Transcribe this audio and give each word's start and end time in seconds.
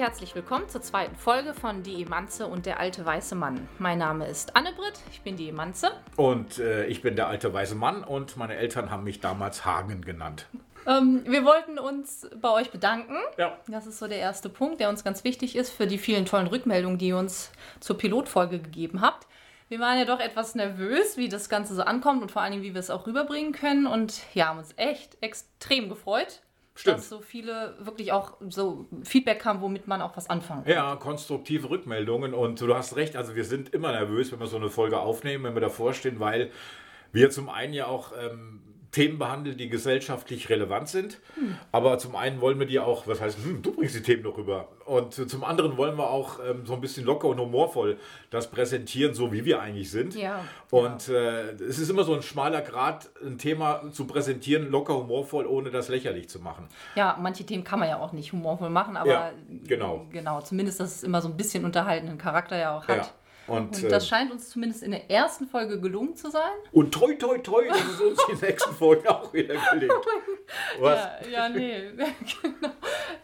herzlich 0.00 0.34
willkommen 0.34 0.66
zur 0.66 0.80
zweiten 0.80 1.14
Folge 1.14 1.52
von 1.52 1.82
Die 1.82 2.00
Emanze 2.00 2.46
und 2.46 2.64
der 2.64 2.80
alte 2.80 3.04
weiße 3.04 3.34
Mann. 3.34 3.68
Mein 3.78 3.98
Name 3.98 4.26
ist 4.26 4.56
Anne-Britt, 4.56 4.94
ich 5.12 5.20
bin 5.20 5.36
die 5.36 5.50
Emanze. 5.50 5.90
Und 6.16 6.58
äh, 6.58 6.86
ich 6.86 7.02
bin 7.02 7.16
der 7.16 7.28
alte 7.28 7.52
weiße 7.52 7.74
Mann 7.74 8.02
und 8.02 8.38
meine 8.38 8.56
Eltern 8.56 8.90
haben 8.90 9.04
mich 9.04 9.20
damals 9.20 9.66
Hagen 9.66 10.00
genannt. 10.00 10.46
Ähm, 10.86 11.24
wir 11.26 11.44
wollten 11.44 11.78
uns 11.78 12.30
bei 12.40 12.48
euch 12.48 12.70
bedanken. 12.70 13.16
Ja. 13.36 13.58
Das 13.68 13.86
ist 13.86 13.98
so 13.98 14.08
der 14.08 14.16
erste 14.16 14.48
Punkt, 14.48 14.80
der 14.80 14.88
uns 14.88 15.04
ganz 15.04 15.22
wichtig 15.22 15.54
ist 15.54 15.68
für 15.68 15.86
die 15.86 15.98
vielen 15.98 16.24
tollen 16.24 16.46
Rückmeldungen, 16.46 16.96
die 16.96 17.08
ihr 17.08 17.18
uns 17.18 17.52
zur 17.80 17.98
Pilotfolge 17.98 18.58
gegeben 18.58 19.02
habt. 19.02 19.26
Wir 19.68 19.80
waren 19.80 19.98
ja 19.98 20.06
doch 20.06 20.20
etwas 20.20 20.54
nervös, 20.54 21.18
wie 21.18 21.28
das 21.28 21.50
Ganze 21.50 21.74
so 21.74 21.82
ankommt 21.82 22.22
und 22.22 22.30
vor 22.30 22.40
allen 22.40 22.52
Dingen, 22.52 22.64
wie 22.64 22.72
wir 22.72 22.80
es 22.80 22.88
auch 22.88 23.06
rüberbringen 23.06 23.52
können. 23.52 23.86
Und 23.86 24.22
ja, 24.32 24.46
haben 24.46 24.58
uns 24.60 24.72
echt 24.78 25.18
extrem 25.20 25.90
gefreut, 25.90 26.40
Stimmt. 26.74 26.98
dass 26.98 27.08
so 27.08 27.20
viele 27.20 27.76
wirklich 27.80 28.12
auch 28.12 28.34
so 28.48 28.86
Feedback 29.02 29.44
haben, 29.44 29.60
womit 29.60 29.86
man 29.86 30.00
auch 30.00 30.16
was 30.16 30.30
anfangen 30.30 30.64
kann. 30.64 30.72
Ja, 30.72 30.96
konstruktive 30.96 31.68
Rückmeldungen 31.68 32.32
und 32.32 32.60
du 32.60 32.74
hast 32.74 32.96
recht, 32.96 33.16
also 33.16 33.34
wir 33.34 33.44
sind 33.44 33.74
immer 33.74 33.92
nervös, 33.92 34.32
wenn 34.32 34.40
wir 34.40 34.46
so 34.46 34.56
eine 34.56 34.70
Folge 34.70 34.98
aufnehmen, 34.98 35.44
wenn 35.44 35.54
wir 35.54 35.60
davor 35.60 35.92
stehen, 35.92 36.20
weil 36.20 36.50
wir 37.12 37.30
zum 37.30 37.48
einen 37.48 37.74
ja 37.74 37.86
auch 37.86 38.12
ähm, 38.18 38.62
Themen 38.92 39.18
behandeln, 39.18 39.56
die 39.56 39.68
gesellschaftlich 39.68 40.48
relevant 40.48 40.88
sind, 40.88 41.18
aber 41.70 41.98
zum 41.98 42.16
einen 42.16 42.40
wollen 42.40 42.58
wir 42.58 42.66
die 42.66 42.80
auch, 42.80 43.06
was 43.06 43.20
heißt, 43.20 43.38
hm, 43.38 43.62
du 43.62 43.72
bringst 43.72 43.94
die 43.94 44.02
Themen 44.02 44.22
noch 44.24 44.36
rüber 44.36 44.68
und 44.84 45.14
zum 45.14 45.44
anderen 45.44 45.76
wollen 45.76 45.96
wir 45.96 46.10
auch 46.10 46.40
ähm, 46.44 46.66
so 46.66 46.74
ein 46.74 46.80
bisschen 46.80 47.04
locker 47.06 47.28
und 47.28 47.38
humorvoll 47.38 47.98
das 48.30 48.50
präsentieren, 48.50 49.14
so 49.14 49.32
wie 49.32 49.44
wir 49.44 49.60
eigentlich 49.62 49.90
sind. 49.90 50.16
Ja, 50.16 50.44
Und 50.70 51.08
äh, 51.08 51.52
es 51.52 51.78
ist 51.78 51.88
immer 51.88 52.02
so 52.02 52.14
ein 52.14 52.22
schmaler 52.22 52.62
Grad, 52.62 53.08
ein 53.24 53.38
Thema 53.38 53.92
zu 53.92 54.06
präsentieren, 54.06 54.70
locker 54.70 54.94
humorvoll, 54.96 55.46
ohne 55.46 55.70
das 55.70 55.88
lächerlich 55.88 56.28
zu 56.28 56.40
machen. 56.40 56.66
Ja, 56.96 57.16
manche 57.20 57.44
Themen 57.44 57.62
kann 57.62 57.78
man 57.78 57.88
ja 57.88 58.00
auch 58.00 58.12
nicht 58.12 58.32
humorvoll 58.32 58.70
machen, 58.70 58.96
aber 58.96 59.10
Ja, 59.10 59.30
genau. 59.66 60.06
genau, 60.10 60.40
zumindest, 60.40 60.80
dass 60.80 60.96
es 60.96 61.02
immer 61.04 61.20
so 61.22 61.28
ein 61.28 61.36
bisschen 61.36 61.64
unterhaltenden 61.64 62.18
Charakter 62.18 62.58
ja 62.58 62.76
auch 62.76 62.88
hat. 62.88 62.96
Ja. 62.96 63.08
Und, 63.50 63.82
Und 63.82 63.90
das 63.90 64.04
äh, 64.04 64.06
scheint 64.06 64.30
uns 64.30 64.48
zumindest 64.50 64.82
in 64.82 64.92
der 64.92 65.10
ersten 65.10 65.48
Folge 65.48 65.80
gelungen 65.80 66.14
zu 66.14 66.30
sein. 66.30 66.52
Und 66.72 66.92
toi, 66.92 67.14
toi, 67.14 67.38
toi, 67.38 67.66
dass 67.66 67.80
es 67.80 68.00
uns 68.00 68.20
die 68.30 68.46
nächsten 68.46 68.74
Folgen 68.74 69.08
auch 69.08 69.32
wieder 69.32 69.54
gelingt. 69.72 69.92
Was? 70.80 70.98
Ja, 71.24 71.30
ja, 71.30 71.48
nee, 71.48 71.90
genau. 72.42 72.72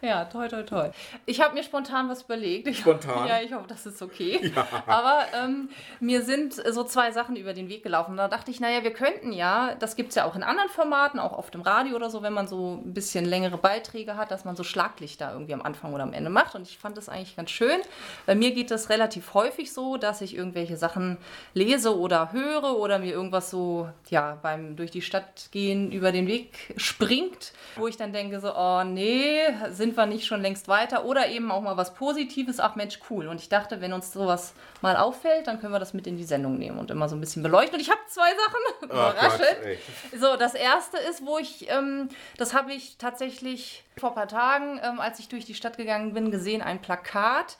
Ja, 0.01 0.25
toi, 0.25 0.47
toi, 0.47 0.63
toi. 0.63 0.89
Ich 1.25 1.41
habe 1.41 1.53
mir 1.53 1.63
spontan 1.63 2.07
was 2.07 2.23
überlegt. 2.23 2.67
Ich, 2.67 2.79
Spontan? 2.79 3.27
Ja, 3.27 3.41
ich 3.41 3.53
hoffe, 3.53 3.65
das 3.67 3.85
ist 3.85 4.01
okay. 4.01 4.53
Aber 4.85 5.25
ähm, 5.33 5.69
mir 5.99 6.21
sind 6.21 6.53
so 6.53 6.83
zwei 6.83 7.11
Sachen 7.11 7.35
über 7.35 7.53
den 7.53 7.67
Weg 7.67 7.83
gelaufen. 7.83 8.15
Da 8.15 8.27
dachte 8.27 8.51
ich, 8.51 8.59
naja, 8.59 8.83
wir 8.83 8.93
könnten 8.93 9.33
ja, 9.33 9.75
das 9.75 9.95
gibt 9.95 10.09
es 10.09 10.15
ja 10.15 10.25
auch 10.25 10.35
in 10.35 10.43
anderen 10.43 10.69
Formaten, 10.69 11.19
auch 11.19 11.33
auf 11.33 11.51
dem 11.51 11.61
Radio 11.61 11.95
oder 11.95 12.09
so, 12.09 12.21
wenn 12.21 12.33
man 12.33 12.47
so 12.47 12.81
ein 12.85 12.93
bisschen 12.93 13.25
längere 13.25 13.57
Beiträge 13.57 14.17
hat, 14.17 14.31
dass 14.31 14.45
man 14.45 14.55
so 14.55 14.63
Schlaglichter 14.63 15.31
irgendwie 15.33 15.53
am 15.53 15.61
Anfang 15.61 15.93
oder 15.93 16.03
am 16.03 16.13
Ende 16.13 16.29
macht. 16.29 16.55
Und 16.55 16.63
ich 16.63 16.77
fand 16.77 16.95
das 16.97 17.09
eigentlich 17.09 17.35
ganz 17.35 17.49
schön. 17.49 17.79
Bei 18.25 18.35
mir 18.35 18.51
geht 18.51 18.71
das 18.71 18.89
relativ 18.89 19.33
häufig 19.33 19.73
so, 19.73 19.97
dass 19.97 20.16
ich 20.21 20.35
irgendwelche 20.35 20.77
Sachen 20.77 21.17
lese 21.53 21.97
oder 21.97 22.31
höre 22.31 22.77
oder 22.77 22.99
mir 22.99 23.13
irgendwas 23.13 23.49
so, 23.49 23.89
ja, 24.09 24.37
beim 24.41 24.75
durch 24.75 24.91
die 24.91 25.01
Stadt 25.01 25.49
gehen 25.51 25.91
über 25.91 26.11
den 26.11 26.27
Weg 26.27 26.73
springt, 26.77 27.53
wo 27.75 27.87
ich 27.87 27.97
dann 27.97 28.13
denke 28.13 28.39
so, 28.39 28.55
oh 28.55 28.83
nee, 28.83 29.39
sind 29.69 29.97
wir 29.97 30.05
nicht 30.05 30.25
schon 30.25 30.41
längst 30.41 30.67
weiter? 30.67 31.05
Oder 31.05 31.27
eben 31.29 31.51
auch 31.51 31.61
mal 31.61 31.77
was 31.77 31.93
Positives, 31.93 32.59
ach 32.59 32.75
Mensch, 32.75 32.99
cool. 33.09 33.27
Und 33.27 33.41
ich 33.41 33.49
dachte, 33.49 33.81
wenn 33.81 33.93
uns 33.93 34.11
sowas 34.13 34.53
mal 34.81 34.95
auffällt, 34.95 35.47
dann 35.47 35.59
können 35.59 35.73
wir 35.73 35.79
das 35.79 35.93
mit 35.93 36.07
in 36.07 36.17
die 36.17 36.23
Sendung 36.23 36.57
nehmen 36.57 36.79
und 36.79 36.91
immer 36.91 37.09
so 37.09 37.15
ein 37.15 37.19
bisschen 37.19 37.43
beleuchten. 37.43 37.75
Und 37.75 37.81
ich 37.81 37.89
habe 37.89 38.01
zwei 38.07 38.29
Sachen, 38.29 38.89
Ach 38.89 39.13
überraschend. 39.13 39.79
So, 40.19 40.35
das 40.35 40.53
erste 40.53 40.97
ist, 40.97 41.25
wo 41.25 41.37
ich, 41.37 41.69
ähm, 41.69 42.09
das 42.37 42.53
habe 42.53 42.73
ich 42.73 42.97
tatsächlich 42.97 43.83
vor 43.97 44.09
ein 44.09 44.15
paar 44.15 44.27
Tagen, 44.27 44.79
ähm, 44.83 44.99
als 44.99 45.19
ich 45.19 45.27
durch 45.27 45.45
die 45.45 45.55
Stadt 45.55 45.77
gegangen 45.77 46.13
bin, 46.13 46.31
gesehen, 46.31 46.61
ein 46.61 46.81
Plakat 46.81 47.57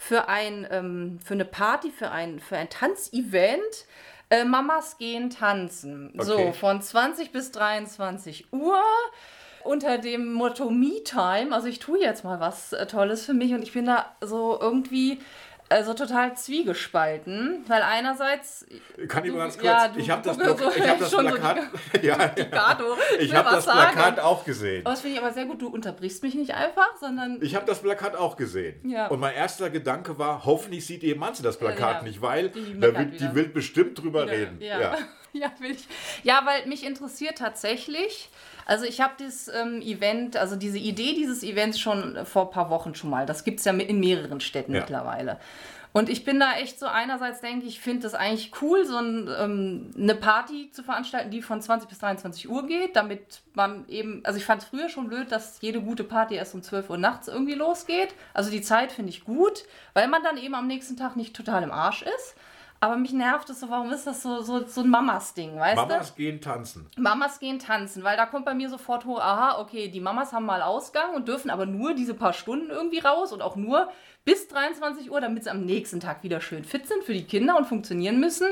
für, 0.00 0.28
ein, 0.28 0.66
ähm, 0.70 1.18
für 1.22 1.34
eine 1.34 1.44
Party, 1.44 1.90
für 1.90 2.10
ein, 2.10 2.40
für 2.40 2.56
ein 2.56 2.70
Tanzevent. 2.70 3.84
Äh, 4.30 4.44
Mamas 4.44 4.96
gehen 4.96 5.28
tanzen. 5.28 6.12
So, 6.18 6.34
Okay. 6.34 6.52
von 6.54 6.80
20 6.80 7.32
bis 7.32 7.52
23 7.52 8.50
Uhr. 8.52 8.80
Unter 9.62 9.98
dem 9.98 10.32
Motto 10.32 10.70
Me 10.70 11.04
Time, 11.04 11.54
also 11.54 11.66
ich 11.68 11.80
tue 11.80 12.00
jetzt 12.00 12.24
mal 12.24 12.40
was 12.40 12.72
äh, 12.72 12.86
Tolles 12.86 13.26
für 13.26 13.34
mich 13.34 13.52
und 13.52 13.62
ich 13.62 13.74
bin 13.74 13.84
da 13.84 14.06
so 14.22 14.58
irgendwie 14.58 15.18
also 15.70 15.94
total 15.94 16.36
zwiegespalten, 16.36 17.64
weil 17.68 17.82
einerseits 17.82 18.66
Kann 19.08 19.24
ich 19.24 19.32
mal 19.32 19.38
ganz 19.38 19.54
kurz? 19.54 19.64
ja, 19.64 19.88
du- 19.88 19.98
ich 20.00 20.10
habe 20.10 20.22
das, 20.22 20.36
so- 20.36 20.70
ich 20.76 20.88
hab 20.88 20.98
das 20.98 21.10
schon 21.10 21.28
so 21.28 21.34
Plakat. 21.36 21.58
ja. 22.02 22.16
Gato, 22.16 22.84
Ich 23.18 23.34
habe 23.34 23.50
das 23.50 23.64
sagen. 23.64 23.92
Plakat 23.94 24.20
auch 24.20 24.44
gesehen. 24.44 24.84
Aber 24.84 24.90
das 24.94 25.00
finde 25.00 25.16
ich 25.16 25.22
aber 25.22 25.32
sehr 25.32 25.46
gut. 25.46 25.62
Du 25.62 25.68
unterbrichst 25.68 26.22
mich 26.22 26.34
nicht 26.34 26.54
einfach, 26.54 26.96
sondern. 26.98 27.38
Ich 27.40 27.54
habe 27.54 27.66
das 27.66 27.80
Plakat 27.80 28.16
auch 28.16 28.36
gesehen. 28.36 28.80
Ja. 28.88 29.06
Und 29.08 29.20
mein 29.20 29.34
erster 29.34 29.70
Gedanke 29.70 30.18
war, 30.18 30.44
hoffentlich 30.44 30.86
sieht 30.86 31.02
ihr 31.02 31.16
Manze 31.16 31.42
das 31.42 31.56
Plakat 31.58 31.98
Ja, 31.98 32.02
nicht, 32.02 32.20
weil 32.20 32.50
die 32.50 32.78
da 32.78 32.88
wieder. 32.88 33.04
die 33.04 33.34
will 33.34 33.48
bestimmt 33.48 33.98
drüber 34.02 34.26
reden. 34.26 34.60
Ja. 34.60 34.94
Ja. 35.40 35.50
Will 35.60 35.72
ich. 35.72 35.86
Ja, 36.24 36.42
weil 36.44 36.66
mich 36.66 36.84
interessiert 36.84 37.38
tatsächlich. 37.38 38.28
Also 38.66 38.84
ich 38.84 39.00
habe 39.00 39.14
das 39.18 39.48
ähm, 39.48 39.80
Event, 39.80 40.36
also 40.36 40.56
diese 40.56 40.78
Idee 40.78 41.14
dieses 41.14 41.42
Events 41.42 41.78
schon 41.78 42.24
vor 42.26 42.46
ein 42.46 42.50
paar 42.50 42.70
Wochen 42.70 42.94
schon 42.94 43.10
mal. 43.10 43.26
Das 43.26 43.44
gibt 43.44 43.60
es 43.60 43.64
ja 43.64 43.72
in 43.72 44.00
mehreren 44.00 44.40
Städten 44.40 44.74
Ja. 44.74 44.80
mittlerweile. 44.80 45.38
Und 45.92 46.08
ich 46.08 46.24
bin 46.24 46.38
da 46.38 46.52
echt 46.54 46.78
so, 46.78 46.86
einerseits 46.86 47.40
denke 47.40 47.66
ich, 47.66 47.80
finde 47.80 48.06
es 48.06 48.14
eigentlich 48.14 48.52
cool, 48.62 48.84
so 48.86 48.96
ein, 48.96 49.28
ähm, 49.40 49.90
eine 49.98 50.14
Party 50.14 50.70
zu 50.70 50.84
veranstalten, 50.84 51.32
die 51.32 51.42
von 51.42 51.60
20 51.60 51.88
bis 51.88 51.98
23 51.98 52.48
Uhr 52.48 52.66
geht, 52.66 52.94
damit 52.94 53.40
man 53.54 53.88
eben, 53.88 54.20
also 54.24 54.38
ich 54.38 54.44
fand 54.44 54.62
es 54.62 54.68
früher 54.68 54.88
schon 54.88 55.08
blöd, 55.08 55.32
dass 55.32 55.60
jede 55.60 55.80
gute 55.80 56.04
Party 56.04 56.36
erst 56.36 56.54
um 56.54 56.62
12 56.62 56.90
Uhr 56.90 56.98
nachts 56.98 57.26
irgendwie 57.26 57.54
losgeht. 57.54 58.14
Also 58.34 58.52
die 58.52 58.62
Zeit 58.62 58.92
finde 58.92 59.10
ich 59.10 59.24
gut, 59.24 59.64
weil 59.92 60.06
man 60.06 60.22
dann 60.22 60.36
eben 60.36 60.54
am 60.54 60.68
nächsten 60.68 60.96
Tag 60.96 61.16
nicht 61.16 61.34
total 61.34 61.64
im 61.64 61.72
Arsch 61.72 62.02
ist. 62.02 62.36
Aber 62.82 62.96
mich 62.96 63.12
nervt 63.12 63.50
es 63.50 63.60
so, 63.60 63.68
warum 63.68 63.92
ist 63.92 64.06
das 64.06 64.22
so, 64.22 64.40
so, 64.40 64.66
so 64.66 64.80
ein 64.80 64.88
Mamas-Ding, 64.88 65.58
weißt 65.58 65.82
du? 65.82 65.86
Mamas 65.86 66.14
gehen 66.14 66.40
tanzen. 66.40 66.88
Mamas 66.96 67.38
gehen 67.38 67.58
tanzen, 67.58 68.02
weil 68.04 68.16
da 68.16 68.24
kommt 68.24 68.46
bei 68.46 68.54
mir 68.54 68.70
sofort 68.70 69.04
hoch, 69.04 69.20
aha, 69.20 69.60
okay, 69.60 69.88
die 69.88 70.00
Mamas 70.00 70.32
haben 70.32 70.46
mal 70.46 70.62
Ausgang 70.62 71.14
und 71.14 71.28
dürfen 71.28 71.50
aber 71.50 71.66
nur 71.66 71.92
diese 71.92 72.14
paar 72.14 72.32
Stunden 72.32 72.70
irgendwie 72.70 73.00
raus 73.00 73.34
und 73.34 73.42
auch 73.42 73.54
nur 73.54 73.90
bis 74.24 74.48
23 74.48 75.10
Uhr, 75.10 75.20
damit 75.20 75.44
sie 75.44 75.50
am 75.50 75.66
nächsten 75.66 76.00
Tag 76.00 76.22
wieder 76.22 76.40
schön 76.40 76.64
fit 76.64 76.88
sind 76.88 77.04
für 77.04 77.12
die 77.12 77.24
Kinder 77.24 77.58
und 77.58 77.66
funktionieren 77.66 78.18
müssen. 78.18 78.48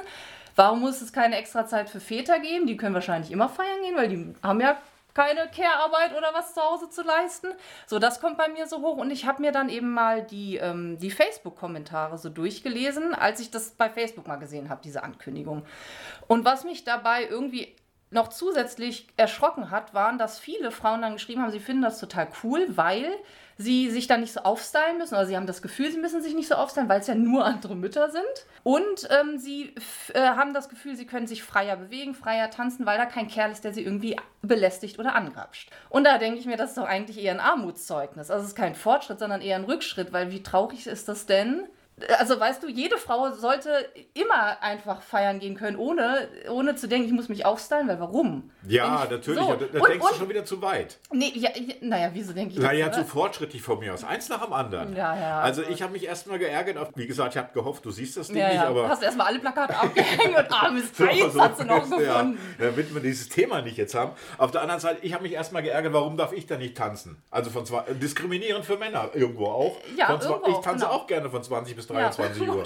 Warum 0.57 0.81
muss 0.81 1.01
es 1.01 1.13
keine 1.13 1.37
extra 1.37 1.67
Zeit 1.67 1.89
für 1.89 2.01
Väter 2.01 2.39
geben? 2.39 2.67
Die 2.67 2.77
können 2.77 2.95
wahrscheinlich 2.95 3.33
immer 3.33 3.49
feiern 3.49 3.81
gehen, 3.83 3.97
weil 3.97 4.09
die 4.09 4.35
haben 4.43 4.61
ja 4.61 4.77
keine 5.19 5.49
Care-Arbeit 5.49 6.17
oder 6.17 6.33
was 6.33 6.55
zu 6.55 6.63
Hause 6.63 6.91
zu 6.91 7.03
leisten. 7.03 7.49
So, 7.87 7.99
das 7.99 8.21
kommt 8.21 8.39
bei 8.39 8.47
mir 8.47 8.69
so 8.69 8.83
hoch 8.83 8.99
und 8.99 9.11
ich 9.11 9.27
habe 9.27 9.43
mir 9.43 9.51
dann 9.51 9.69
eben 9.69 9.93
mal 9.93 10.23
die, 10.23 10.59
ähm, 10.59 10.97
die 10.99 11.11
Facebook-Kommentare 11.11 12.19
so 12.19 12.29
durchgelesen, 12.29 13.17
als 13.17 13.41
ich 13.41 13.51
das 13.51 13.73
bei 13.73 13.91
Facebook 13.91 14.29
mal 14.29 14.37
gesehen 14.37 14.69
habe, 14.69 14.81
diese 14.85 15.03
Ankündigung. 15.03 15.65
Und 16.29 16.45
was 16.45 16.63
mich 16.63 16.85
dabei 16.85 17.27
irgendwie 17.27 17.75
noch 18.11 18.29
zusätzlich 18.29 19.09
erschrocken 19.17 19.73
hat, 19.73 19.93
waren, 19.93 20.19
dass 20.19 20.39
viele 20.39 20.71
Frauen 20.71 21.03
dann 21.03 21.15
geschrieben 21.15 21.43
haben, 21.43 21.51
sie 21.51 21.59
finden 21.59 21.83
das 21.83 21.99
total 21.99 22.29
cool, 22.45 22.65
weil 22.69 23.11
sie 23.59 23.91
sich 23.91 24.07
dann 24.07 24.21
nicht 24.21 24.33
so 24.33 24.41
aufstylen 24.41 24.99
müssen, 24.99 25.15
oder 25.15 25.27
sie 25.27 25.37
haben 25.37 25.49
das 25.49 25.63
Gefühl, 25.63 25.91
sie 25.91 25.99
müssen 25.99 26.23
sich 26.23 26.35
nicht 26.35 26.49
so 26.49 26.55
aufstylen, 26.55 26.89
weil 26.89 27.01
es 27.01 27.09
ja 27.09 27.17
nur 27.17 27.45
andere 27.45 27.75
Mütter 27.75 28.09
sind. 28.11 28.25
Und 28.63 29.09
ähm, 29.11 29.37
sie 29.37 29.75
äh, 30.15 30.21
haben 30.21 30.55
das 30.55 30.69
Gefühl, 30.69 30.95
sie 30.97 31.07
können 31.07 31.27
sich 31.27 31.43
freier 31.43 31.77
bewegen, 31.77 32.15
freier 32.15 32.51
tanzen, 32.51 32.87
weil 32.87 32.99
da 32.99 33.05
kein 33.05 33.27
Kerl 33.27 33.51
ist, 33.51 33.65
der 33.65 33.75
sie 33.75 33.83
irgendwie 33.83 34.17
belästigt 34.43 35.01
oder 35.01 35.17
angrapscht. 35.17 35.71
Und 35.91 36.05
da 36.05 36.19
denke 36.19 36.39
ich 36.39 36.47
mir, 36.47 36.57
das 36.57 36.71
ist 36.71 36.79
doch 36.79 36.87
eigentlich 36.87 37.23
eher 37.23 37.33
ein 37.33 37.41
Armutszeugnis. 37.41 38.31
Also 38.31 38.45
es 38.45 38.51
ist 38.51 38.57
kein 38.57 38.77
Fortschritt, 38.77 39.19
sondern 39.19 39.41
eher 39.41 39.57
ein 39.57 39.65
Rückschritt, 39.65 40.13
weil 40.13 40.31
wie 40.31 40.43
traurig 40.43 40.87
ist 40.87 41.09
das 41.09 41.27
denn? 41.27 41.65
Also 42.19 42.39
weißt 42.39 42.63
du, 42.63 42.69
jede 42.69 42.97
Frau 42.99 43.31
sollte 43.33 43.71
immer 44.15 44.63
einfach 44.63 45.03
feiern 45.03 45.39
gehen 45.39 45.57
können, 45.57 45.77
ohne, 45.77 46.29
ohne 46.51 46.75
zu 46.77 46.89
denken, 46.89 47.07
ich 47.09 47.13
muss 47.13 47.29
mich 47.29 47.45
aufstylen, 47.47 47.89
weil 47.89 48.01
warum? 48.01 48.51
Ja, 48.67 49.05
ich- 49.05 49.11
natürlich. 49.11 49.41
so. 49.41 49.55
Da, 49.55 49.67
da 49.73 49.79
Und- 49.81 49.89
denkst 49.89 50.05
und- 50.07 50.13
du 50.13 50.19
schon 50.19 50.29
wieder 50.29 50.45
zu 50.45 50.63
weit. 50.63 50.99
Nee, 51.13 51.33
ja, 51.35 51.51
ja, 51.55 51.75
naja, 51.81 52.11
wieso 52.13 52.33
denke 52.33 52.55
ich 52.55 52.61
Naja, 52.61 52.87
das? 52.89 52.99
zu 52.99 53.05
fortschrittlich 53.05 53.63
von 53.63 53.79
mir 53.79 53.95
aus. 53.95 54.05
Eins 54.05 54.29
nach 54.29 54.45
dem 54.45 54.53
anderen. 54.53 54.95
Ja, 54.97 55.19
ja, 55.19 55.41
Also 55.41 55.63
ich 55.63 55.83
habe 55.83 55.93
mich 55.93 56.05
erstmal 56.07 56.39
geärgert. 56.39 56.77
Auf, 56.79 56.89
wie 56.95 57.07
gesagt, 57.07 57.35
ich 57.35 57.39
habe 57.39 57.51
gehofft, 57.53 57.85
du 57.85 57.91
siehst 57.91 58.17
das 58.17 58.29
Ding 58.29 58.37
Ja, 58.37 58.47
nicht, 58.49 58.57
ja. 58.57 58.69
aber... 58.69 58.89
Hast 58.89 59.03
erstmal 59.03 59.27
alle 59.29 59.39
Plakate 59.39 59.77
abgehängt 59.77 60.37
und 60.37 60.53
armes 60.53 60.85
So, 60.97 61.05
Eins 61.05 61.33
so, 61.33 61.41
hast 61.41 61.61
du 61.61 61.65
noch 61.65 61.83
gefunden. 61.89 62.39
damit 62.59 62.95
wir 62.95 63.01
dieses 63.01 63.29
Thema 63.29 63.61
nicht 63.63 63.77
jetzt 63.77 63.95
haben. 63.95 64.13
Auf 64.37 64.51
der 64.51 64.63
anderen 64.63 64.81
Seite, 64.81 64.99
ich 65.03 65.13
habe 65.15 65.23
mich 65.23 65.33
erstmal 65.33 65.63
geärgert, 65.63 65.93
warum 65.93 66.17
darf 66.17 66.33
ich 66.33 66.47
da 66.47 66.57
nicht 66.57 66.77
tanzen? 66.77 67.21
Also 67.31 67.51
von 67.51 67.65
zwei, 67.67 67.83
diskriminierend 67.95 68.65
für 68.65 68.77
Männer 68.77 69.11
irgendwo 69.15 69.47
auch. 69.47 69.77
Ja, 69.97 70.11
irgendwo 70.11 70.41
ich 70.49 70.55
auch, 70.55 70.63
tanze 70.63 70.85
genau. 70.87 70.97
auch 70.97 71.07
gerne 71.07 71.31
von 71.31 71.43
20 71.43 71.75
bis 71.77 71.87
23 71.89 72.43
ja. 72.47 72.53
Uhr. 72.55 72.65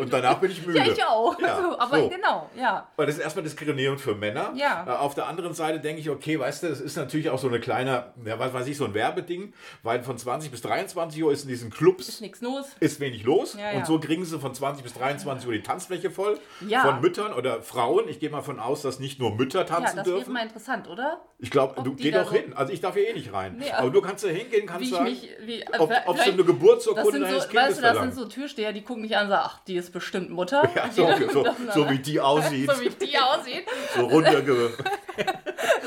Und 0.00 0.12
danach 0.12 0.38
bin 0.38 0.50
ich 0.50 0.64
müde. 0.66 0.78
Ja, 0.78 0.84
ich 0.86 1.04
auch. 1.04 1.38
Ja, 1.40 1.60
so, 1.60 1.78
aber 1.78 1.98
so. 2.00 2.08
genau, 2.08 2.48
ja. 2.56 2.86
Weil 2.96 3.06
das 3.06 3.16
ist 3.16 3.22
erstmal 3.22 3.42
diskriminierend 3.42 4.00
für 4.00 4.14
Männer. 4.14 4.52
Ja. 4.54 4.84
Äh, 4.86 4.90
Auf 4.90 5.14
der 5.14 5.26
anderen 5.26 5.54
Seite 5.54 5.80
denke 5.80 6.00
ich, 6.00 6.10
okay, 6.10 6.38
weißt 6.38 6.62
du, 6.62 6.68
das 6.68 6.80
ist 6.80 6.96
natürlich 6.96 7.30
auch 7.30 7.38
so 7.38 7.48
eine 7.48 7.60
kleine, 7.60 8.12
ja, 8.24 8.38
was 8.38 8.52
weiß 8.52 8.66
ich, 8.66 8.76
so 8.76 8.84
ein 8.84 8.94
Werbeding, 8.94 9.52
weil 9.82 10.02
von 10.02 10.16
20 10.18 10.50
bis 10.50 10.62
23 10.62 11.22
Uhr 11.22 11.32
ist 11.32 11.42
in 11.42 11.48
diesen 11.48 11.70
Clubs 11.70 12.08
Ist 12.08 12.20
nichts 12.20 12.40
los. 12.40 12.66
ist 12.80 13.00
wenig 13.00 13.24
los 13.24 13.54
Ja, 13.54 13.72
ja. 13.72 13.78
und 13.78 13.86
so 13.86 13.98
kriegen 13.98 14.24
sie 14.24 14.38
von 14.38 14.54
20 14.54 14.82
bis 14.84 14.94
23 14.94 15.46
Uhr 15.46 15.52
die 15.54 15.62
Tanzfläche 15.62 16.10
voll 16.10 16.38
Ja. 16.66 16.82
von 16.82 17.00
Müttern 17.00 17.32
oder 17.32 17.62
Frauen. 17.62 18.08
Ich 18.08 18.20
gehe 18.20 18.30
mal 18.30 18.42
von 18.42 18.60
aus, 18.60 18.82
dass 18.82 18.98
nicht 19.00 19.18
nur 19.18 19.34
Mütter 19.34 19.60
Ja, 19.60 19.64
tanzen 19.64 19.96
das 19.96 20.06
wäre 20.06 20.16
dürfen. 20.18 20.32
mal 20.32 20.42
interessant, 20.44 20.88
oder? 20.88 21.20
Ich 21.38 21.50
glaube, 21.50 21.76
ob 21.76 21.84
du 21.84 21.94
geh 21.94 22.10
doch 22.10 22.26
so- 22.26 22.32
hin. 22.32 22.52
Also 22.54 22.72
ich 22.72 22.80
darf 22.80 22.94
hier 22.94 23.08
eh 23.08 23.12
nicht 23.12 23.32
rein. 23.32 23.56
Nee, 23.58 23.70
aber 23.70 23.90
du 23.90 24.00
kannst 24.00 24.24
da 24.24 24.28
hingehen, 24.28 24.66
kannst 24.66 24.90
sagen, 24.90 25.04
mich, 25.04 25.28
wie, 25.42 25.64
ob, 25.78 25.90
ob 26.06 26.16
sie 26.16 26.22
vielleicht- 26.22 26.32
eine 26.32 26.44
Geburtsurkunde 26.44 27.20
das 27.20 27.28
deines 27.30 27.42
so, 27.44 27.48
Kindes 27.48 27.68
weißt 27.68 27.78
du, 27.78 27.82
das 27.82 27.98
sind 27.98 28.14
so 28.18 28.26
Türsteher, 28.26 28.72
die 28.72 28.82
gucken 28.82 29.02
mich 29.02 29.16
an 29.16 29.24
und 29.24 29.30
sagen, 29.30 29.44
ach, 29.46 29.60
die 29.66 29.76
ist 29.76 29.92
bestimmt 29.92 30.30
Mutter. 30.30 30.68
ja, 30.74 30.90
so, 30.90 31.08
so, 31.32 31.46
so 31.74 31.90
wie 31.90 31.98
die 31.98 32.20
aussieht. 32.20 32.70
so 32.74 32.80
wie 32.80 32.90
die 32.90 33.18
aussieht. 33.18 33.64
So 33.94 34.06
runterge... 34.06 34.72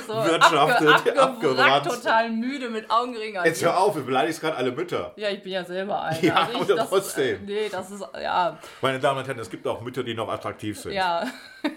So 0.07 0.13
abge, 0.13 1.19
abgewrackt, 1.21 1.85
total 1.87 2.31
müde 2.31 2.69
mit 2.69 2.89
Augenringen. 2.91 3.43
Jetzt 3.45 3.63
hör 3.63 3.79
auf, 3.79 3.93
du 3.93 4.03
beleidigst 4.03 4.41
gerade 4.41 4.57
alle 4.57 4.71
Mütter. 4.71 5.13
Ja, 5.15 5.29
ich 5.29 5.41
bin 5.41 5.53
ja 5.53 5.63
selber 5.63 6.01
eine. 6.03 6.21
Ja, 6.21 6.49
ich, 6.51 6.55
aber 6.57 6.65
das, 6.65 6.89
trotzdem. 6.89 7.45
Nee, 7.45 7.69
das 7.69 7.91
ist, 7.91 8.03
ja, 8.21 8.57
Meine 8.81 8.99
Damen 8.99 9.19
und 9.19 9.27
Herren, 9.27 9.39
es 9.39 9.49
gibt 9.49 9.65
auch 9.67 9.81
Mütter, 9.81 10.03
die 10.03 10.13
noch 10.13 10.27
attraktiv 10.27 10.79
sind. 10.79 10.93
ja, 10.93 11.25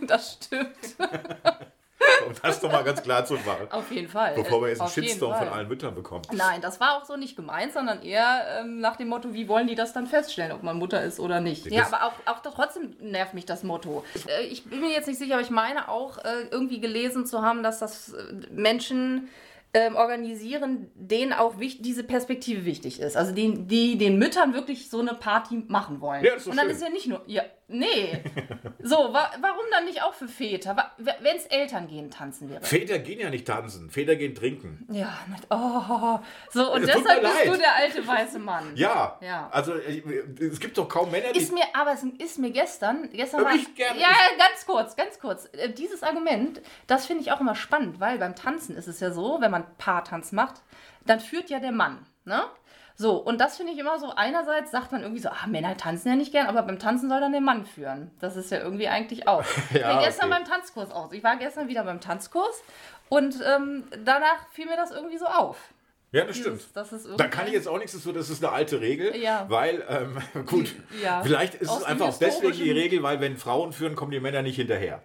das 0.07 0.39
stimmt. 0.45 0.77
Um 2.27 2.33
das 2.43 2.61
doch 2.61 2.71
mal 2.73 2.83
ganz 2.85 3.03
klar 3.03 3.25
zu 3.25 3.35
machen. 3.35 3.67
Auf 3.71 3.91
jeden 3.91 4.09
Fall. 4.09 4.35
Bevor 4.35 4.63
wir 4.63 4.69
jetzt 4.69 4.81
einen 4.81 4.87
Auf 4.89 4.95
Shitstorm 4.95 5.35
von 5.37 5.49
allen 5.49 5.69
Müttern 5.69 5.95
bekommen. 5.95 6.23
Nein, 6.33 6.61
das 6.63 6.81
war 6.81 6.97
auch 6.97 7.05
so 7.05 7.17
nicht 7.17 7.37
gemeint, 7.37 7.73
sondern 7.73 8.03
eher 8.03 8.61
ähm, 8.61 8.81
nach 8.81 8.97
dem 8.97 9.09
Motto, 9.09 9.35
wie 9.35 9.47
wollen 9.49 9.67
die 9.67 9.75
das 9.75 9.93
dann 9.93 10.07
feststellen, 10.07 10.53
ob 10.53 10.63
man 10.63 10.79
Mutter 10.79 11.03
ist 11.03 11.21
oder 11.21 11.41
nicht. 11.41 11.67
Ja, 11.71 11.87
aber 11.87 12.05
auch, 12.05 12.33
auch 12.33 12.41
trotzdem 12.41 12.97
nervt 13.01 13.35
mich 13.35 13.45
das 13.47 13.63
Motto. 13.63 14.05
Ich, 14.15 14.29
äh, 14.29 14.43
ich 14.47 14.65
bin 14.65 14.81
mir 14.81 14.91
jetzt 14.91 15.07
nicht 15.07 15.19
sicher, 15.19 15.35
aber 15.35 15.43
ich 15.43 15.51
meine 15.51 15.89
auch 15.89 16.19
äh, 16.19 16.45
irgendwie 16.51 16.81
gelesen 16.81 17.27
zu 17.27 17.43
haben, 17.43 17.63
dass 17.63 17.79
das 17.79 18.13
äh, 18.15 18.23
Menschen 18.51 19.29
ähm, 19.77 19.97
organisieren, 19.97 20.91
denen 20.95 21.33
auch 21.33 21.59
wich- 21.59 21.83
diese 21.83 22.05
Perspektive 22.05 22.65
wichtig 22.65 23.01
ist. 23.01 23.17
Also 23.17 23.33
die, 23.33 23.67
die 23.67 23.99
den 23.99 24.19
Müttern 24.19 24.55
wirklich 24.55 24.89
so 24.89 25.01
eine 25.01 25.15
Party 25.15 25.65
machen 25.67 26.01
wollen. 26.01 26.25
Ja, 26.25 26.31
das 26.35 26.41
ist 26.43 26.47
doch 26.47 26.53
Und 26.53 26.57
dann 26.59 26.67
schön. 26.67 26.77
ist 26.77 26.83
ja 26.83 26.89
nicht 26.91 27.07
nur, 27.09 27.23
ja, 27.27 27.43
nee. 27.69 28.23
so, 28.83 28.97
wa 29.13 29.31
warum 29.41 29.65
dann 29.71 29.85
nicht 29.85 30.03
auch 30.03 30.15
für 30.15 30.29
Väter? 30.29 30.93
Wenn 30.99 31.37
es 31.37 31.47
Eltern 31.47 31.89
gehen 31.89 32.11
tanzen 32.11 32.49
wäre. 32.51 32.63
Väter 32.65 32.99
gehen 32.99 33.21
ja 33.21 33.31
nicht 33.31 33.47
tanzen, 33.47 33.91
Väter 33.91 34.17
gehen 34.17 34.35
trinken. 34.35 34.87
Ja, 34.91 35.17
oh, 35.51 36.19
so 36.51 36.73
und 36.73 36.81
tut 36.83 36.89
deshalb 36.95 37.23
bist 37.23 37.47
du 37.47 37.57
der 37.57 37.75
alte 37.75 38.07
weiße 38.07 38.39
Mann. 38.39 38.73
Ja, 38.77 39.19
Ja. 39.21 39.49
also 39.51 39.75
es 39.75 40.61
gibt 40.61 40.77
doch 40.79 40.89
kaum 40.89 41.11
Männer, 41.11 41.33
die... 41.33 41.39
Ist 41.41 41.53
mir, 41.53 41.65
aber 41.75 41.93
es 41.93 42.03
ist 42.19 42.39
mir 42.39 42.51
gestern, 42.51 43.11
gestern 43.13 43.45
war, 43.45 43.55
ich 43.55 43.75
gerne- 43.75 44.01
ja, 44.01 44.09
ja, 44.09 44.37
ganz 44.39 44.67
kurz, 44.67 44.97
ganz 44.97 45.19
kurz. 45.19 45.47
Äh, 45.53 45.71
Dieses 45.71 46.03
Argument, 46.03 46.61
das 46.87 47.07
finde 47.07 47.23
ich 47.23 47.33
auch 47.33 47.41
immer 47.41 47.55
spannend, 47.55 48.01
weil 48.01 48.19
beim 48.19 48.35
Tanzen 48.35 48.77
ist 48.77 48.87
es 48.89 49.01
ja 49.01 49.11
so, 49.13 49.39
wenn 49.41 49.51
man 49.51 49.65
Paartanz 49.79 50.33
macht, 50.33 50.63
dann 51.07 51.21
führt 51.21 51.51
ja 51.51 51.61
der 51.61 51.73
Mann, 51.73 52.07
ne? 52.25 52.45
So, 52.97 53.17
und 53.17 53.41
das 53.41 53.57
finde 53.57 53.73
ich 53.73 53.79
immer 53.79 53.99
so, 53.99 54.13
einerseits 54.15 54.71
sagt 54.71 54.93
man 54.93 55.03
irgendwie 55.03 55.21
so, 55.21 55.29
ah, 55.29 55.47
Männer 55.49 55.77
tanzen 55.77 56.09
ja 56.11 56.15
nicht 56.17 56.31
gern, 56.31 56.47
aber 56.47 56.63
beim 56.63 56.79
Tanzen 56.79 57.09
soll 57.09 57.21
dann 57.21 57.33
der 57.33 57.41
Mann 57.41 57.67
führen. 57.67 58.13
Das 58.21 58.37
ist 58.37 58.51
ja 58.53 58.61
irgendwie 58.61 58.87
eigentlich 58.89 59.27
auch. 59.27 59.43
Ja, 59.73 59.99
Wie 60.01 60.05
gestern 60.05 60.31
okay. 60.33 60.39
beim 60.41 60.49
Tanzkurs 60.49 60.91
aus. 60.93 61.13
Ich 61.13 61.25
war 61.25 61.37
gestern 61.37 61.67
wieder 61.69 61.83
beim 61.83 62.01
Tanzkurs 62.01 62.63
und 63.09 63.37
ähm, 63.45 63.85
danach 64.05 64.49
fiel 64.53 64.67
mir 64.67 64.77
das 64.77 64.93
irgendwie 64.93 65.19
so 65.19 65.27
auf. 65.27 65.57
ja, 66.13 66.25
das 66.25 66.37
stimmt. 66.37 66.59
Dieses- 66.61 66.73
Das 66.73 66.93
ist 66.93 67.09
Da 67.17 67.27
kann 67.27 67.49
ich 67.49 67.53
jetzt 67.55 67.67
auch 67.67 67.79
nichts 67.79 67.95
dazu, 67.95 68.13
das 68.13 68.31
ist 68.31 68.45
eine 68.45 68.53
alte 68.53 68.81
Regel, 68.81 69.17
Ja. 69.17 69.47
weil, 69.49 69.85
ähm, 69.89 70.19
gut, 70.47 70.73
Ja. 71.03 71.21
vielleicht 71.25 71.57
ist 71.57 71.71
Aus 71.71 71.79
es 71.79 71.85
einfach 71.85 72.07
auch 72.11 72.19
deswegen 72.19 72.53
die 72.53 72.71
Regel, 72.71 73.03
weil 73.03 73.21
wenn 73.21 73.37
Frauen 73.37 73.73
führen, 73.73 73.97
kommen 73.97 74.13
die 74.13 74.21
Männer 74.21 74.43
nicht 74.43 74.55
hinterher 74.57 75.03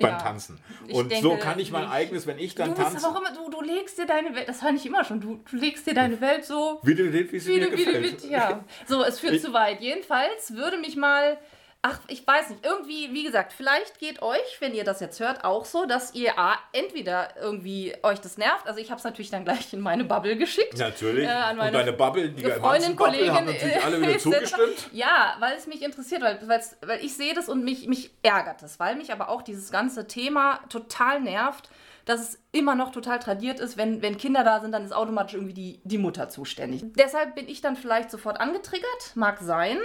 beim 0.00 0.10
Ja. 0.12 0.18
Tanzen. 0.18 0.58
Und 0.92 1.10
denke 1.10 1.22
so 1.22 1.36
kann 1.36 1.58
ich 1.58 1.70
mein 1.70 1.86
eigenes, 1.88 2.26
wenn 2.26 2.38
ich 2.38 2.54
dann 2.54 2.74
Du 2.74 2.82
tanze, 2.82 3.06
immer, 3.06 3.32
du, 3.32 3.50
du 3.50 3.62
legst 3.62 3.98
dir 3.98 4.06
deine 4.06 4.34
Welt, 4.34 4.48
das 4.48 4.60
fand 4.60 4.78
ich 4.78 4.86
immer 4.86 5.04
schon, 5.04 5.20
du, 5.20 5.40
du 5.50 5.56
legst 5.56 5.86
dir 5.86 5.94
deine 5.94 6.20
Welt 6.20 6.44
so, 6.44 6.80
wie 6.82 6.94
du 6.94 7.12
wie 7.12 7.38
sie 7.38 7.54
wie 7.56 7.60
du, 7.60 7.70
gefällt. 7.70 8.22
wie, 8.24 8.30
ja. 8.30 8.64
So, 8.88 9.04
es 9.04 9.20
führt 9.20 9.34
Ich- 9.34 9.42
zu 9.42 9.52
weit. 9.52 9.80
Jedenfalls 9.80 10.54
würde 10.54 10.78
mich 10.78 10.96
mal, 10.96 11.38
ach, 11.82 11.98
ich 12.08 12.26
weiß 12.26 12.50
nicht, 12.50 12.64
irgendwie, 12.64 13.12
wie 13.14 13.24
gesagt, 13.24 13.54
vielleicht 13.54 13.98
geht 13.98 14.20
euch, 14.20 14.60
wenn 14.60 14.74
ihr 14.74 14.84
das 14.84 15.00
jetzt 15.00 15.18
hört, 15.18 15.44
auch 15.44 15.64
so, 15.64 15.86
dass 15.86 16.14
ihr 16.14 16.38
A, 16.38 16.58
entweder 16.72 17.34
irgendwie 17.40 17.94
euch 18.02 18.20
das 18.20 18.36
nervt, 18.36 18.66
also 18.66 18.78
ich 18.80 18.90
habe 18.90 18.98
es 18.98 19.04
natürlich 19.04 19.30
dann 19.30 19.44
gleich 19.44 19.72
in 19.72 19.80
meine 19.80 20.04
Bubble 20.04 20.36
geschickt. 20.36 20.76
Natürlich. 20.76 21.26
Äh, 21.26 21.30
an 21.30 21.52
Und 21.52 21.56
meine 21.58 21.72
deine 21.78 21.92
Bubble, 21.94 22.28
die 22.30 22.44
Freundin, 22.44 22.96
Kollegin, 22.96 23.32
haben 23.32 23.46
natürlich 23.46 23.82
alle 23.82 24.00
wieder 24.02 24.18
zugestimmt. 24.18 24.90
Ja, 24.92 25.36
weil 25.40 25.56
es 25.56 25.66
mich 25.66 25.82
interessiert, 25.82 26.22
weil, 26.22 26.38
weil 26.46 27.04
ich 27.04 27.16
sehe 27.16 27.32
das 27.32 27.48
und 27.48 27.64
mich, 27.64 27.86
mich 27.86 28.10
ärgert 28.22 28.62
es, 28.62 28.78
weil 28.78 28.96
mich 28.96 29.10
aber 29.12 29.30
auch 29.30 29.40
dieses 29.40 29.70
ganze 29.70 30.06
Thema 30.06 30.60
total 30.68 31.20
nervt, 31.20 31.70
dass 32.04 32.20
es 32.20 32.38
immer 32.52 32.74
noch 32.74 32.92
total 32.92 33.20
tradiert 33.20 33.60
ist, 33.60 33.76
wenn, 33.76 34.02
wenn 34.02 34.18
Kinder 34.18 34.44
da 34.44 34.60
sind, 34.60 34.72
dann 34.72 34.84
ist 34.84 34.92
automatisch 34.92 35.34
irgendwie 35.34 35.54
die, 35.54 35.80
die 35.84 35.98
Mutter 35.98 36.28
zuständig. 36.28 36.82
Deshalb 36.96 37.34
bin 37.34 37.48
ich 37.48 37.60
dann 37.60 37.76
vielleicht 37.76 38.10
sofort 38.10 38.40
angetriggert, 38.40 39.12
mag 39.14 39.38
sein. 39.40 39.78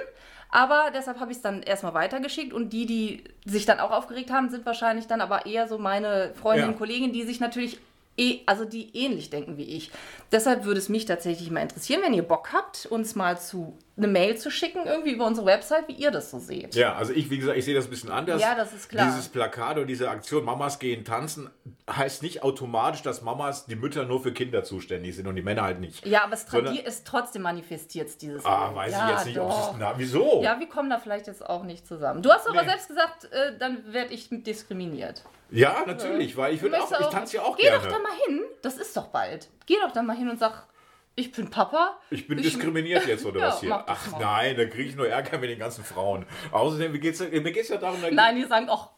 Aber 0.49 0.91
deshalb 0.93 1.19
habe 1.19 1.31
ich 1.31 1.37
es 1.37 1.43
dann 1.43 1.61
erstmal 1.63 1.93
weitergeschickt 1.93 2.53
und 2.53 2.71
die, 2.71 2.85
die 2.85 3.23
sich 3.45 3.65
dann 3.65 3.79
auch 3.79 3.91
aufgeregt 3.91 4.31
haben, 4.31 4.49
sind 4.49 4.65
wahrscheinlich 4.65 5.07
dann 5.07 5.21
aber 5.21 5.45
eher 5.45 5.67
so 5.67 5.77
meine 5.77 6.33
Freundinnen 6.35 6.69
Ja. 6.69 6.71
und 6.73 6.77
Kollegen, 6.77 7.11
die 7.11 7.23
sich 7.23 7.39
natürlich 7.39 7.79
eh, 8.17 8.39
also 8.45 8.63
die 8.63 8.95
ähnlich 8.95 9.29
denken 9.29 9.57
wie 9.57 9.63
ich. 9.75 9.91
Deshalb 10.31 10.63
würde 10.63 10.79
es 10.79 10.87
mich 10.89 11.05
tatsächlich 11.05 11.51
mal 11.51 11.59
interessieren, 11.61 12.01
wenn 12.03 12.13
ihr 12.13 12.23
Bock 12.23 12.53
habt, 12.53 12.85
uns 12.85 13.15
mal 13.15 13.39
zu 13.39 13.77
eine 13.97 14.07
Mail 14.07 14.37
zu 14.37 14.51
schicken, 14.51 14.85
irgendwie 14.85 15.11
über 15.11 15.25
unsere 15.25 15.45
Website, 15.45 15.87
wie 15.87 15.93
ihr 15.93 16.11
das 16.11 16.29
so 16.29 16.37
seht. 16.37 16.75
Ja, 16.75 16.95
also 16.95 17.13
ich, 17.13 17.29
wie 17.29 17.37
gesagt, 17.37 17.57
ich 17.57 17.63
sehe 17.63 17.73
das 17.73 17.85
ein 17.85 17.89
bisschen 17.89 18.11
anders. 18.11 18.41
Ja, 18.41 18.53
das 18.53 18.73
ist 18.73 18.89
klar. 18.89 19.05
Dieses 19.05 19.29
Plakat 19.29 19.77
oder 19.77 19.85
diese 19.85 20.09
Aktion 20.09 20.43
Mamas 20.43 20.79
gehen 20.79 21.05
tanzen 21.05 21.49
heißt 21.89 22.21
nicht 22.21 22.43
automatisch, 22.43 23.03
dass 23.03 23.21
Mamas, 23.21 23.67
die 23.67 23.75
Mütter 23.75 24.03
nur 24.03 24.21
für 24.21 24.33
Kinder 24.33 24.63
zuständig 24.65 25.15
sind 25.15 25.27
und 25.27 25.35
die 25.35 25.41
Männer 25.43 25.61
halt 25.63 25.79
nicht. 25.79 26.05
Ja, 26.05 26.23
aber 26.25 26.33
es, 26.33 26.45
Sondern- 26.45 26.75
es 26.83 27.03
trotzdem 27.05 27.43
manifestiert 27.43 28.09
es 28.09 28.17
dieses 28.17 28.43
Ah, 28.45 28.65
Bild. 28.65 28.75
weiß 28.77 28.91
ja, 28.91 29.05
ich 29.05 29.11
jetzt 29.15 29.25
nicht, 29.27 29.39
ob 29.39 29.49
es 29.51 29.69
Na, 29.79 29.93
wieso? 29.97 30.41
Ja, 30.43 30.59
wir 30.59 30.67
kommen 30.67 30.89
da 30.89 30.97
vielleicht 30.99 31.27
jetzt 31.27 31.47
auch 31.47 31.63
nicht 31.63 31.87
zusammen. 31.87 32.21
Du 32.21 32.31
hast 32.31 32.49
aber 32.49 32.63
Nee. 32.63 32.67
selbst 32.69 32.87
gesagt, 32.89 33.31
äh, 33.31 33.57
dann 33.57 33.93
werde 33.93 34.13
ich 34.13 34.27
diskriminiert. 34.29 35.23
Ja, 35.51 35.83
natürlich, 35.85 36.35
weil 36.35 36.53
ich 36.55 36.61
würde 36.61 36.75
auch, 36.77 36.89
Möchtest 36.89 37.01
ich 37.01 37.15
tanze 37.15 37.35
ja 37.37 37.43
auch 37.43 37.55
Geh 37.55 37.63
gerne. 37.63 37.77
doch 37.83 37.91
da 37.91 37.99
mal 37.99 38.11
hin, 38.25 38.41
das 38.61 38.77
ist 38.77 38.97
doch 38.97 39.07
bald. 39.07 39.47
Geh 39.67 39.75
doch 39.81 39.91
da 39.91 40.01
mal 40.01 40.17
hin 40.17 40.29
und 40.29 40.39
sag, 40.39 40.65
ich 41.15 41.31
bin 41.31 41.49
Papa. 41.49 41.97
Ich 42.09 42.27
bin 42.27 42.37
diskriminiert 42.41 43.07
jetzt 43.07 43.25
oder 43.25 43.39
Ja, 43.41 43.47
was 43.47 43.59
hier? 43.61 43.83
Ach 43.87 44.11
mal. 44.11 44.19
nein, 44.19 44.57
da 44.57 44.65
kriege 44.65 44.89
ich 44.89 44.95
nur 44.95 45.07
Ärger 45.07 45.37
mit 45.37 45.49
den 45.49 45.59
ganzen 45.59 45.83
Frauen. 45.83 46.25
Außerdem, 46.51 46.91
mir 46.91 46.99
geht 46.99 47.13
es 47.21 47.69
ja 47.69 47.77
darum, 47.77 47.99
Nein, 48.11 48.35
die 48.35 48.43
sagen, 48.45 48.67
ach, 48.69 48.89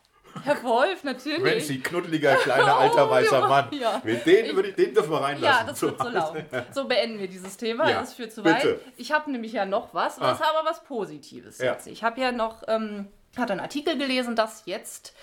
Herr 0.44 0.62
Wolf, 0.64 1.04
natürlich. 1.04 1.42
Mensch, 1.70 1.84
knuddeliger 1.84 2.36
kleiner 2.36 2.78
alter 2.80 3.10
weißer 3.10 3.40
ja, 3.40 3.48
Mann. 3.48 3.68
ja. 3.72 4.02
Mit 4.04 4.24
den, 4.26 4.56
würde 4.56 4.70
ich, 4.70 4.76
den 4.76 4.94
dürfen 4.94 5.10
wir 5.12 5.22
reinlassen. 5.22 5.66
Ja, 5.66 5.72
das 5.72 5.82
wird 5.82 5.98
so 6.00 6.10
laut. 6.10 6.36
So 6.74 6.86
beenden 6.88 7.18
wir 7.20 7.28
dieses 7.28 7.58
Thema. 7.58 7.90
Ja, 7.90 8.02
Das 8.02 8.14
führt 8.14 8.32
zu 8.32 8.44
bitte. 8.44 8.56
weit. 8.74 8.80
Ich 8.98 9.12
habe 9.12 9.32
nämlich 9.32 9.54
ja 9.54 9.66
noch 9.66 9.94
was, 9.96 10.20
was 10.20 10.40
Ah. 10.42 10.52
aber 10.56 10.70
was 10.70 10.84
Positives 10.84 11.58
Ja. 11.58 11.72
jetzt. 11.74 11.88
Ich 11.88 12.04
habe 12.04 12.22
ja 12.22 12.32
noch, 12.32 12.62
ähm, 12.68 13.08
hatte 13.36 13.54
einen 13.54 13.62
Artikel 13.62 13.98
gelesen, 13.98 14.36
dass 14.36 14.64
jetzt 14.66 15.16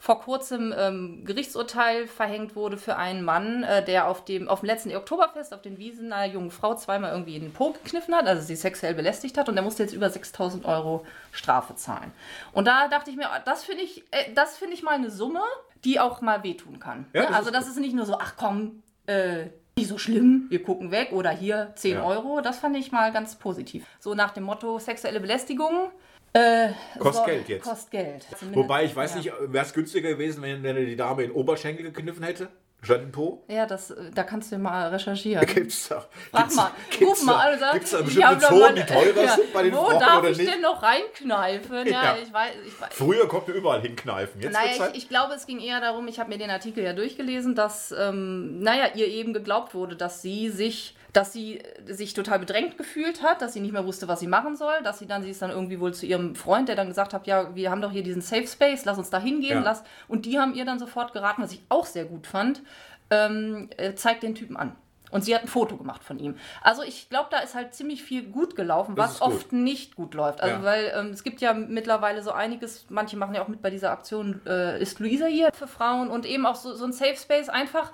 vor 0.00 0.22
kurzem 0.22 0.74
ähm, 0.76 1.26
Gerichtsurteil 1.26 2.06
verhängt 2.06 2.56
wurde 2.56 2.78
für 2.78 2.96
einen 2.96 3.22
Mann, 3.22 3.62
äh, 3.64 3.84
der 3.84 4.08
auf 4.08 4.24
dem, 4.24 4.48
auf 4.48 4.60
dem 4.60 4.66
letzten 4.66 4.96
Oktoberfest 4.96 5.52
auf 5.52 5.60
den 5.60 5.76
Wiesen 5.76 6.14
einer 6.14 6.32
jungen 6.32 6.50
Frau 6.50 6.74
zweimal 6.74 7.12
irgendwie 7.12 7.36
in 7.36 7.42
den 7.42 7.52
Po 7.52 7.72
gekniffen 7.72 8.14
hat, 8.14 8.26
also 8.26 8.42
sie 8.42 8.56
sexuell 8.56 8.94
belästigt 8.94 9.36
hat 9.36 9.50
und 9.50 9.56
der 9.56 9.62
musste 9.62 9.82
jetzt 9.82 9.92
über 9.92 10.08
6000 10.08 10.64
Euro 10.64 11.04
Strafe 11.32 11.76
zahlen. 11.76 12.12
Und 12.52 12.66
da 12.66 12.88
dachte 12.88 13.10
ich 13.10 13.16
mir, 13.16 13.28
das 13.44 13.62
finde 13.62 13.84
ich, 13.84 14.02
äh, 14.10 14.32
das 14.34 14.56
finde 14.56 14.72
ich 14.72 14.82
mal 14.82 14.94
eine 14.94 15.10
Summe, 15.10 15.42
die 15.84 16.00
auch 16.00 16.22
mal 16.22 16.42
wehtun 16.42 16.80
kann. 16.80 17.04
Ja, 17.12 17.28
ne? 17.28 17.36
Also 17.36 17.50
das 17.50 17.68
ist 17.68 17.78
nicht 17.78 17.94
nur 17.94 18.06
so, 18.06 18.16
ach 18.18 18.36
komm, 18.38 18.82
äh, 19.06 19.48
nicht 19.76 19.88
so 19.88 19.98
schlimm, 19.98 20.46
wir 20.50 20.62
gucken 20.62 20.90
weg 20.90 21.12
oder 21.12 21.30
hier 21.30 21.72
10 21.74 21.94
Ja. 21.94 22.04
Euro. 22.04 22.40
Das 22.40 22.58
fand 22.58 22.76
ich 22.76 22.92
mal 22.92 23.12
ganz 23.12 23.34
positiv. 23.36 23.86
So 23.98 24.14
nach 24.14 24.30
dem 24.32 24.44
Motto 24.44 24.78
sexuelle 24.78 25.20
Belästigung. 25.20 25.90
Äh, 26.32 26.68
Kostet 26.98 27.14
soll- 27.14 27.26
Geld 27.34 27.48
jetzt. 27.48 27.64
Kostet 27.64 27.90
Geld. 27.90 28.26
Wobei, 28.52 28.84
ich 28.84 28.94
weiß 28.94 29.12
ja. 29.12 29.16
nicht, 29.18 29.32
wäre 29.52 29.64
es 29.64 29.72
günstiger 29.72 30.10
gewesen, 30.10 30.42
wenn, 30.42 30.62
wenn 30.62 30.76
er 30.76 30.84
die 30.84 30.96
Dame 30.96 31.22
in 31.24 31.30
den 31.30 31.36
Oberschenkel 31.36 31.86
gekniffen 31.86 32.22
hätte? 32.22 32.48
Statt 32.82 33.12
Po? 33.12 33.44
Ja, 33.48 33.66
das, 33.66 33.90
äh, 33.90 34.10
da 34.14 34.22
kannst 34.22 34.50
du 34.52 34.58
mal 34.58 34.88
recherchieren. 34.88 35.44
Gibt's 35.54 35.88
da, 35.88 36.04
Frag 36.30 36.42
gibt's, 36.44 36.56
mal, 36.56 36.70
gibt's 36.90 37.06
ruf 37.20 37.22
mal 37.24 37.46
an 37.48 37.52
und 37.54 37.60
sag, 37.60 37.72
gibt's 37.74 37.90
da 37.90 38.02
bestimmte 38.02 38.38
Zonen, 38.38 38.60
mal- 38.60 38.74
die 38.74 38.82
teurer 38.84 39.22
Ja, 39.24 39.34
sind 39.36 39.52
bei 39.52 39.62
den 39.64 39.72
Wo 39.74 39.84
Frauen 39.84 40.00
darf 40.00 40.18
oder 40.20 40.30
ich 40.30 40.38
nicht? 40.38 40.52
denn 40.54 40.60
noch 40.62 40.82
reinkneifen? 40.82 41.76
Ja, 41.76 41.82
Ja. 42.04 42.16
ich 42.22 42.32
weiß. 42.32 42.52
Ich 42.66 42.80
weiß 42.80 42.88
Früher 42.92 43.28
konnte 43.28 43.52
überall 43.52 43.80
hinkneifen. 43.82 44.40
Jetzt 44.40 44.52
Naja, 44.54 44.78
halt, 44.80 44.96
ich, 44.96 45.02
ich 45.04 45.08
glaube, 45.08 45.34
es 45.34 45.46
ging 45.46 45.60
eher 45.60 45.80
darum, 45.80 46.08
ich 46.08 46.18
habe 46.18 46.30
mir 46.30 46.38
den 46.38 46.50
Artikel 46.50 46.82
ja 46.82 46.92
durchgelesen, 46.92 47.54
dass, 47.54 47.92
ähm, 47.98 48.60
naja, 48.60 48.84
ihr 48.94 49.08
eben 49.08 49.32
geglaubt 49.34 49.74
wurde, 49.74 49.96
dass 49.96 50.22
sie 50.22 50.48
sich, 50.48 50.96
dass 51.12 51.32
sie 51.32 51.58
äh, 51.58 51.92
sich 51.92 52.14
total 52.14 52.38
bedrängt 52.38 52.78
gefühlt 52.78 53.22
hat, 53.22 53.42
dass 53.42 53.52
sie 53.52 53.60
nicht 53.60 53.72
mehr 53.72 53.84
wusste, 53.84 54.08
was 54.08 54.20
sie 54.20 54.26
machen 54.28 54.56
soll, 54.56 54.80
dass 54.84 54.98
sie 55.00 55.06
dann, 55.06 55.22
sie 55.22 55.30
ist 55.30 55.42
dann 55.42 55.50
irgendwie 55.50 55.80
wohl 55.80 55.92
zu 55.92 56.06
ihrem 56.06 56.34
Freund, 56.34 56.68
der 56.68 56.76
dann 56.76 56.88
gesagt 56.88 57.12
hat, 57.12 57.26
ja, 57.26 57.54
wir 57.54 57.70
haben 57.70 57.82
doch 57.82 57.90
hier 57.90 58.02
diesen 58.04 58.22
Safe 58.22 58.46
Space, 58.46 58.84
lass 58.84 58.96
uns 58.98 59.10
da 59.10 59.18
hingehen, 59.18 59.58
Ja. 59.58 59.64
lass. 59.64 59.82
Und 60.08 60.24
die 60.24 60.38
haben 60.38 60.54
ihr 60.54 60.64
dann 60.64 60.78
sofort 60.78 61.12
geraten, 61.12 61.42
was 61.42 61.52
ich 61.52 61.62
auch 61.68 61.84
sehr 61.86 62.04
gut 62.04 62.26
fand, 62.26 62.62
ähm, 63.10 63.68
äh, 63.76 63.94
zeigt 63.94 64.22
den 64.22 64.34
Typen 64.34 64.56
an. 64.56 64.76
Und 65.10 65.24
sie 65.24 65.34
hat 65.34 65.42
ein 65.42 65.48
Foto 65.48 65.76
gemacht 65.76 66.04
von 66.04 66.20
ihm. 66.20 66.36
Also 66.62 66.82
ich 66.84 67.08
glaube, 67.08 67.28
da 67.32 67.40
ist 67.40 67.56
halt 67.56 67.74
ziemlich 67.74 68.04
viel 68.04 68.22
gut 68.22 68.54
gelaufen, 68.54 68.94
Das 68.94 69.14
was 69.14 69.20
gut. 69.20 69.28
oft 69.34 69.52
nicht 69.52 69.96
gut 69.96 70.14
läuft. 70.14 70.40
Also 70.40 70.56
Ja. 70.56 70.62
weil 70.62 70.92
ähm, 70.94 71.06
es 71.10 71.24
gibt 71.24 71.40
ja 71.40 71.52
mittlerweile 71.52 72.22
so 72.22 72.30
einiges, 72.30 72.86
manche 72.90 73.16
machen 73.16 73.34
ja 73.34 73.42
auch 73.42 73.48
mit 73.48 73.60
bei 73.60 73.70
dieser 73.70 73.90
Aktion 73.90 74.40
äh, 74.46 74.80
Ist 74.80 75.00
Luisa 75.00 75.26
hier 75.26 75.50
für 75.52 75.66
Frauen 75.66 76.10
und 76.10 76.26
eben 76.26 76.46
auch 76.46 76.54
so, 76.54 76.74
so 76.74 76.84
ein 76.84 76.92
Safe 76.92 77.16
Space 77.16 77.48
einfach, 77.48 77.92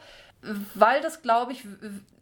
weil 0.74 1.00
das, 1.00 1.22
glaube 1.22 1.52
ich, 1.52 1.64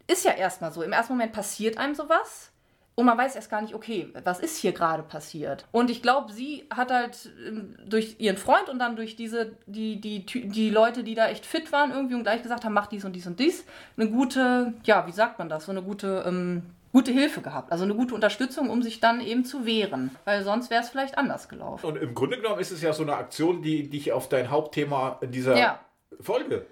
ist 0.07 0.25
ja 0.25 0.31
erstmal 0.33 0.71
so. 0.71 0.83
Im 0.83 0.93
ersten 0.93 1.15
Moment 1.15 1.33
passiert 1.33 1.77
einem 1.77 1.97
sowas. 1.97 2.53
Und 2.97 3.07
man 3.07 3.19
weiß 3.19 3.35
erst 3.35 3.51
gar 3.51 3.61
nicht, 3.61 3.75
okay, 3.75 4.13
was 4.23 4.39
ist 4.39 4.57
hier 4.57 4.73
gerade 4.73 5.03
passiert? 5.03 5.67
Und 5.73 5.91
ich 5.91 6.01
glaube, 6.01 6.33
sie 6.33 6.65
hat 6.73 6.93
halt 6.93 7.29
ähm, 7.47 7.75
durch 7.85 8.17
ihren 8.19 8.37
Freund 8.37 8.69
und 8.69 8.79
dann 8.79 8.95
durch 8.95 9.17
diese, 9.17 9.53
die, 9.67 10.01
die, 10.01 10.25
die 10.25 10.71
Leute, 10.71 11.03
die 11.03 11.17
da 11.17 11.29
echt 11.29 11.45
fit 11.45 11.73
waren 11.73 11.91
irgendwie 11.91 12.15
und 12.15 12.23
gleich 12.23 12.43
gesagt 12.43 12.65
haben, 12.65 12.73
mach 12.73 12.87
dies 12.87 13.05
und 13.05 13.15
dies 13.15 13.27
und 13.27 13.41
dies, 13.41 13.65
eine 13.97 14.09
gute, 14.09 14.75
ja, 14.85 15.07
wie 15.09 15.13
sagt 15.13 15.41
man 15.41 15.49
das, 15.49 15.67
so 15.67 15.73
eine 15.73 15.83
gute, 15.83 16.25
ähm, 16.25 16.63
gute 16.93 17.11
Hilfe 17.11 17.41
gehabt. 17.41 17.73
Also 17.73 17.83
eine 17.83 17.97
gute 17.97 18.15
Unterstützung, 18.15 18.71
um 18.71 18.81
sich 18.81 19.01
dann 19.01 19.21
eben 19.21 19.45
zu 19.45 19.67
wehren. 19.67 20.15
Weil 20.25 20.45
sonst 20.45 20.71
wäre 20.71 20.81
es 20.81 20.89
vielleicht 20.89 21.19
anders 21.19 21.49
gelaufen. 21.49 21.85
Und 21.85 21.97
im 21.97 22.15
Grunde 22.15 22.37
genommen 22.37 22.61
ist 22.61 22.71
es 22.71 22.81
ja 22.81 22.93
so 22.93 23.03
eine 23.03 23.17
Aktion, 23.17 23.63
die 23.63 23.91
dich 23.91 24.13
auf 24.13 24.29
dein 24.29 24.51
Hauptthema 24.51 25.19
in 25.21 25.33
dieser 25.33 25.57
Ja. 25.59 25.81
Folge. 26.21 26.67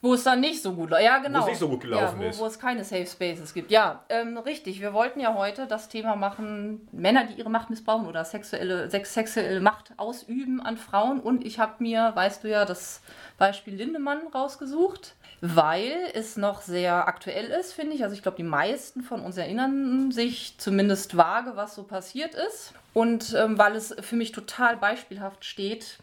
Wo 0.00 0.14
es 0.14 0.22
dann 0.22 0.40
nicht 0.40 0.62
so 0.62 0.72
gut 0.72 0.90
läuft. 0.90 1.02
Ja, 1.02 1.18
genau. 1.18 1.46
nicht 1.46 1.58
so 1.58 1.68
gut 1.68 1.80
gelaufen 1.80 2.20
ja, 2.20 2.26
wo, 2.26 2.30
ist. 2.30 2.38
Wo 2.38 2.46
es 2.46 2.58
keine 2.58 2.84
Safe 2.84 3.06
Spaces 3.06 3.52
gibt. 3.52 3.70
Ja, 3.70 4.04
ähm, 4.08 4.38
richtig. 4.38 4.80
Wir 4.80 4.92
wollten 4.92 5.18
ja 5.18 5.34
heute 5.34 5.66
das 5.66 5.88
Thema 5.88 6.14
machen, 6.14 6.86
Männer, 6.92 7.24
die 7.24 7.34
ihre 7.34 7.50
Macht 7.50 7.68
missbrauchen 7.70 8.06
oder 8.06 8.24
sexuelle, 8.24 8.88
sex, 8.90 9.14
sexuelle 9.14 9.60
Macht 9.60 9.92
ausüben 9.96 10.60
an 10.60 10.76
Frauen. 10.76 11.18
Und 11.20 11.44
ich 11.44 11.58
habe 11.58 11.74
mir, 11.78 12.12
weißt 12.14 12.44
du 12.44 12.48
ja, 12.48 12.64
das 12.64 13.02
Beispiel 13.38 13.74
Lindemann 13.74 14.20
rausgesucht, 14.32 15.14
weil 15.40 15.94
es 16.14 16.36
noch 16.36 16.62
sehr 16.62 17.08
aktuell 17.08 17.46
ist, 17.46 17.72
finde 17.72 17.94
ich. 17.94 18.04
Also 18.04 18.14
ich 18.14 18.22
glaube, 18.22 18.36
die 18.36 18.44
meisten 18.44 19.02
von 19.02 19.20
uns 19.20 19.36
erinnern 19.36 20.12
sich 20.12 20.54
zumindest 20.58 21.16
vage, 21.16 21.56
was 21.56 21.74
so 21.74 21.82
passiert 21.82 22.34
ist. 22.34 22.72
Und 22.94 23.34
ähm, 23.34 23.58
weil 23.58 23.76
es 23.76 23.94
für 24.00 24.16
mich 24.16 24.32
total 24.32 24.76
beispielhaft 24.76 25.44
steht, 25.44 25.98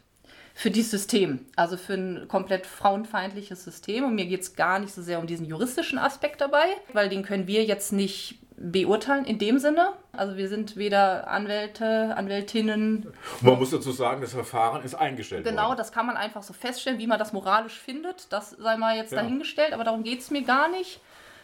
für 0.58 0.72
dieses 0.72 0.90
System, 0.92 1.46
also 1.58 1.76
für 1.76 1.94
ein 1.96 2.28
komplett 2.30 2.66
frauenfeindliches 2.66 3.64
System. 3.66 4.06
Und 4.06 4.16
mir 4.16 4.26
geht 4.26 4.42
es 4.42 4.56
gar 4.56 4.80
nicht 4.80 4.94
so 4.94 5.02
sehr 5.02 5.20
um 5.20 5.28
diesen 5.28 5.46
juristischen 5.46 6.00
Aspekt 6.00 6.40
dabei, 6.40 6.64
weil 6.94 7.10
den 7.10 7.24
können 7.24 7.46
wir 7.46 7.66
jetzt 7.66 7.92
nicht 7.92 8.40
beurteilen 8.58 9.26
in 9.26 9.38
dem 9.38 9.60
Sinne. 9.60 9.90
Also 10.14 10.38
wir 10.38 10.48
sind 10.48 10.78
weder 10.78 11.28
Anwälte, 11.28 12.16
Anwältinnen. 12.16 13.06
Man 13.42 13.60
muss 13.60 13.72
dazu 13.72 13.92
sagen, 13.92 14.22
das 14.22 14.32
Verfahren 14.32 14.82
ist 14.84 14.96
eingestellt 14.96 15.44
Genau, 15.44 15.68
worden. 15.68 15.78
das 15.78 15.92
kann 15.92 16.06
man 16.06 16.16
einfach 16.16 16.42
so 16.42 16.54
feststellen, 16.54 17.00
wie 17.00 17.08
man 17.08 17.20
das 17.20 17.34
moralisch 17.34 17.78
findet. 17.78 18.32
Das 18.32 18.52
sei 18.52 18.78
mal 18.78 18.96
jetzt 18.96 19.12
Ja. 19.12 19.22
dahingestellt, 19.22 19.74
aber 19.74 19.84
darum 19.84 20.04
geht 20.04 20.22
es 20.22 20.32
mir 20.32 20.44
gar 20.44 20.70
nicht. 20.70 21.02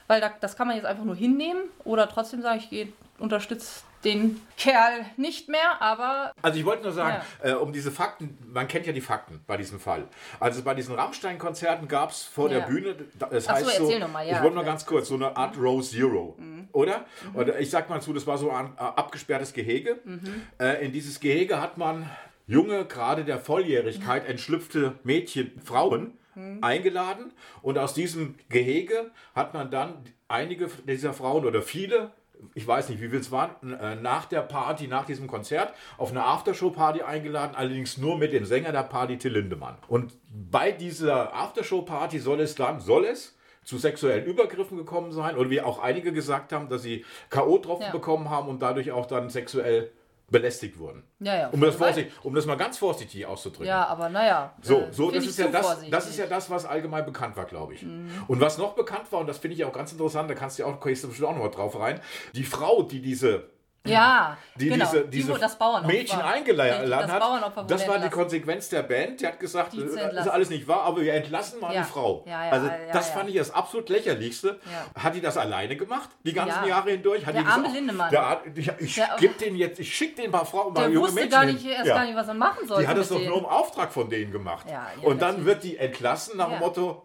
Weil 0.08 0.22
da, 0.22 0.32
das 0.40 0.56
kann 0.56 0.68
man 0.68 0.78
jetzt 0.78 0.86
einfach 0.86 1.04
nur 1.04 1.16
hinnehmen 1.18 1.64
oder 1.84 2.08
trotzdem 2.08 2.42
sagen, 2.42 2.60
ich 2.60 2.70
gehe, 2.70 2.88
unterstütze 3.20 3.82
den 4.04 4.42
Kerl 4.58 5.06
nicht 5.18 5.48
mehr, 5.50 5.82
aber 5.82 6.34
Also 6.42 6.60
ich 6.60 6.66
wollte 6.66 6.84
nur 6.84 6.92
sagen, 6.92 7.22
äh, 7.42 7.54
um 7.54 7.72
diese 7.74 7.92
Fakten, 7.92 8.38
man 8.52 8.68
kennt 8.68 8.86
ja 8.88 8.94
die 8.94 9.02
Fakten 9.02 9.44
bei 9.48 9.58
diesem 9.58 9.80
Fall. 9.80 10.06
Also 10.40 10.64
bei 10.64 10.74
diesen 10.74 10.96
Rammstein-Konzerten 10.96 11.88
gab 11.88 12.12
es 12.12 12.24
vor 12.24 12.50
der 12.50 12.60
Ja. 12.60 12.66
Bühne, 12.66 12.96
das 13.30 13.48
Ach 13.48 13.58
so, 13.58 13.66
heißt 13.66 13.78
so, 13.78 14.00
noch 14.00 14.12
mal, 14.12 14.26
ja. 14.26 14.32
Mhm. 14.34 14.38
ich 14.38 14.44
wollte 14.44 14.56
nur 14.56 14.66
ganz 14.66 14.86
kurz, 14.86 15.08
so 15.08 15.16
eine 15.16 15.36
Art 15.38 15.58
Row 15.58 15.82
Zero, 15.88 16.38
oder? 16.72 17.06
Und 17.34 17.50
ich 17.60 17.70
sag 17.70 17.90
mal 17.90 18.02
zu, 18.02 18.14
das 18.14 18.26
war 18.28 18.38
so 18.38 18.52
ein 18.52 18.74
äh, 18.78 18.80
abgesperrtes 18.80 19.54
Gehege. 19.54 20.00
Mhm. 20.04 20.44
Äh, 20.60 20.86
in 20.86 20.92
dieses 20.92 21.20
Gehege 21.20 21.62
hat 21.62 21.78
man 21.78 22.10
junge, 22.48 22.86
gerade 22.86 23.24
der 23.24 23.40
Volljährigkeit 23.40 24.28
entschlüpfte 24.28 24.96
Mädchen, 25.04 25.52
Frauen 25.64 26.18
Mhm. 26.34 26.60
eingeladen 26.64 27.34
und 27.62 27.78
aus 27.78 27.94
diesem 27.94 28.36
Gehege 28.48 29.12
hat 29.36 29.54
man 29.54 29.70
dann 29.70 29.96
einige 30.30 30.70
dieser 30.88 31.12
Frauen 31.14 31.44
oder 31.44 31.62
viele 31.62 32.12
ich 32.54 32.68
weiß 32.68 32.90
nicht, 32.90 33.02
wie 33.02 33.10
viel 33.10 33.20
es 33.20 33.32
waren, 33.32 33.74
äh, 33.74 33.96
nach 33.96 34.26
der 34.26 34.42
Party, 34.42 34.88
nach 34.88 35.06
diesem 35.06 35.28
Konzert, 35.28 35.74
auf 35.98 36.12
eine 36.12 36.24
Aftershow-Party 36.24 37.02
eingeladen, 37.04 37.56
allerdings 37.56 37.98
nur 37.98 38.18
mit 38.18 38.34
dem 38.34 38.46
Sänger 38.46 38.72
der 38.72 38.84
Party, 38.84 39.18
Till 39.18 39.34
Lindemann. 39.34 39.78
Und 39.88 40.14
bei 40.30 40.72
dieser 40.72 41.34
Aftershow-Party 41.36 42.20
soll 42.20 42.40
es 42.42 42.56
dann, 42.56 42.80
soll 42.80 43.06
es 43.06 43.38
zu 43.64 43.78
sexuellen 43.78 44.26
Übergriffen 44.26 44.78
gekommen 44.78 45.12
sein, 45.12 45.38
oder 45.38 45.50
wie 45.52 45.62
auch 45.62 45.80
einige 45.80 46.12
gesagt 46.14 46.52
haben, 46.52 46.68
dass 46.68 46.82
sie 46.82 47.06
K.O.-Tropfen 47.30 47.82
Ja. 47.84 47.92
bekommen 47.92 48.30
haben 48.30 48.50
und 48.50 48.62
dadurch 48.62 48.92
auch 48.92 49.06
dann 49.06 49.30
sexuell 49.30 49.92
belästigt 50.32 50.80
wurden. 50.80 51.04
Ja, 51.20 51.36
ja, 51.38 51.50
Um 51.50 51.62
das, 51.62 51.76
vorsichtig, 51.76 52.14
um 52.24 52.34
das 52.34 52.46
mal 52.46 52.56
ganz 52.56 52.78
vorsichtig 52.78 53.26
auszudrücken. 53.26 53.68
ja, 53.68 53.86
aber 53.86 54.10
naja. 54.10 54.54
So, 54.62 54.80
äh, 54.80 54.88
so 54.92 55.12
das 55.12 55.26
ist 55.26 55.38
ja 55.38 55.50
das. 55.50 55.82
Mhm. 55.82 55.92
das 55.92 56.10
ist 56.10 56.18
ja 56.18 56.26
das, 56.26 56.50
was 56.50 56.66
allgemein 56.66 57.06
bekannt 57.06 57.36
war, 57.38 57.46
glaube 57.46 57.74
ich. 57.74 57.84
Und 57.84 58.40
was 58.40 58.58
noch 58.58 58.74
bekannt 58.74 59.12
war, 59.12 59.20
und 59.20 59.28
das 59.28 59.38
finde 59.38 59.56
ich 59.56 59.66
auch 59.66 59.74
ganz 59.74 59.92
interessant, 59.92 60.30
da 60.30 60.34
kannst 60.34 60.58
du 60.58 60.64
ja 60.64 60.70
auch, 60.70 60.80
du 60.80 60.90
bestimmt 60.90 61.24
auch 61.24 61.36
noch 61.36 61.44
mal 61.44 61.50
drauf 61.50 61.80
rein, 61.80 62.00
die 62.34 62.44
Frau, 62.44 62.82
die 62.82 63.02
diese 63.02 63.50
Ja, 63.84 64.38
die 64.56 64.70
genau. 64.70 64.86
diese, 64.86 65.04
die, 65.06 65.10
diese 65.10 65.34
wo 65.34 65.38
das 65.38 65.58
Bauernopfer. 65.58 65.88
Mädchen 65.88 66.22
eingeladen 66.22 66.88
das 66.88 67.12
hat, 67.12 67.20
Bauernopfer 67.20 67.64
das 67.64 67.88
war 67.88 67.98
die. 67.98 68.10
Konsequenz 68.10 68.70
der 68.70 68.84
Band. 68.84 69.22
Die 69.22 69.26
hat 69.26 69.40
gesagt, 69.40 69.74
Die 69.74 69.80
zu 69.80 69.96
äh, 70.00 70.14
das 70.14 70.28
ist 70.28 70.32
alles 70.32 70.50
nicht 70.52 70.68
wahr, 70.68 70.84
aber 70.84 71.02
wir 71.02 71.14
entlassen 71.16 71.60
mal 71.60 71.74
Ja. 71.74 71.82
die 71.82 71.88
Frau. 71.90 72.24
Ja, 72.28 72.46
ja, 72.46 72.52
also 72.52 72.70
das 72.94 73.10
fand 73.10 73.30
ich 73.30 73.36
das 73.38 73.50
absolut 73.50 73.90
lächerlichste. 73.90 74.60
Hat 74.96 75.16
die 75.16 75.22
das 75.22 75.36
alleine 75.38 75.76
gemacht, 75.78 76.10
die 76.24 76.34
ganzen 76.34 76.62
Ja. 76.64 76.70
Jahre 76.70 76.92
hindurch? 76.92 77.26
Hat 77.26 77.34
Der 77.34 77.42
die 77.42 77.48
das 77.48 77.56
arme 77.56 77.68
auch- 77.70 77.74
Lindemann. 77.74 78.12
Der, 78.12 78.42
ich 78.54 78.72
ich 78.80 78.96
Der- 78.96 79.18
den 79.42 79.56
jetzt, 79.56 79.80
ich 79.80 79.96
schicke 79.96 80.16
den 80.18 80.26
ein 80.26 80.32
paar 80.32 80.46
Frauen, 80.46 80.74
mal 80.74 80.82
Der 80.82 80.90
junge 80.92 81.06
wusste 81.08 81.16
Mädchen 81.16 81.32
gar 81.32 81.46
hin. 81.46 81.56
nicht, 81.56 81.66
erst 81.66 81.86
Ja. 81.88 81.96
gar 81.96 82.06
nicht, 82.06 82.16
was 82.16 82.28
er 82.28 82.34
machen 82.36 82.68
sollte. 82.68 82.84
Die 82.84 82.88
hat 82.88 82.98
das 82.98 83.10
doch 83.10 83.20
nur 83.20 83.38
im. 83.40 83.46
Auftrag 83.46 83.92
von 83.92 84.10
denen 84.10 84.32
gemacht. 84.32 84.66
Und 85.02 85.22
dann 85.22 85.30
natürlich. 85.30 85.46
wird 85.46 85.64
die 85.64 85.78
entlassen 85.78 86.38
nach 86.38 86.50
dem. 86.50 86.60
Motto, 86.60 87.04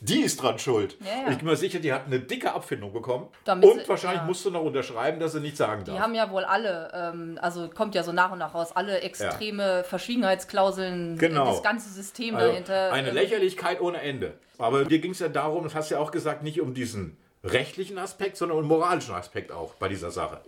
die 0.00 0.20
ist 0.20 0.42
dran 0.42 0.58
schuld. 0.58 0.96
Ja, 1.00 1.24
ja. 1.26 1.30
Ich 1.30 1.38
bin 1.38 1.46
mir 1.46 1.56
sicher, 1.56 1.78
die 1.78 1.92
hat 1.92 2.06
eine 2.06 2.20
dicke 2.20 2.52
Abfindung 2.52 2.92
bekommen. 2.92 3.28
Damit 3.44 3.68
und 3.70 3.80
sie- 3.82 3.88
wahrscheinlich 3.88 4.20
ja. 4.22 4.26
musst 4.26 4.44
du 4.44 4.50
noch 4.50 4.62
unterschreiben, 4.62 5.20
dass 5.20 5.32
sie 5.32 5.40
nichts 5.40 5.58
sagen 5.58 5.84
darf. 5.84 5.96
Die 5.96 6.00
haben 6.02 6.14
ja 6.14 6.30
wohl 6.30 6.44
alle, 6.44 6.90
ähm, 6.94 7.38
also 7.42 7.68
kommt 7.68 7.94
ja 7.94 8.02
so 8.02 8.12
nach 8.12 8.30
und 8.32 8.38
nach 8.38 8.54
raus, 8.54 8.72
alle 8.74 9.00
extreme 9.00 9.84
Verschwiegenheitsklauseln, 9.84 11.18
Genau. 11.18 11.46
das 11.46 11.62
ganze 11.62 11.88
System 11.90 12.36
Also 12.36 12.48
dahinter. 12.48 12.92
eine 12.92 13.08
ähm, 13.08 13.14
Lächerlichkeit 13.14 13.80
ohne 13.80 14.00
Ende. 14.00 14.34
Aber 14.58 14.84
dir 14.84 14.98
ging 14.98 15.12
es 15.12 15.18
ja 15.20 15.28
darum, 15.28 15.64
das 15.64 15.74
hast 15.74 15.90
du 15.90 15.94
ja 15.94 16.00
auch 16.00 16.10
gesagt, 16.10 16.42
nicht 16.42 16.60
um 16.60 16.74
diesen 16.74 17.16
rechtlichen 17.44 17.98
Aspekt, 17.98 18.36
sondern 18.36 18.58
um 18.58 18.64
den 18.64 18.68
moralischen 18.68 19.14
Aspekt 19.14 19.52
auch 19.52 19.74
bei 19.74 19.88
dieser 19.88 20.10
Sache. 20.10 20.40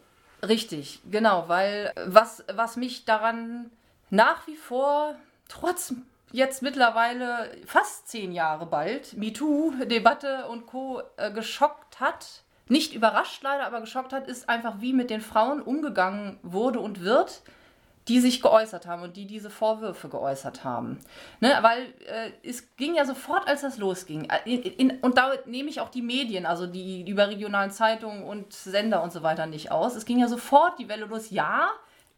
Richtig, 0.46 1.00
genau, 1.10 1.44
weil 1.48 1.92
äh, 1.94 2.00
was, 2.06 2.44
was 2.52 2.76
mich 2.76 3.04
daran 3.04 3.70
nach 4.10 4.46
wie 4.46 4.56
vor, 4.56 5.14
trotz 5.48 5.92
jetzt 6.32 6.62
mittlerweile 6.62 7.50
fast 7.66 8.08
zehn 8.08 8.32
Jahre 8.32 8.66
bald, 8.66 9.16
MeToo-Debatte 9.16 10.46
und 10.48 10.66
Co. 10.66 11.02
Äh, 11.16 11.32
geschockt 11.32 12.00
hat, 12.00 12.42
nicht 12.68 12.94
überrascht 12.94 13.42
leider, 13.42 13.66
aber 13.66 13.80
geschockt 13.80 14.12
hat, 14.12 14.28
ist 14.28 14.48
einfach, 14.48 14.80
wie 14.80 14.92
mit 14.92 15.10
den 15.10 15.20
Frauen 15.20 15.60
umgegangen 15.60 16.38
wurde 16.42 16.80
und 16.80 17.02
wird, 17.02 17.42
die 18.08 18.20
sich 18.20 18.40
geäußert 18.42 18.86
haben 18.86 19.02
und 19.02 19.16
die 19.16 19.26
diese 19.26 19.50
Vorwürfe 19.50 20.08
geäußert 20.08 20.64
haben. 20.64 20.98
Ne, 21.40 21.58
weil 21.60 21.82
äh, 22.06 22.32
es 22.42 22.74
ging 22.76 22.94
ja 22.94 23.04
sofort, 23.04 23.46
als 23.46 23.60
das 23.60 23.76
losging. 23.78 24.28
Äh, 24.30 24.38
In, 24.50 24.62
in, 24.62 25.00
und 25.00 25.18
da 25.18 25.32
nehme 25.46 25.68
ich 25.68 25.80
auch 25.80 25.90
die 25.90 26.02
Medien, 26.02 26.46
also 26.46 26.66
die, 26.66 27.04
die 27.04 27.12
überregionalen 27.12 27.70
Zeitungen 27.70 28.24
und 28.24 28.52
Sender 28.52 29.02
und 29.02 29.12
so 29.12 29.22
weiter 29.22 29.46
nicht 29.46 29.70
aus. 29.70 29.96
Es 29.96 30.06
ging 30.06 30.18
ja 30.18 30.28
sofort 30.28 30.78
die 30.78 30.88
Welle 30.88 31.06
los. 31.06 31.30
Ja, 31.30 31.68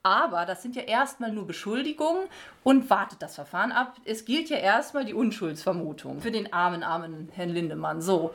aber 0.03 0.47
das 0.47 0.63
sind 0.63 0.75
ja 0.75 0.83
erstmal 0.83 1.33
nur 1.33 1.47
Beschuldigungen 1.47 2.27
und 2.65 2.91
wartet 2.91 3.23
das 3.23 3.37
Verfahren 3.37 3.73
ab. 3.73 3.97
Es 4.05 4.25
gilt 4.25 4.51
ja 4.51 4.57
erstmal 4.57 5.05
die 5.05 5.15
Unschuldsvermutung 5.15 6.21
für 6.21 6.31
den 6.31 6.53
armen, 6.53 6.83
armen 6.83 7.29
Herrn 7.33 7.51
Lindemann. 7.51 8.01
So. 8.01 8.35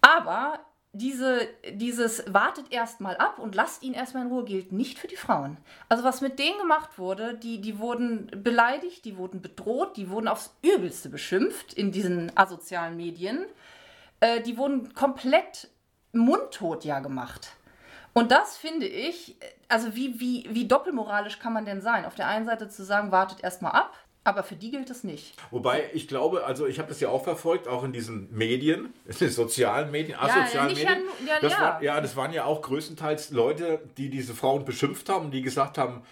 Aber 0.00 0.58
diese, 0.92 1.46
dieses 1.72 2.24
wartet 2.32 2.72
erstmal 2.72 3.16
ab 3.16 3.38
und 3.38 3.54
lasst 3.54 3.82
ihn 3.82 3.94
erstmal 3.94 4.24
in 4.24 4.32
Ruhe 4.32 4.44
gilt 4.44 4.72
nicht 4.72 4.98
für 4.98 5.06
die 5.06 5.16
Frauen. 5.16 5.58
Also 5.88 6.02
was 6.02 6.20
mit 6.20 6.38
denen 6.38 6.58
gemacht 6.58 6.98
wurde, 6.98 7.34
die, 7.34 7.60
die 7.60 7.78
wurden 7.78 8.30
beleidigt, 8.42 9.04
die 9.04 9.16
wurden 9.16 9.40
bedroht, 9.40 9.96
die 9.96 10.10
wurden 10.10 10.28
aufs 10.28 10.56
Übelste 10.62 11.10
beschimpft 11.10 11.74
in 11.74 11.92
diesen 11.92 12.36
asozialen 12.36 12.96
Medien. 12.96 13.44
Äh, 14.20 14.40
die 14.42 14.56
wurden 14.56 14.92
komplett 14.94 15.68
mundtot 16.12 16.84
ja 16.84 17.00
gemacht. 17.00 17.52
Und 18.18 18.32
das 18.32 18.56
finde 18.56 18.86
ich, 18.86 19.36
also 19.68 19.94
wie, 19.94 20.18
wie, 20.18 20.44
wie 20.50 20.66
doppelmoralisch 20.66 21.38
kann 21.38 21.52
man 21.52 21.64
denn 21.64 21.80
sein? 21.80 22.04
Auf 22.04 22.16
der 22.16 22.26
einen 22.26 22.46
Seite 22.46 22.68
zu 22.68 22.84
sagen, 22.84 23.12
wartet 23.12 23.44
erstmal 23.44 23.72
ab, 23.72 23.92
aber 24.24 24.42
für 24.42 24.56
die 24.56 24.72
gilt 24.72 24.90
es 24.90 25.04
nicht. 25.04 25.34
Wobei 25.52 25.88
ich 25.92 26.08
glaube, 26.08 26.44
also 26.44 26.66
ich 26.66 26.80
habe 26.80 26.88
das 26.88 26.98
ja 26.98 27.10
auch 27.10 27.22
verfolgt, 27.22 27.68
auch 27.68 27.84
in 27.84 27.92
diesen 27.92 28.28
Medien, 28.36 28.92
in 29.06 29.16
den 29.16 29.30
sozialen 29.30 29.92
Medien, 29.92 30.18
asozialen 30.18 30.70
ja 30.76 30.90
Medien. 30.90 31.02
ja, 31.28 31.34
das 31.40 31.52
ja. 31.52 31.60
War, 31.60 31.82
ja, 31.82 32.00
das 32.00 32.16
waren 32.16 32.32
ja 32.32 32.44
auch 32.44 32.60
größtenteils 32.62 33.30
Leute, 33.30 33.80
die 33.96 34.10
diese 34.10 34.34
Frauen 34.34 34.64
beschimpft 34.64 35.08
haben, 35.08 35.30
die 35.30 35.42
gesagt 35.42 35.78
haben, 35.78 36.02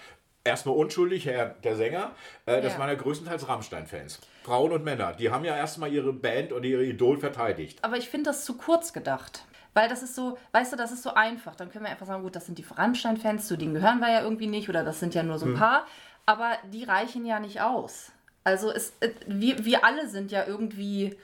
erstmal 0.44 0.76
unschuldig, 0.76 1.26
Herr 1.26 1.56
der 1.64 1.74
Sänger, 1.74 2.12
äh, 2.46 2.62
das 2.62 2.74
Ja. 2.74 2.78
waren 2.78 2.88
ja 2.88 2.94
größtenteils 2.94 3.48
Rammstein-Fans. 3.48 4.20
Frauen 4.44 4.70
und 4.70 4.84
Männer, 4.84 5.12
die 5.12 5.30
haben 5.30 5.44
ja 5.44 5.56
erstmal 5.56 5.92
ihre 5.92 6.12
Band 6.12 6.52
und 6.52 6.62
ihre 6.62 6.84
Idol 6.84 7.18
verteidigt. 7.18 7.80
Aber 7.82 7.96
ich 7.96 8.08
finde 8.08 8.30
das 8.30 8.44
zu 8.44 8.56
kurz 8.56 8.92
gedacht. 8.92 9.44
Weil 9.76 9.90
das 9.90 10.02
ist 10.02 10.14
so, 10.14 10.38
weißt 10.52 10.72
du, 10.72 10.76
das 10.78 10.90
ist 10.90 11.02
so 11.02 11.12
einfach. 11.12 11.54
Dann 11.54 11.70
können 11.70 11.84
wir 11.84 11.90
einfach 11.90 12.06
sagen, 12.06 12.22
gut, 12.22 12.34
das 12.34 12.46
sind 12.46 12.56
die 12.56 12.64
Rammstein-Fans, 12.64 13.46
zu 13.46 13.58
denen 13.58 13.74
gehören 13.74 13.98
wir 13.98 14.10
ja 14.10 14.22
irgendwie 14.22 14.46
nicht 14.46 14.70
oder 14.70 14.82
das 14.82 15.00
sind 15.00 15.14
ja 15.14 15.22
nur 15.22 15.38
so 15.38 15.44
ein 15.44 15.52
Hm. 15.52 15.58
paar. 15.58 15.86
Aber 16.24 16.52
die 16.72 16.84
reichen 16.84 17.26
ja 17.26 17.40
nicht 17.40 17.60
aus. 17.60 18.10
Also 18.42 18.72
es, 18.72 18.94
äh, 19.00 19.10
wir, 19.26 19.66
wir 19.66 19.84
alle 19.84 20.08
sind 20.08 20.30
ja 20.30 20.46
irgendwie 20.46 21.14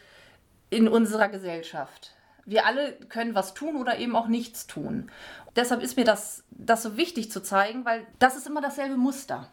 in 0.68 0.86
unserer 0.86 1.30
Gesellschaft. 1.30 2.12
Wir 2.44 2.66
alle 2.66 2.92
können 3.08 3.34
was 3.34 3.54
tun 3.54 3.76
oder 3.76 3.96
eben 3.96 4.14
auch 4.14 4.26
nichts 4.26 4.66
tun. 4.66 5.10
Deshalb 5.56 5.82
ist 5.82 5.96
mir 5.96 6.04
das, 6.04 6.44
das 6.50 6.82
so 6.82 6.98
wichtig 6.98 7.30
zu 7.32 7.42
zeigen, 7.42 7.86
weil 7.86 8.06
das 8.18 8.36
ist 8.36 8.46
immer 8.46 8.60
dasselbe 8.60 8.98
Muster. 8.98 9.48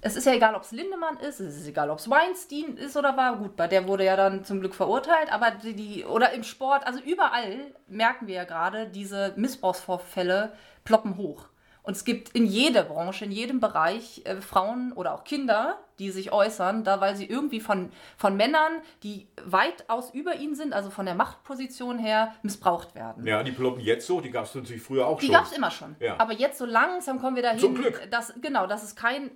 Es 0.00 0.16
ist 0.16 0.26
ja 0.26 0.32
egal, 0.34 0.54
ob 0.54 0.62
es 0.62 0.70
Lindemann 0.72 1.16
ist, 1.18 1.40
es 1.40 1.56
ist 1.56 1.66
egal, 1.66 1.90
ob 1.90 1.98
es 1.98 2.08
Weinstein 2.08 2.76
ist 2.76 2.96
oder 2.96 3.16
war. 3.16 3.36
Gut, 3.36 3.56
bei 3.56 3.66
der 3.66 3.88
wurde 3.88 4.04
ja 4.04 4.16
dann 4.16 4.44
zum 4.44 4.60
Glück 4.60 4.74
verurteilt, 4.74 5.32
aber 5.32 5.50
die, 5.50 5.74
die 5.74 6.04
oder 6.04 6.32
im 6.32 6.44
Sport, 6.44 6.86
also 6.86 7.00
überall 7.00 7.72
merken 7.88 8.26
wir 8.28 8.34
ja 8.36 8.44
gerade, 8.44 8.86
diese 8.86 9.32
Missbrauchsvorfälle 9.36 10.52
ploppen 10.84 11.16
hoch. 11.16 11.48
Und 11.82 11.96
es 11.96 12.04
gibt 12.04 12.30
in 12.36 12.44
jeder 12.44 12.82
Branche, 12.82 13.24
in 13.24 13.30
jedem 13.32 13.60
Bereich 13.60 14.20
äh, 14.26 14.42
Frauen 14.42 14.92
oder 14.92 15.14
auch 15.14 15.24
Kinder, 15.24 15.78
die 15.98 16.10
sich 16.10 16.32
äußern, 16.32 16.84
da 16.84 17.00
weil 17.00 17.16
sie 17.16 17.24
irgendwie 17.24 17.60
von, 17.60 17.90
von 18.18 18.36
Männern, 18.36 18.82
die 19.02 19.26
weitaus 19.42 20.10
über 20.12 20.34
ihnen 20.36 20.54
sind, 20.54 20.74
also 20.74 20.90
von 20.90 21.06
der 21.06 21.14
Machtposition 21.14 21.98
her, 21.98 22.34
missbraucht 22.42 22.94
werden. 22.94 23.26
Ja, 23.26 23.42
die 23.42 23.52
ploppen 23.52 23.80
jetzt 23.80 24.06
so, 24.06 24.20
die 24.20 24.30
gab 24.30 24.44
es 24.44 24.54
natürlich 24.54 24.82
früher 24.82 25.06
auch 25.06 25.18
Die 25.18 25.26
schon. 25.26 25.34
gab 25.34 25.44
es 25.46 25.52
immer 25.52 25.70
schon. 25.70 25.96
Ja. 25.98 26.16
Aber 26.18 26.34
jetzt 26.34 26.58
so 26.58 26.66
langsam 26.66 27.20
kommen 27.20 27.36
wir 27.36 27.42
dahin, 27.42 27.58
Zum 27.58 27.74
Glück. 27.74 28.06
dass 28.10 28.34
genau, 28.42 28.66
dass 28.66 28.82
es 28.82 28.94
kein, 28.94 29.30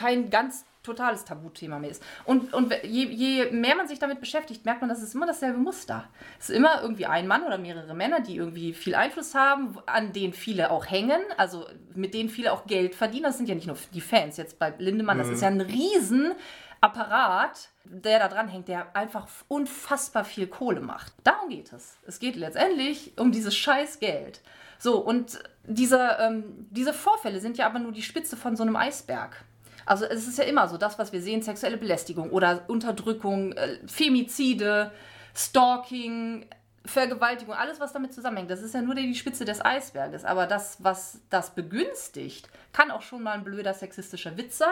kein 0.00 0.30
ganz 0.30 0.64
totales 0.82 1.26
Tabuthema 1.26 1.78
mehr 1.78 1.90
ist. 1.90 2.02
Und, 2.24 2.54
und 2.54 2.72
je, 2.82 3.04
je 3.04 3.50
mehr 3.50 3.76
man 3.76 3.86
sich 3.86 3.98
damit 3.98 4.18
beschäftigt, 4.18 4.64
merkt 4.64 4.80
man, 4.80 4.88
das 4.88 5.02
ist 5.02 5.14
immer 5.14 5.26
dasselbe 5.26 5.58
Muster. 5.58 6.08
Es 6.38 6.48
ist 6.48 6.56
immer 6.56 6.80
irgendwie 6.80 7.04
ein 7.04 7.26
Mann 7.26 7.44
oder 7.44 7.58
mehrere 7.58 7.92
Männer, 7.94 8.20
die 8.20 8.36
irgendwie 8.36 8.72
viel 8.72 8.94
Einfluss 8.94 9.34
haben, 9.34 9.76
an 9.84 10.14
denen 10.14 10.32
viele 10.32 10.70
auch 10.70 10.86
hängen, 10.90 11.20
also 11.36 11.66
mit 11.94 12.14
denen 12.14 12.30
viele 12.30 12.52
auch 12.52 12.66
Geld 12.66 12.94
verdienen. 12.94 13.24
Das 13.24 13.36
sind 13.36 13.48
ja 13.48 13.54
nicht 13.54 13.66
nur 13.66 13.76
die 13.92 14.00
Fans. 14.00 14.38
Jetzt 14.38 14.58
bei 14.58 14.72
Lindemann, 14.78 15.18
das 15.18 15.28
ist 15.28 15.42
ja 15.42 15.48
ein 15.48 15.60
riesen 15.60 16.32
Apparat, 16.80 17.68
der 17.84 18.18
da 18.18 18.28
dran 18.28 18.48
hängt, 18.48 18.68
der 18.68 18.96
einfach 18.96 19.28
unfassbar 19.48 20.24
viel 20.24 20.46
Kohle 20.46 20.80
macht. 20.80 21.12
Darum 21.24 21.50
geht 21.50 21.74
es. 21.74 21.98
Es 22.06 22.20
geht 22.20 22.36
letztendlich 22.36 23.12
um 23.18 23.32
dieses 23.32 23.54
scheiß 23.54 24.00
Geld. 24.00 24.40
So, 24.78 24.98
und 24.98 25.40
diese, 25.64 26.16
ähm, 26.20 26.66
diese 26.70 26.94
Vorfälle 26.94 27.40
sind 27.40 27.58
ja 27.58 27.66
aber 27.66 27.78
nur 27.80 27.92
die 27.92 28.00
Spitze 28.00 28.38
von 28.38 28.56
so 28.56 28.62
einem 28.62 28.76
Eisberg. 28.76 29.44
Also 29.86 30.04
es 30.04 30.26
ist 30.26 30.38
ja 30.38 30.44
immer 30.44 30.68
so, 30.68 30.76
das, 30.76 30.98
was 30.98 31.12
wir 31.12 31.22
sehen, 31.22 31.42
sexuelle 31.42 31.76
Belästigung 31.76 32.30
oder 32.30 32.64
Unterdrückung, 32.68 33.52
äh, 33.52 33.78
Femizide, 33.86 34.92
Stalking, 35.34 36.46
Vergewaltigung, 36.84 37.54
alles, 37.54 37.78
was 37.78 37.92
damit 37.92 38.14
zusammenhängt, 38.14 38.50
das 38.50 38.62
ist 38.62 38.74
ja 38.74 38.80
nur 38.80 38.94
die 38.94 39.14
Spitze 39.14 39.44
des 39.44 39.62
Eisberges. 39.64 40.24
Aber 40.24 40.46
das, 40.46 40.82
was 40.82 41.20
das 41.28 41.54
begünstigt, 41.54 42.48
kann 42.72 42.90
auch 42.90 43.02
schon 43.02 43.22
mal 43.22 43.32
ein 43.32 43.44
blöder 43.44 43.74
sexistischer 43.74 44.36
Witz 44.36 44.58
sein. 44.58 44.68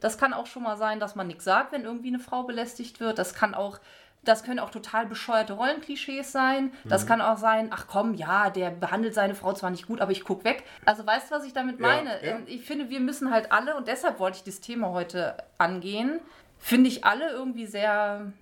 Das 0.00 0.18
kann 0.18 0.32
auch 0.32 0.46
schon 0.46 0.64
mal 0.64 0.76
sein, 0.76 0.98
dass 0.98 1.14
man 1.14 1.28
nichts 1.28 1.44
sagt, 1.44 1.72
wenn 1.72 1.84
irgendwie 1.84 2.08
eine 2.08 2.18
Frau 2.18 2.42
belästigt 2.42 2.98
wird. 3.00 3.18
Das 3.18 3.34
kann 3.34 3.54
auch, 3.54 3.78
das 4.24 4.42
können 4.44 4.58
auch 4.58 4.70
total 4.70 5.06
bescheuerte 5.06 5.52
Rollenklischees 5.54 6.32
sein. 6.32 6.72
Das 6.84 7.06
kann 7.06 7.20
auch 7.20 7.36
sein, 7.38 7.68
ach 7.72 7.86
komm, 7.88 8.14
ja, 8.14 8.50
der 8.50 8.70
behandelt 8.70 9.14
seine 9.14 9.34
Frau 9.34 9.52
zwar 9.52 9.70
nicht 9.70 9.86
gut, 9.86 10.00
aber 10.00 10.12
ich 10.12 10.24
guck 10.24 10.44
weg. 10.44 10.64
Also 10.84 11.06
weißt 11.06 11.30
du, 11.30 11.34
was 11.36 11.44
ich 11.44 11.52
damit 11.52 11.80
Ja, 11.80 11.86
meine? 11.86 12.10
ja. 12.24 12.36
Ähm, 12.36 12.44
Ich 12.46 12.64
finde, 12.64 12.88
wir 12.90 13.00
müssen 13.00 13.30
halt 13.30 13.52
alle, 13.52 13.76
und 13.76 13.88
deshalb 13.88 14.18
wollte 14.18 14.38
ich 14.38 14.44
das 14.44 14.60
Thema 14.60 14.90
heute 14.90 15.36
angehen, 15.58 16.20
finde 16.58 16.88
ich 16.88 17.04
alle 17.04 17.30
irgendwie 17.30 17.66
sehr, 17.66 18.32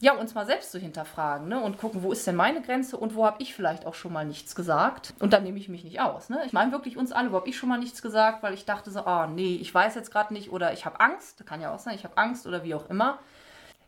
ja, 0.00 0.14
uns 0.14 0.34
mal 0.34 0.44
selbst 0.44 0.72
zu 0.72 0.78
hinterfragen 0.78 1.48
ne? 1.48 1.60
und 1.60 1.78
gucken, 1.78 2.02
wo 2.02 2.10
ist 2.12 2.26
denn 2.26 2.34
meine 2.36 2.60
Grenze 2.60 2.96
und 2.96 3.14
wo 3.14 3.24
habe 3.24 3.36
ich 3.40 3.54
vielleicht 3.54 3.86
auch 3.86 3.94
schon 3.94 4.12
mal 4.12 4.24
nichts 4.26 4.54
gesagt. 4.54 5.14
Und 5.20 5.32
dann 5.32 5.44
nehme 5.44 5.58
ich 5.58 5.68
mich 5.68 5.84
nicht 5.84 6.00
aus. 6.00 6.28
Ne? 6.28 6.42
Ich 6.44 6.52
meine 6.52 6.72
wirklich 6.72 6.96
uns 6.96 7.12
alle, 7.12 7.30
wo 7.32 7.36
habe 7.36 7.48
ich 7.48 7.56
schon 7.56 7.68
mal 7.68 7.78
nichts 7.78 8.02
gesagt, 8.02 8.42
weil 8.42 8.52
ich 8.52 8.64
dachte 8.64 8.90
so, 8.90 9.00
ah 9.06 9.26
nee, 9.28 9.56
ich 9.60 9.72
weiß 9.72 9.94
jetzt 9.94 10.10
gerade 10.10 10.34
nicht 10.34 10.50
oder 10.50 10.72
ich 10.72 10.84
habe 10.84 10.98
Angst. 11.00 11.46
Kann 11.46 11.60
ja 11.60 11.72
auch 11.72 11.78
sein, 11.78 11.94
ich 11.94 12.04
habe 12.04 12.16
Angst 12.18 12.46
oder 12.46 12.64
wie 12.64 12.74
auch 12.74 12.90
immer. 12.90 13.20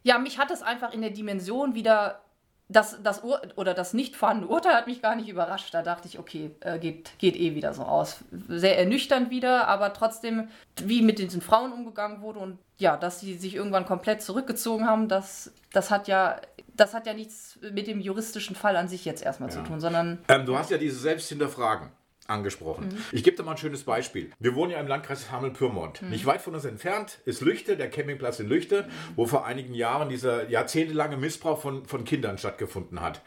Ja, 0.05 0.19
mich 0.19 0.39
hat 0.39 0.51
es 0.51 0.63
einfach 0.63 0.93
in 0.93 1.01
der 1.01 1.11
Dimension 1.11 1.75
wieder, 1.75 2.21
das, 2.69 3.03
das 3.03 3.25
Ur 3.25 3.41
oder 3.57 3.75
das 3.75 3.95
nicht 3.95 4.17
vorhandene 4.17 4.51
Urteil 4.51 4.75
hat 4.75 4.87
mich 4.87 5.03
gar 5.03 5.17
nicht 5.17 5.29
überrascht. 5.29 5.73
Da 5.73 5.83
dachte 5.83 6.07
ich, 6.09 6.19
okay, 6.19 6.51
äh, 6.61 6.79
geht, 6.79 7.19
geht 7.19 7.37
eh 7.37 7.55
wieder 7.55 7.75
so 7.75 7.83
aus. 7.83 8.19
Sehr 8.49 8.79
ernüchternd 8.79 9.31
wieder, 9.31 9.67
aber 9.67 9.93
trotzdem, 9.93 10.49
wie 10.83 11.03
mit 11.03 11.19
diesen 11.19 11.41
Frauen 11.41 11.73
umgegangen 11.73 12.21
wurde 12.21 12.39
und 12.39 12.59
ja, 12.77 12.97
dass 12.97 13.21
sie 13.21 13.35
sich 13.35 13.55
irgendwann 13.55 13.87
komplett 13.87 14.23
zurückgezogen 14.23 14.87
haben, 14.87 15.09
das, 15.09 15.53
das 15.73 15.91
hat 15.91 16.07
ja. 16.07 16.41
Das 16.77 16.93
hat 16.93 17.07
ja 17.07 17.15
nichts 17.15 17.57
mit 17.71 17.87
dem 17.87 18.01
juristischen 18.01 18.57
Fall 18.57 18.75
an 18.77 18.89
sich 18.89 19.05
jetzt 19.05 19.23
erstmal 19.23 19.49
zu 19.49 19.63
tun, 19.63 19.79
sondern 19.79 20.19
Ähm, 20.27 20.45
du 20.45 20.59
hast 20.59 20.73
ja 20.73 20.77
dieses 20.77 21.03
Selbsthinterfragen 21.03 21.89
angesprochen. 22.27 22.89
Mhm. 22.89 22.99
Ich 23.13 23.23
gebe 23.25 23.37
dir 23.37 23.43
mal 23.43 23.53
ein 23.53 23.57
schönes 23.59 23.85
Beispiel. 23.85 24.31
Wir 24.39 24.55
wohnen 24.55 24.71
ja 24.73 24.81
im 24.81 24.87
Landkreis 24.87 25.31
Hameln-Pyrmont. 25.31 26.03
Mhm. 26.03 26.11
Nicht 26.11 26.27
weit 26.27 26.41
von 26.41 26.55
uns 26.55 26.65
entfernt 26.65 27.19
ist 27.25 27.41
Lüchte, 27.41 27.77
der 27.77 27.91
Campingplatz 27.91 28.41
in 28.41 28.49
Lüchte, 28.49 28.89
wo 29.17 29.27
vor 29.27 29.45
einigen 29.47 29.75
Jahren 29.75 30.09
dieser 30.09 30.49
jahrzehntelange 30.49 31.17
Missbrauch 31.17 31.61
von, 31.61 31.85
von 31.87 32.05
Kindern 32.05 32.39
stattgefunden 32.39 33.01
hat. 33.01 33.21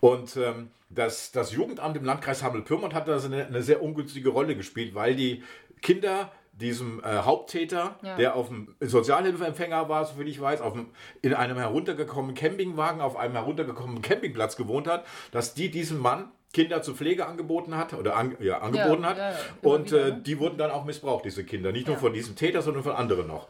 Und 0.00 0.36
ähm, 0.36 0.70
das, 0.90 1.32
das 1.32 1.52
Jugendamt 1.52 1.96
im 1.96 2.04
Landkreis 2.04 2.42
Hameln-Pyrmont 2.42 2.94
hat 2.94 3.08
da 3.08 3.18
eine, 3.18 3.46
eine 3.46 3.62
sehr 3.62 3.82
ungünstige 3.82 4.28
Rolle 4.30 4.54
gespielt, 4.56 4.94
weil 4.94 5.16
die 5.16 5.42
Kinder 5.82 6.30
diesem 6.52 7.02
äh, 7.02 7.18
Haupttäter, 7.18 7.98
Ja. 8.02 8.16
der 8.16 8.36
auf 8.36 8.46
dem 8.48 8.76
Sozialhilfeempfänger 8.80 9.88
war, 9.88 10.04
soviel 10.04 10.28
ich 10.28 10.40
weiß, 10.40 10.60
auf 10.60 10.74
dem, 10.74 10.86
in 11.20 11.34
einem 11.34 11.56
heruntergekommenen 11.56 12.36
Campingwagen, 12.36 13.00
auf 13.00 13.16
einem 13.16 13.34
heruntergekommenen 13.34 14.02
Campingplatz 14.02 14.54
gewohnt 14.56 14.86
hat, 14.86 15.04
dass 15.32 15.54
die 15.54 15.70
diesem 15.70 15.98
Mann 15.98 16.30
Kinder 16.54 16.80
zur 16.80 16.94
Pflege 16.94 17.26
angeboten 17.26 17.76
hat 17.76 17.92
oder 17.92 18.16
an, 18.16 18.36
ja, 18.40 18.58
angeboten 18.62 19.04
hat. 19.04 19.18
ja, 19.18 19.30
ja, 19.32 19.36
immer 19.60 19.72
und 19.74 19.90
wieder, 19.90 20.06
äh, 20.06 20.10
ne? 20.12 20.20
die 20.24 20.38
wurden 20.38 20.56
dann 20.56 20.70
auch 20.70 20.84
missbraucht, 20.86 21.26
diese 21.26 21.44
Kinder. 21.44 21.72
Nicht 21.72 21.86
nur 21.86 21.96
Ja. 21.96 22.00
von 22.00 22.14
diesem 22.14 22.36
Täter, 22.36 22.62
sondern 22.62 22.82
von 22.82 22.92
anderen 22.92 23.26
noch. 23.26 23.48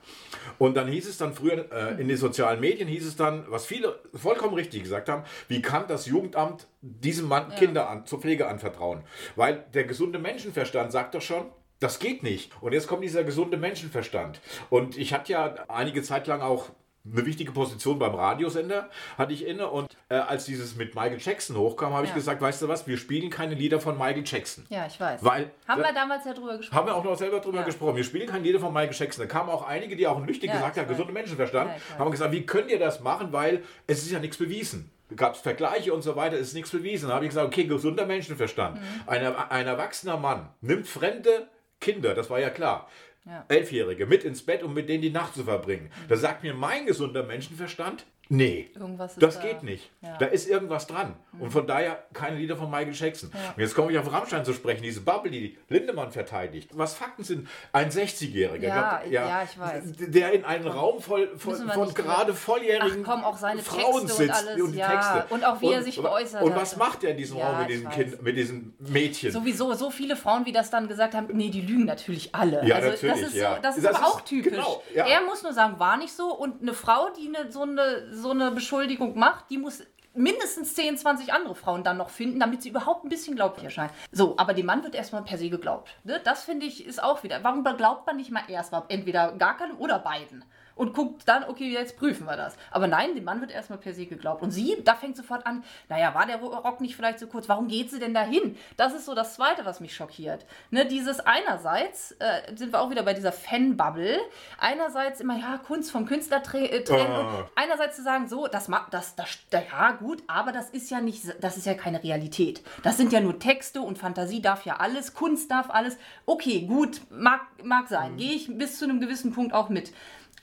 Und 0.59 0.77
dann 0.77 0.89
hieß 0.89 1.09
es 1.09 1.19
dann 1.19 1.35
früher 1.35 1.71
äh, 1.73 2.01
in 2.01 2.09
den 2.09 2.17
sozialen 2.17 2.59
Medien, 2.61 2.89
hieß 2.89 3.07
es 3.07 3.15
dann, 3.17 3.45
was 3.49 3.67
viele 3.67 4.01
vollkommen 4.15 4.55
richtig 4.55 4.83
gesagt 4.83 5.09
haben, 5.09 5.23
wie 5.49 5.63
kann 5.63 5.85
das 5.87 6.07
Jugendamt 6.07 6.67
diesem 6.81 7.29
Mann 7.29 7.55
Kinder 7.55 7.89
an, 7.89 8.07
zur 8.07 8.21
Pflege 8.21 8.49
anvertrauen? 8.49 9.03
Weil 9.37 9.65
der 9.75 9.85
gesunde 9.85 10.19
Menschenverstand 10.19 10.91
sagt 10.91 11.15
doch 11.15 11.23
schon, 11.23 11.45
das 11.81 11.99
geht 11.99 12.23
nicht. 12.23 12.51
Und 12.63 12.73
jetzt 12.73 12.87
kommt 12.89 13.05
dieser 13.05 13.25
gesunde 13.25 13.59
Menschenverstand. 13.59 14.41
Und 14.71 14.97
ich 14.97 15.13
hatte 15.13 15.33
ja 15.33 15.55
einige 15.69 16.03
Zeit 16.03 16.27
lang 16.27 16.41
auch 16.41 16.71
eine 17.11 17.27
wichtige 17.27 17.53
Position 17.53 17.99
beim 17.99 18.15
Radiosender, 18.15 18.89
hatte 19.19 19.33
ich 19.35 19.47
inne. 19.47 19.69
Und 19.69 19.95
äh, 20.09 20.15
als 20.15 20.47
dieses 20.47 20.75
mit 20.75 20.95
Michael 20.95 21.19
Jackson 21.21 21.57
hochkam, 21.57 21.93
habe 21.93 22.05
ich 22.05 22.11
Ja. 22.11 22.15
gesagt, 22.15 22.41
weißt 22.41 22.63
du 22.63 22.69
was, 22.69 22.87
wir 22.87 22.97
spielen 22.97 23.29
keine 23.31 23.55
Lieder 23.55 23.79
von 23.81 23.99
Michael 23.99 24.23
Jackson. 24.25 24.65
ja, 24.71 24.87
ich 24.87 24.99
weiß. 24.99 25.23
Weil, 25.23 25.51
Haben 25.69 25.83
da- 25.83 25.89
wir 25.89 25.95
damals 25.95 26.25
ja 26.25 26.33
drüber 26.33 26.57
gesprochen. 26.57 26.79
haben 26.79 26.87
wir 26.89 26.95
auch 26.95 27.05
noch 27.05 27.17
selber 27.19 27.41
drüber 27.41 27.59
Ja. 27.59 27.65
gesprochen. 27.65 27.97
Wir 27.97 28.05
spielen 28.05 28.27
keine 28.29 28.43
Lieder 28.45 28.59
von 28.61 28.73
Michael 28.73 28.95
Jackson. 28.95 29.27
Da 29.27 29.33
kamen 29.33 29.51
auch 29.51 29.67
einige, 29.67 29.97
die 29.97 30.07
auch 30.07 30.19
in 30.19 30.27
Lüchte 30.27 30.47
Ja, 30.47 30.55
gesagt 30.55 30.77
ich 30.77 30.81
haben, 30.81 30.89
weiß. 30.89 30.97
gesunder 30.97 31.13
Menschenverstand, 31.13 31.71
ich 31.77 31.99
haben 31.99 32.11
gesagt, 32.11 32.33
wie 32.33 32.47
könnt 32.47 32.71
ihr 32.71 32.79
das 32.79 33.01
machen, 33.01 33.33
weil 33.33 33.63
es 33.87 34.03
ist 34.03 34.11
ja 34.11 34.19
nichts 34.19 34.39
bewiesen. 34.39 34.91
Gab 35.15 35.35
es 35.35 35.41
Vergleiche 35.43 35.93
und 35.93 36.01
so 36.03 36.17
weiter, 36.17 36.37
es 36.37 36.49
ist 36.49 36.55
nichts 36.55 36.71
bewiesen. 36.71 37.09
Da 37.11 37.17
habe 37.17 37.27
ich 37.27 37.31
gesagt, 37.31 37.47
okay, 37.47 37.65
gesunder 37.65 38.07
Menschenverstand. 38.07 38.77
Mhm. 38.81 38.81
Ein, 39.07 39.37
ein 39.37 39.67
erwachsener 39.67 40.17
Mann 40.17 40.49
nimmt 40.63 40.89
fremde 40.89 41.49
Kinder, 41.81 42.15
das 42.15 42.31
war 42.31 42.41
ja 42.41 42.49
klar, 42.49 42.89
Ja. 43.27 43.45
Elfjährige 43.49 44.07
mit 44.07 44.25
ins 44.25 44.45
Bett, 44.45 44.63
um 44.63 44.75
mit 44.75 44.89
denen 44.89 45.03
die 45.03 45.11
Nacht 45.11 45.35
zu 45.35 45.45
verbringen. 45.45 45.91
Da 46.09 46.17
sagt 46.17 46.43
mir 46.43 46.53
mein 46.53 46.85
gesunder 46.85 47.23
Menschenverstand, 47.23 48.05
nee, 48.29 48.71
das 49.19 49.37
da- 49.39 49.43
geht 49.43 49.63
nicht. 49.63 49.91
Ja. 50.01 50.17
Da 50.19 50.27
ist 50.27 50.49
irgendwas 50.49 50.87
dran. 50.87 51.15
Und 51.39 51.51
von 51.51 51.67
daher 51.67 52.05
keine 52.13 52.37
Lieder 52.37 52.57
von 52.57 52.71
Michael 52.71 52.95
Jackson. 52.95 53.31
Und 53.57 53.61
jetzt 53.61 53.75
komme 53.75 53.91
ich 53.93 53.99
auf 53.99 54.11
Rammstein 54.13 54.45
zu 54.45 54.53
sprechen, 54.53 54.83
diese 54.83 55.01
Bubble, 55.01 55.31
die 55.31 55.59
Lindemann 55.69 56.13
verteidigt. 56.13 56.71
Was 56.75 56.95
Fakten 56.95 57.25
sind? 57.25 57.49
Ein 57.73 57.91
60-Jähriger, 57.91 58.61
Ja, 58.69 59.01
der- 59.03 59.11
ja, 59.11 59.43
ich 59.43 59.59
weiß. 59.59 59.83
der 59.99 60.33
in 60.33 60.45
einem 60.45 60.69
Raum 60.69 61.01
voll 61.01 61.29
wir 61.33 61.73
von 61.73 61.93
gerade 61.95 62.35
volljährigen 62.35 63.05
Ach 63.05 63.11
komm, 63.11 63.25
auch 63.25 63.37
seine 63.37 63.63
Frauen 63.63 63.81
Texte 63.81 64.01
und 64.01 64.11
sitzt 64.11 64.49
alles, 64.49 64.75
ja. 64.77 65.27
Und 65.31 65.45
auch 65.45 65.61
wie 65.61 65.73
er 65.73 65.83
sich 65.83 65.97
geäußert 65.97 66.43
Und 66.43 66.53
hat. 66.55 66.61
was 66.63 66.77
macht 66.77 67.03
er 67.05 67.11
in 67.11 67.17
diesem 67.17 67.39
Ja, 67.39 67.49
Raum 67.51 67.59
mit 67.61 67.69
diesen, 67.71 67.89
kind, 67.91 68.23
mit 68.23 68.37
diesen 68.37 68.75
Mädchen? 68.79 69.33
Sowieso, 69.33 69.73
so 69.75 69.91
viele 69.91 70.17
Frauen, 70.17 70.47
wie 70.47 70.53
das 70.53 70.71
dann 70.71 70.87
gesagt 70.89 71.15
haben, 71.15 71.29
nee, 71.33 71.51
die 71.51 71.63
lügen 71.63 71.85
natürlich 71.85 72.35
alle. 72.35 72.65
Ja, 72.67 72.77
also 72.77 72.91
natürlich, 72.91 73.21
das 73.21 73.29
ist, 73.31 73.37
ja. 73.37 73.57
so, 73.57 73.63
das 73.63 73.77
ist 73.77 73.85
Das 73.87 73.97
aber 73.97 74.07
ist- 74.07 74.13
auch 74.15 74.21
typisch. 74.21 74.53
genau, 74.53 74.83
ja. 74.95 75.07
Er 75.07 75.23
muss 75.23 75.43
nur 75.43 75.53
sagen, 75.53 75.79
war 75.81 75.97
nicht 75.97 76.13
so. 76.13 76.33
Und 76.35 76.63
eine 76.63 76.75
Frau, 76.75 77.09
die 77.11 77.29
eine, 77.37 77.51
so, 77.51 77.63
eine, 77.63 78.14
so 78.15 78.31
eine 78.31 78.51
Beschuldigung 78.51 79.19
macht, 79.19 79.51
die 79.51 79.59
muss 79.59 79.83
mindestens 80.15 80.75
10, 80.75 80.97
20 80.97 81.33
andere 81.33 81.55
Frauen 81.55 81.83
dann 81.83 81.97
noch 81.97 82.11
finden, 82.11 82.39
damit 82.41 82.63
sie 82.63 82.69
überhaupt 82.69 83.05
ein 83.05 83.09
bisschen 83.09 83.35
glaublich 83.35 83.65
erscheint. 83.65 83.93
So, 84.13 84.35
aber 84.39 84.55
dem 84.55 84.67
Mann 84.67 84.83
wird 84.85 84.95
erstmal 84.95 85.23
per 85.23 85.39
se 85.39 85.51
geglaubt. 85.51 85.91
Ne? 86.05 86.21
Das 86.23 86.45
finde 86.45 86.67
ich 86.67 86.87
ist 86.87 87.03
auch 87.03 87.23
wieder. 87.23 87.43
Warum 87.43 87.65
glaubt 87.65 88.07
man 88.07 88.17
nicht 88.17 88.31
mal 88.31 88.45
erst 88.49 88.73
mal 88.73 88.85
entweder 88.89 89.33
gar 89.33 89.57
keinem 89.57 89.77
oder 89.79 89.99
beiden? 89.99 90.45
Und 90.77 90.93
guckt 90.93 91.23
dann, 91.29 91.45
okay, 91.45 91.71
jetzt 91.73 91.97
prüfen 91.97 92.27
wir 92.27 92.37
das. 92.37 92.57
Aber 92.71 92.87
nein, 92.89 93.15
dem 93.15 93.25
Mann 93.25 93.41
wird 93.41 93.53
erstmal 93.53 93.79
per 93.79 93.95
se 93.95 94.07
geglaubt. 94.07 94.43
Und 94.43 94.51
sie, 94.51 94.77
da 94.85 94.95
fängt 94.97 95.17
sofort 95.17 95.47
an, 95.47 95.63
naja, 95.89 96.15
war 96.15 96.27
der 96.27 96.39
Rock 96.41 96.81
nicht 96.81 96.97
vielleicht 96.97 97.21
zu 97.21 97.29
kurz? 97.29 97.49
Warum 97.49 97.69
geht 97.69 97.91
sie 97.91 98.01
denn 98.01 98.13
dahin? 98.13 98.57
Das 98.77 98.93
ist 98.93 99.07
so 99.07 99.15
das 99.15 99.35
Zweite, 99.35 99.65
was 99.65 99.79
mich 99.81 99.95
schockiert. 99.95 100.45
Ne, 100.71 100.85
dieses 100.85 101.21
einerseits, 101.21 102.13
äh, 102.19 102.57
sind 102.57 102.73
wir 102.73 102.81
auch 102.81 102.91
wieder 102.91 103.05
bei 103.05 103.15
dieser 103.15 103.31
Fan-Bubble, 103.33 104.19
einerseits 104.59 105.21
immer, 105.21 105.39
ja, 105.39 105.59
Kunst 105.59 105.91
vom 105.91 106.07
Künstler 106.07 106.43
äh, 106.55 106.83
trennen. 106.83 107.15
Und 107.17 107.47
einerseits 107.55 107.97
zu 107.97 108.03
sagen, 108.03 108.29
so, 108.29 108.47
das 108.49 108.69
das, 108.91 109.15
das, 109.15 109.29
da- 109.51 109.61
ja, 109.63 109.93
gut, 109.93 110.23
aber 110.27 110.53
das 110.53 110.71
ist 110.71 110.91
ja 110.91 111.01
nicht, 111.01 111.23
das 111.41 111.57
ist 111.57 111.67
ja 111.67 111.75
keine 111.75 112.03
Realität. 112.03 112.63
Das 112.83 112.97
sind 112.97 113.13
ja 113.13 113.21
nur 113.21 113.39
Texte 113.39 113.81
und 113.81 113.99
Fantasie 113.99 114.43
darf 114.43 114.65
ja 114.65 114.77
alles, 114.79 115.15
Kunst 115.15 115.51
darf 115.51 115.71
alles. 115.71 115.97
Okay, 116.27 116.63
gut, 116.67 117.01
mag, 117.11 117.43
mag 117.63 117.89
sein. 117.89 118.17
Gehe 118.17 118.33
ich 118.33 118.49
bis 118.59 118.79
zu 118.79 118.85
einem 118.87 119.01
gewissen 119.01 119.33
Punkt 119.33 119.53
auch 119.53 119.69
mit. 119.69 119.93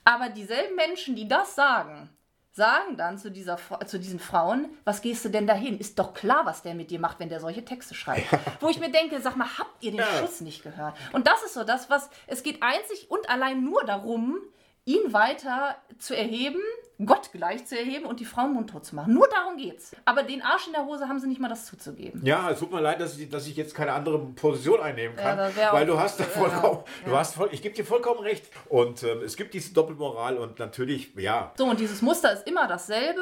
Aber 0.04 0.30
dieselben 0.30 0.76
Menschen, 0.76 1.16
die 1.16 1.28
das 1.28 1.56
sagen, 1.56 2.10
sagen 2.52 2.98
dann 2.98 3.18
zu, 3.18 3.32
dieser, 3.32 3.58
zu 3.86 4.00
diesen 4.00 4.20
Frauen, 4.20 4.70
was 4.84 5.02
gehst 5.02 5.24
du 5.24 5.30
denn 5.30 5.48
dahin? 5.48 5.80
Ist 5.80 5.98
doch 6.00 6.14
klar, 6.14 6.46
was 6.46 6.62
der 6.64 6.74
mit 6.74 6.92
dir 6.92 7.00
macht, 7.00 7.20
wenn 7.20 7.30
der 7.30 7.40
solche 7.40 7.64
Texte 7.64 7.96
schreibt. 7.96 8.28
Wo 8.60 8.70
ich 8.70 8.80
mir 8.80 8.92
denke, 8.92 9.22
sag 9.22 9.38
mal, 9.38 9.58
habt 9.58 9.84
ihr 9.84 9.92
den 9.92 10.00
ja. 10.00 10.06
Schuss 10.20 10.42
nicht 10.42 10.64
gehört? 10.64 10.96
Und 11.14 11.28
das 11.28 11.44
ist 11.44 11.54
so 11.54 11.64
das, 11.64 11.90
was, 11.90 12.10
es 12.28 12.44
geht 12.44 12.62
einzig 12.62 13.10
und 13.10 13.30
allein 13.30 13.64
nur 13.64 13.84
darum, 13.86 14.38
ihn 14.86 15.14
weiter 15.14 15.76
zu 16.00 16.16
erheben, 16.16 16.60
Gott 17.06 17.32
gleich 17.32 17.66
zu 17.66 17.78
erheben 17.78 18.06
und 18.06 18.20
die 18.20 18.26
Frauen 18.26 18.54
mundtot 18.54 18.86
zu 18.86 18.96
machen. 18.96 19.14
Nur 19.14 19.28
darum 19.28 19.58
geht's. 19.58 19.96
Aber 20.06 20.24
den 20.24 20.42
Arsch 20.42 20.68
in 20.68 20.74
der 20.74 20.86
Hose 20.86 21.08
haben 21.08 21.20
sie 21.20 21.28
nicht 21.28 21.42
mal 21.42 21.50
das 21.50 21.66
zuzugeben. 21.66 22.22
Ja, 22.24 22.52
es 22.52 22.60
tut 22.60 22.72
mir 22.72 22.82
leid, 22.82 23.02
dass 23.02 23.18
ich, 23.18 23.30
dass 23.30 23.48
ich 23.48 23.56
jetzt 23.56 23.74
keine 23.74 23.94
andere 23.94 24.20
Position 24.20 24.80
einnehmen 24.80 25.16
kann. 25.16 25.52
Ja, 25.58 25.74
weil 25.74 25.86
du 25.86 26.00
hast 26.00 26.20
da 26.20 26.24
vollkommen, 26.24 26.84
ja, 27.04 27.10
du 27.10 27.18
hast 27.18 27.36
voll, 27.36 27.50
ich 27.52 27.62
gebe 27.62 27.76
dir 27.76 27.86
vollkommen 27.86 28.20
recht. 28.20 28.46
Und 28.70 29.04
ähm, 29.04 29.22
es 29.24 29.36
gibt 29.36 29.54
diese 29.54 29.74
Doppelmoral 29.74 30.38
und 30.38 30.60
natürlich, 30.60 31.14
ja. 31.16 31.52
So, 31.58 31.66
und 31.66 31.80
dieses 31.80 32.02
Muster 32.02 32.34
ist 32.34 32.48
immer 32.48 32.68
dasselbe. 32.68 33.22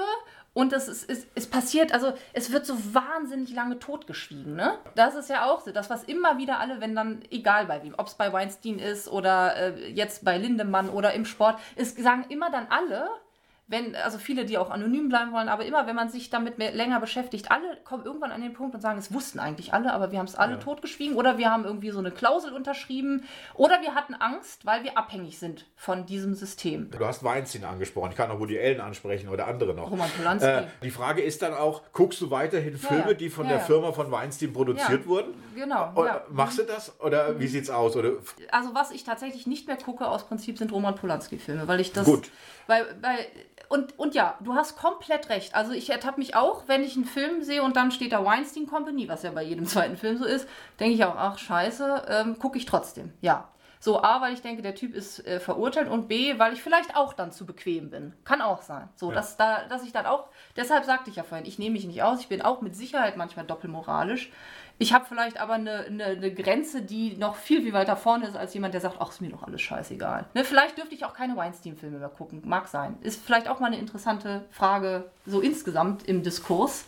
Und 0.54 0.74
es, 0.74 0.88
ist, 0.88 1.10
es, 1.10 1.28
es 1.36 1.48
passiert, 1.48 1.94
also 1.94 2.14
es 2.34 2.52
wird 2.52 2.66
so 2.66 2.76
wahnsinnig 2.94 3.54
lange 3.54 3.80
totgeschwiegen. 3.80 4.56
Ne? 4.56 4.78
Das 4.96 5.16
ist 5.16 5.30
ja 5.30 5.46
auch 5.46 5.62
so, 5.62 5.72
das, 5.72 5.90
was 5.90 6.04
immer 6.04 6.38
wieder 6.38 6.60
alle, 6.60 6.82
wenn 6.82 6.96
dann, 6.96 7.22
egal 7.30 7.68
bei 7.68 7.84
wem, 7.84 7.94
ob 7.98 8.08
es 8.08 8.16
bei 8.16 8.34
Weinstein 8.34 8.80
ist 8.80 9.08
oder 9.08 9.56
äh, 9.56 9.90
jetzt 9.92 10.26
bei 10.26 10.38
Lindemann 10.38 10.90
oder 10.90 11.14
im 11.14 11.26
Sport, 11.26 11.60
es 11.76 11.96
sagen 11.96 12.26
immer 12.30 12.50
dann 12.50 12.68
alle, 12.70 13.10
wenn, 13.70 13.96
also 13.96 14.18
viele, 14.18 14.46
die 14.46 14.58
auch 14.58 14.72
anonym 14.72 15.10
bleiben 15.10 15.32
wollen, 15.32 15.48
aber 15.48 15.64
immer, 15.64 15.86
wenn 15.86 15.96
man 15.96 16.10
sich 16.10 16.32
damit 16.32 16.58
mehr, 16.58 16.72
länger 16.72 17.00
beschäftigt, 17.00 17.52
alle 17.52 17.78
kommen 17.84 18.04
irgendwann 18.04 18.32
an 18.32 18.42
den 18.42 18.54
Punkt 18.54 18.74
und 18.74 18.82
sagen, 18.82 18.98
es 18.98 19.14
wussten 19.14 19.40
eigentlich 19.40 19.74
alle, 19.74 19.94
aber 19.94 20.12
wir 20.12 20.18
haben 20.18 20.26
es 20.26 20.36
alle 20.36 20.54
ja. 20.54 20.58
totgeschwiegen 20.58 21.16
oder 21.16 21.38
wir 21.38 21.52
haben 21.52 21.66
irgendwie 21.66 21.92
so 21.92 22.00
eine 22.00 22.10
Klausel 22.10 22.52
unterschrieben 22.52 23.26
oder 23.54 23.80
wir 23.82 23.94
hatten 23.94 24.16
Angst, 24.16 24.66
weil 24.66 24.84
wir 24.84 24.98
abhängig 24.98 25.38
sind 25.38 25.68
von 25.76 26.08
diesem 26.08 26.34
System. 26.34 26.90
Du 26.90 27.06
hast 27.06 27.24
Weinstein 27.24 27.64
angesprochen, 27.64 28.10
ich 28.10 28.18
kann 28.18 28.32
auch 28.32 28.40
Woody 28.40 28.58
Ellen 28.58 28.82
ansprechen 28.82 29.30
oder 29.30 29.46
andere 29.46 29.76
noch. 29.76 29.92
Roman 29.92 30.10
Polanski. 30.10 30.50
Äh, 30.50 30.64
die 30.82 30.90
Frage 30.92 31.22
ist 31.22 31.44
dann 31.44 31.54
auch, 31.54 31.84
guckst 31.94 32.20
du 32.22 32.32
weiterhin 32.32 32.76
Filme, 32.76 33.04
ja, 33.04 33.08
ja. 33.10 33.14
die 33.14 33.30
von 33.30 33.48
der 33.48 33.60
Firma 33.60 33.92
von 33.92 34.12
Weinstein 34.12 34.52
produziert 34.52 35.06
wurden? 35.06 35.36
Genau. 35.54 35.92
Oder 35.94 36.26
machst 36.32 36.58
du 36.58 36.64
das 36.64 37.00
oder 37.00 37.34
mhm. 37.34 37.40
wie 37.40 37.48
sieht's 37.48 37.70
aus? 37.70 37.96
Oder? 37.96 38.14
Also 38.52 38.74
was 38.74 38.90
ich 38.90 39.04
tatsächlich 39.04 39.46
nicht 39.46 39.68
mehr 39.68 39.78
gucke 39.78 40.08
aus 40.08 40.26
Prinzip 40.26 40.58
sind 40.58 40.72
Roman 40.72 40.96
Polanski-Filme, 40.96 41.68
weil 41.68 41.80
ich 41.80 41.94
das... 41.94 42.06
Gut. 42.06 42.32
Weil, 42.70 42.86
weil 43.02 43.26
und, 43.68 43.98
und 43.98 44.14
ja, 44.14 44.38
du 44.42 44.54
hast 44.54 44.78
komplett 44.78 45.30
recht. 45.30 45.56
Also 45.56 45.74
ich 45.74 45.90
ertappe 45.90 46.20
mich 46.20 46.36
auch, 46.36 46.68
wenn 46.68 46.84
ich 46.84 46.96
einen 46.96 47.06
Film 47.06 47.44
sehe 47.44 47.64
und 47.64 47.76
dann 47.76 47.92
steht 47.92 48.12
da 48.12 48.24
Weinstein 48.24 48.68
Company, 48.68 49.10
was 49.10 49.24
ja 49.24 49.32
bei 49.32 49.44
jedem 49.44 49.66
zweiten 49.68 49.98
Film 49.98 50.18
so 50.18 50.26
ist, 50.26 50.48
denke 50.80 50.94
ich 50.94 51.04
auch, 51.04 51.16
ach 51.16 51.38
scheiße, 51.40 52.06
ähm, 52.08 52.40
gucke 52.40 52.58
ich 52.58 52.66
trotzdem. 52.66 53.14
Ja. 53.22 53.50
So, 53.82 54.04
A, 54.04 54.22
weil 54.22 54.34
ich 54.34 54.42
denke, 54.42 54.62
der 54.62 54.76
Typ 54.76 54.94
ist 54.94 55.26
äh, 55.26 55.40
verurteilt 55.40 55.88
und 55.88 56.10
B, 56.10 56.38
weil 56.38 56.52
ich 56.52 56.62
vielleicht 56.62 56.98
auch 56.98 57.14
dann 57.14 57.32
zu 57.32 57.46
bequem 57.46 57.90
bin. 57.90 58.14
Kann 58.26 58.42
auch 58.42 58.62
sein. 58.62 58.90
So, 58.96 59.10
ja. 59.10 59.16
dass, 59.16 59.38
da, 59.38 59.64
dass 59.70 59.84
ich 59.84 59.94
dann 59.94 60.06
auch, 60.06 60.28
deshalb 60.58 60.84
sagte 60.84 61.10
ich 61.10 61.16
ja 61.16 61.24
vorhin, 61.24 61.48
ich 61.48 61.60
nehme 61.60 61.74
mich 61.74 61.86
nicht 61.86 62.04
aus, 62.04 62.20
ich 62.20 62.28
bin 62.28 62.42
auch 62.42 62.60
mit 62.62 62.76
Sicherheit 62.76 63.16
manchmal 63.16 63.46
doppelmoralisch. 63.46 64.32
Ich 64.82 64.94
habe 64.94 65.06
vielleicht 65.06 65.40
aber 65.40 65.56
eine, 65.56 65.86
eine, 65.88 66.06
eine, 66.06 66.34
Grenze, 66.34 66.82
die 66.82 67.18
noch 67.18 67.36
viel, 67.36 67.62
viel 67.62 67.74
weiter 67.74 67.98
vorne 67.98 68.28
ist, 68.28 68.38
als 68.38 68.54
jemand, 68.54 68.74
der 68.74 68.80
sagt, 68.80 68.96
ach, 69.00 69.10
ist 69.10 69.20
mir 69.20 69.30
doch 69.30 69.44
alles 69.44 69.62
scheißegal. 69.62 70.26
Ne, 70.34 70.46
vielleicht 70.46 70.78
dürfte 70.78 70.96
ich 70.96 71.04
auch 71.04 71.14
keine 71.14 71.36
Weinstein-Filme 71.36 72.00
mehr 72.00 72.08
gucken. 72.08 72.42
Mag 72.46 72.70
sein. 72.70 72.98
Ist 73.02 73.22
vielleicht 73.24 73.50
auch 73.50 73.60
mal 73.60 73.68
eine 73.68 73.78
interessante 73.78 74.46
Frage, 74.52 75.12
so 75.26 75.42
insgesamt 75.42 76.08
im 76.08 76.24
Diskurs. 76.24 76.86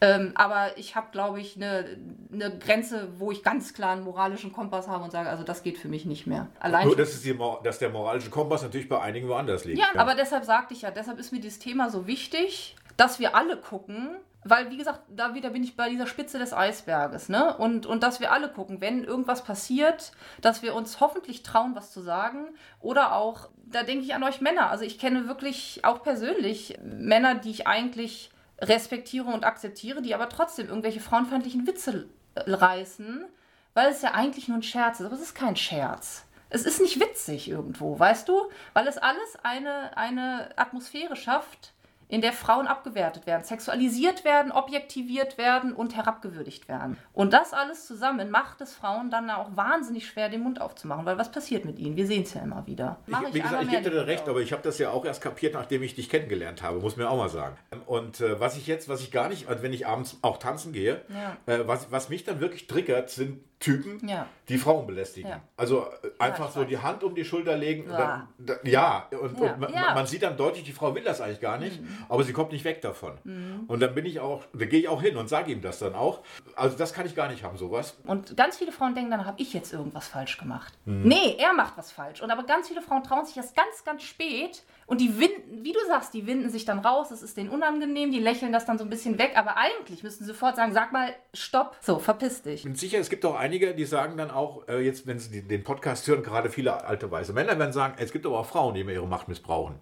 Ähm, 0.00 0.30
aber 0.36 0.78
ich 0.78 0.94
habe, 0.94 1.08
glaube 1.10 1.40
ich, 1.40 1.56
eine, 1.56 1.96
eine 2.32 2.56
Grenze, 2.56 3.08
wo 3.18 3.32
ich 3.32 3.42
ganz 3.42 3.74
klar 3.74 3.92
einen 3.92 4.04
moralischen 4.04 4.52
Kompass 4.52 4.86
habe 4.86 5.02
und 5.02 5.10
sage, 5.10 5.28
also 5.28 5.42
das 5.42 5.64
geht 5.64 5.78
für 5.78 5.88
mich 5.88 6.04
nicht 6.04 6.28
mehr. 6.28 6.46
Allein 6.60 6.86
Nur, 6.86 6.96
dass, 6.96 7.20
die, 7.20 7.36
dass 7.64 7.80
der 7.80 7.90
moralische 7.90 8.30
Kompass 8.30 8.62
natürlich 8.62 8.88
bei 8.88 9.00
einigen 9.00 9.28
woanders 9.28 9.64
liegt. 9.64 9.78
Ja, 9.78 9.86
ja, 9.92 10.00
aber 10.00 10.14
deshalb 10.14 10.44
sagte 10.44 10.74
ich 10.74 10.82
ja, 10.82 10.92
deshalb 10.92 11.18
ist 11.18 11.32
mir 11.32 11.40
dieses 11.40 11.58
Thema 11.58 11.90
so 11.90 12.06
wichtig, 12.06 12.76
dass 12.96 13.18
wir 13.18 13.34
alle 13.34 13.56
gucken, 13.56 14.16
weil, 14.44 14.70
wie 14.70 14.76
gesagt, 14.76 15.00
da 15.08 15.34
wieder 15.34 15.50
bin 15.50 15.64
ich 15.64 15.76
bei 15.76 15.88
dieser 15.88 16.06
Spitze 16.06 16.38
des 16.38 16.52
Eisberges, 16.52 17.28
ne? 17.28 17.56
Und, 17.56 17.86
und 17.86 18.02
dass 18.02 18.20
wir 18.20 18.30
alle 18.30 18.50
gucken, 18.50 18.80
wenn 18.80 19.02
irgendwas 19.02 19.42
passiert, 19.42 20.12
dass 20.42 20.62
wir 20.62 20.74
uns 20.74 21.00
hoffentlich 21.00 21.42
trauen, 21.42 21.74
was 21.74 21.92
zu 21.92 22.02
sagen. 22.02 22.48
Oder 22.80 23.14
auch, 23.14 23.48
da 23.56 23.82
denke 23.82 24.04
ich 24.04 24.14
an 24.14 24.22
euch 24.22 24.40
Männer. 24.40 24.70
Also 24.70 24.84
ich 24.84 24.98
kenne 24.98 25.26
wirklich 25.28 25.84
auch 25.84 26.02
persönlich 26.02 26.78
Männer, 26.82 27.34
die 27.34 27.50
ich 27.50 27.66
eigentlich 27.66 28.30
respektiere 28.60 29.30
und 29.30 29.44
akzeptiere, 29.44 30.02
die 30.02 30.14
aber 30.14 30.28
trotzdem 30.28 30.68
irgendwelche 30.68 31.00
frauenfeindlichen 31.00 31.66
Witze 31.66 32.08
reißen, 32.36 33.24
weil 33.72 33.90
es 33.90 34.02
ja 34.02 34.12
eigentlich 34.12 34.48
nur 34.48 34.58
ein 34.58 34.62
Scherz 34.62 35.00
ist. 35.00 35.06
Aber 35.06 35.14
es 35.14 35.22
ist 35.22 35.34
kein 35.34 35.56
Scherz. 35.56 36.24
Es 36.50 36.64
ist 36.64 36.80
nicht 36.80 37.00
witzig 37.00 37.48
irgendwo, 37.48 37.98
weißt 37.98 38.28
du? 38.28 38.48
Weil 38.74 38.86
es 38.86 38.98
alles 38.98 39.36
eine, 39.42 39.96
eine 39.96 40.50
Atmosphäre 40.56 41.16
schafft, 41.16 41.73
in 42.08 42.20
der 42.20 42.32
Frauen 42.32 42.66
abgewertet 42.66 43.26
werden, 43.26 43.44
sexualisiert 43.44 44.24
werden, 44.24 44.52
objektiviert 44.52 45.38
werden 45.38 45.72
und 45.72 45.96
herabgewürdigt 45.96 46.68
werden. 46.68 46.96
Und 47.12 47.32
das 47.32 47.52
alles 47.52 47.86
zusammen 47.86 48.30
macht 48.30 48.60
es 48.60 48.74
Frauen 48.74 49.10
dann 49.10 49.30
auch 49.30 49.56
wahnsinnig 49.56 50.06
schwer, 50.06 50.28
den 50.28 50.42
Mund 50.42 50.60
aufzumachen, 50.60 51.04
weil 51.06 51.18
was 51.18 51.30
passiert 51.30 51.64
mit 51.64 51.78
ihnen? 51.78 51.96
Wir 51.96 52.06
sehen 52.06 52.22
es 52.22 52.34
ja 52.34 52.42
immer 52.42 52.66
wieder. 52.66 52.98
ich, 53.06 53.14
ich 53.28 53.34
wie 53.34 53.40
gesagt, 53.40 53.62
ich 53.64 53.70
gebe 53.70 53.90
dir 53.90 54.06
recht, 54.06 54.28
aber 54.28 54.40
ich 54.40 54.52
habe 54.52 54.62
das 54.62 54.78
ja 54.78 54.90
auch 54.90 55.04
erst 55.04 55.22
kapiert, 55.22 55.54
nachdem 55.54 55.82
ich 55.82 55.94
dich 55.94 56.08
kennengelernt 56.08 56.62
habe, 56.62 56.78
muss 56.80 56.96
mir 56.96 57.08
auch 57.08 57.16
mal 57.16 57.28
sagen. 57.28 57.56
Und 57.86 58.20
äh, 58.20 58.38
was 58.40 58.56
ich 58.56 58.66
jetzt, 58.66 58.88
was 58.88 59.00
ich 59.00 59.10
gar 59.10 59.28
nicht, 59.28 59.48
also 59.48 59.62
wenn 59.62 59.72
ich 59.72 59.86
abends 59.86 60.18
auch 60.22 60.38
tanzen 60.38 60.72
gehe, 60.72 61.02
ja. 61.08 61.52
äh, 61.52 61.66
was, 61.66 61.90
was 61.90 62.08
mich 62.08 62.24
dann 62.24 62.40
wirklich 62.40 62.66
triggert, 62.66 63.10
sind 63.10 63.40
Typen, 63.60 64.06
ja. 64.06 64.26
die 64.48 64.58
Frauen 64.58 64.86
belästigen. 64.86 65.30
Ja. 65.30 65.40
Also 65.56 65.86
äh, 66.02 66.10
einfach 66.18 66.50
so 66.50 66.64
die 66.64 66.78
Hand 66.78 67.02
um 67.02 67.14
die 67.14 67.24
Schulter 67.24 67.56
legen. 67.56 67.88
Ja, 67.90 68.28
und, 68.38 68.48
dann, 68.48 68.58
ja, 68.64 69.08
und, 69.10 69.40
und 69.40 69.60
man, 69.60 69.72
man, 69.72 70.06
sieht 70.06 70.22
dann 70.22 70.36
deutlich, 70.36 70.64
die 70.64 70.72
Frau 70.72 70.94
will 70.94 71.02
das 71.02 71.20
eigentlich 71.20 71.40
gar 71.40 71.56
nicht, 71.56 71.80
mhm. 71.80 72.04
aber 72.08 72.24
sie 72.24 72.32
kommt 72.32 72.52
nicht 72.52 72.64
weg 72.64 72.82
davon. 72.82 73.14
Mhm. 73.24 73.64
Und 73.66 73.80
dann 73.80 73.94
bin 73.94 74.04
ich 74.04 74.20
auch, 74.20 74.42
da 74.52 74.66
gehe 74.66 74.80
ich 74.80 74.88
auch 74.88 75.00
hin 75.00 75.16
und 75.16 75.28
sage 75.28 75.50
ihm 75.50 75.62
das 75.62 75.78
dann 75.78 75.94
auch. 75.94 76.22
Also 76.56 76.76
das 76.76 76.92
kann 76.92 77.06
ich 77.06 77.14
gar 77.14 77.28
nicht 77.28 77.42
haben, 77.42 77.56
sowas. 77.56 77.96
Und 78.04 78.36
ganz 78.36 78.58
viele 78.58 78.72
Frauen 78.72 78.94
denken 78.94 79.12
dann, 79.12 79.24
habe 79.24 79.40
ich 79.40 79.54
jetzt 79.54 79.72
irgendwas 79.72 80.08
falsch 80.08 80.36
gemacht. 80.36 80.74
Mhm. 80.84 81.02
Nee, 81.04 81.36
er 81.38 81.54
macht 81.54 81.76
was 81.76 81.90
falsch. 81.90 82.20
Und 82.20 82.30
aber 82.30 82.42
ganz 82.42 82.68
viele 82.68 82.82
Frauen 82.82 83.02
trauen 83.02 83.24
sich 83.24 83.36
erst 83.36 83.56
ganz, 83.56 83.84
ganz 83.84 84.02
spät 84.02 84.62
und 84.86 85.00
die 85.00 85.18
winden, 85.18 85.64
wie 85.64 85.72
du 85.72 85.78
sagst, 85.88 86.12
die 86.12 86.26
winden 86.26 86.50
sich 86.50 86.64
dann 86.64 86.78
raus, 86.78 87.10
es 87.10 87.22
ist 87.22 87.36
denen 87.36 87.50
unangenehm, 87.50 88.10
die 88.10 88.18
lächeln 88.18 88.52
das 88.52 88.66
dann 88.66 88.78
so 88.78 88.84
ein 88.84 88.90
bisschen 88.90 89.18
weg, 89.18 89.32
aber 89.36 89.56
eigentlich 89.56 90.02
müssten 90.02 90.24
sie 90.24 90.28
sofort 90.28 90.56
sagen, 90.56 90.72
sag 90.72 90.92
mal, 90.92 91.14
stopp, 91.32 91.76
so, 91.80 91.98
verpiss 91.98 92.42
dich. 92.42 92.56
Ich 92.56 92.64
bin 92.64 92.74
sicher, 92.74 92.98
es 92.98 93.08
gibt 93.08 93.24
auch 93.24 93.36
einige, 93.36 93.74
die 93.74 93.84
sagen 93.84 94.16
dann 94.16 94.30
auch, 94.30 94.68
äh, 94.68 94.80
jetzt, 94.84 95.06
wenn 95.06 95.18
sie 95.18 95.42
den 95.42 95.64
Podcast 95.64 96.06
hören, 96.06 96.22
gerade 96.22 96.50
viele 96.50 96.84
alte 96.84 97.10
weiße 97.10 97.32
Männer 97.32 97.58
werden 97.58 97.72
sagen, 97.72 97.94
es 97.98 98.12
gibt 98.12 98.26
aber 98.26 98.38
auch 98.40 98.46
Frauen, 98.46 98.74
die 98.74 98.82
immer 98.82 98.92
ihre 98.92 99.06
Macht 99.06 99.28
missbrauchen. 99.28 99.76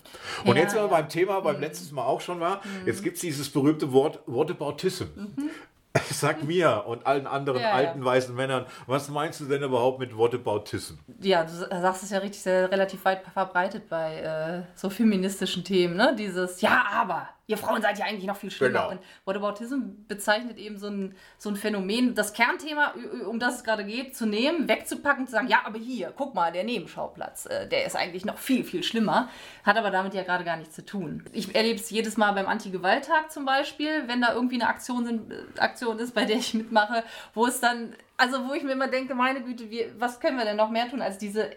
Und 0.44 0.56
ja, 0.56 0.62
jetzt, 0.62 0.74
wenn 0.74 0.82
wir 0.82 0.90
ja. 0.90 0.96
beim 0.96 1.08
Thema, 1.08 1.40
beim 1.40 1.56
mhm. 1.56 1.62
letzten 1.62 1.94
Mal 1.94 2.04
auch 2.04 2.20
schon 2.20 2.40
war, 2.40 2.56
mhm. 2.58 2.86
jetzt 2.86 3.02
gibt 3.02 3.16
es 3.16 3.22
dieses 3.22 3.50
berühmte 3.50 3.92
Wort 3.92 4.20
Whataboutism. 4.26 5.04
Mhm. 5.14 5.50
Sag 6.10 6.44
mir 6.44 6.84
und 6.86 7.06
allen 7.06 7.26
anderen 7.26 7.60
ja, 7.60 7.72
alten 7.72 8.00
ja. 8.00 8.04
weißen 8.04 8.34
Männern, 8.34 8.66
was 8.86 9.08
meinst 9.08 9.40
du 9.40 9.44
denn 9.44 9.62
überhaupt 9.62 9.98
mit 9.98 10.16
Whataboutism? 10.16 10.94
Ja, 11.20 11.44
du 11.44 11.52
sagst 11.52 12.02
es 12.02 12.10
ja 12.10 12.18
richtig, 12.18 12.40
sehr, 12.42 12.70
relativ 12.70 13.04
weit 13.04 13.22
verbreitet 13.32 13.88
bei 13.88 14.20
äh, 14.20 14.62
so 14.74 14.88
feministischen 14.88 15.64
Themen, 15.64 15.96
ne? 15.96 16.14
Dieses, 16.18 16.60
ja, 16.60 16.84
aber, 16.92 17.28
ihr 17.46 17.58
Frauen 17.58 17.82
seid 17.82 17.98
ja 17.98 18.06
eigentlich 18.06 18.26
noch 18.26 18.36
viel 18.36 18.50
schlimmer. 18.50 18.88
Genau. 18.88 18.90
Und 18.90 19.00
Whataboutism 19.24 19.80
bezeichnet 20.06 20.58
eben 20.58 20.78
so 20.78 20.88
ein, 20.88 21.14
so 21.38 21.50
ein 21.50 21.56
Phänomen, 21.56 22.14
das 22.14 22.32
Kernthema, 22.32 22.94
um 23.28 23.38
das 23.38 23.56
es 23.56 23.64
gerade 23.64 23.84
geht, 23.84 24.16
zu 24.16 24.26
nehmen, 24.26 24.68
wegzupacken, 24.68 25.26
zu 25.26 25.32
sagen, 25.32 25.48
ja, 25.48 25.62
aber 25.64 25.78
hier, 25.78 26.12
guck 26.16 26.34
mal, 26.34 26.52
der 26.52 26.64
Nebenschauplatz, 26.64 27.46
äh, 27.46 27.68
der 27.68 27.84
ist 27.84 27.96
eigentlich 27.96 28.24
noch 28.24 28.38
viel, 28.38 28.64
viel 28.64 28.82
schlimmer, 28.82 29.28
hat 29.64 29.76
aber 29.76 29.90
damit 29.90 30.14
ja 30.14 30.22
gerade 30.22 30.44
gar 30.44 30.56
nichts 30.56 30.74
zu 30.74 30.84
tun. 30.84 31.24
Ich 31.32 31.54
erlebe 31.54 31.80
es 31.80 31.90
jedes 31.90 32.16
Mal 32.16 32.32
beim 32.32 32.46
Anti-Gewalt-Tag 32.46 33.32
zum 33.32 33.44
Beispiel, 33.44 34.06
wenn 34.06 34.20
da 34.20 34.34
irgendwie 34.34 34.56
eine 34.56 34.68
Aktion, 34.68 35.04
sind, 35.04 35.32
äh, 35.32 35.60
Aktion 35.60 35.98
ist, 35.98 36.14
bei 36.14 36.24
der 36.24 36.36
ich 36.36 36.54
mitmache, 36.54 37.02
wo 37.34 37.46
es 37.46 37.60
dann, 37.60 37.94
also 38.16 38.48
wo 38.48 38.54
ich 38.54 38.62
mir 38.62 38.72
immer 38.72 38.88
denke, 38.88 39.14
meine 39.14 39.42
Güte, 39.42 39.68
wir, 39.70 39.98
was 39.98 40.20
können 40.20 40.38
wir 40.38 40.44
denn 40.44 40.56
noch 40.56 40.70
mehr 40.70 40.88
tun, 40.88 41.02
als 41.02 41.18
diese 41.18 41.50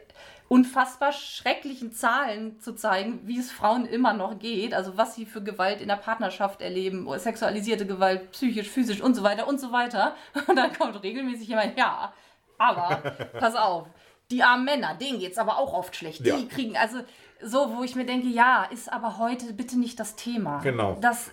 unfassbar 0.47 1.11
schrecklichen 1.11 1.91
Zahlen 1.91 2.59
zu 2.59 2.75
zeigen, 2.75 3.21
wie 3.23 3.39
es 3.39 3.51
Frauen 3.51 3.85
immer 3.85 4.13
noch 4.13 4.37
geht, 4.37 4.73
also 4.73 4.97
was 4.97 5.15
sie 5.15 5.25
für 5.25 5.43
Gewalt 5.43 5.81
in 5.81 5.87
der 5.87 5.95
Partnerschaft 5.95 6.61
erleben, 6.61 7.07
sexualisierte 7.17 7.85
Gewalt, 7.85 8.31
psychisch, 8.31 8.69
physisch 8.69 9.01
und 9.01 9.15
so 9.15 9.23
weiter 9.23 9.47
und 9.47 9.59
so 9.59 9.71
weiter. 9.71 10.15
Und 10.47 10.55
dann 10.55 10.73
kommt 10.73 11.01
regelmäßig 11.01 11.47
jemand, 11.47 11.77
ja, 11.77 12.13
aber 12.57 13.01
pass 13.39 13.55
auf, 13.55 13.87
die 14.31 14.43
armen 14.43 14.65
Männer, 14.65 14.95
denen 14.95 15.19
geht 15.19 15.33
es 15.33 15.37
aber 15.37 15.57
auch 15.57 15.73
oft 15.73 15.95
schlecht. 15.95 16.25
Ja. 16.25 16.35
Die 16.37 16.47
kriegen, 16.47 16.77
also 16.77 16.99
so, 17.41 17.75
wo 17.75 17.83
ich 17.83 17.95
mir 17.95 18.05
denke, 18.05 18.27
ja, 18.27 18.63
ist 18.71 18.91
aber 18.91 19.17
heute 19.17 19.53
bitte 19.53 19.77
nicht 19.77 19.99
das 19.99 20.15
Thema. 20.15 20.59
Genau. 20.63 20.97
Das, 21.01 21.31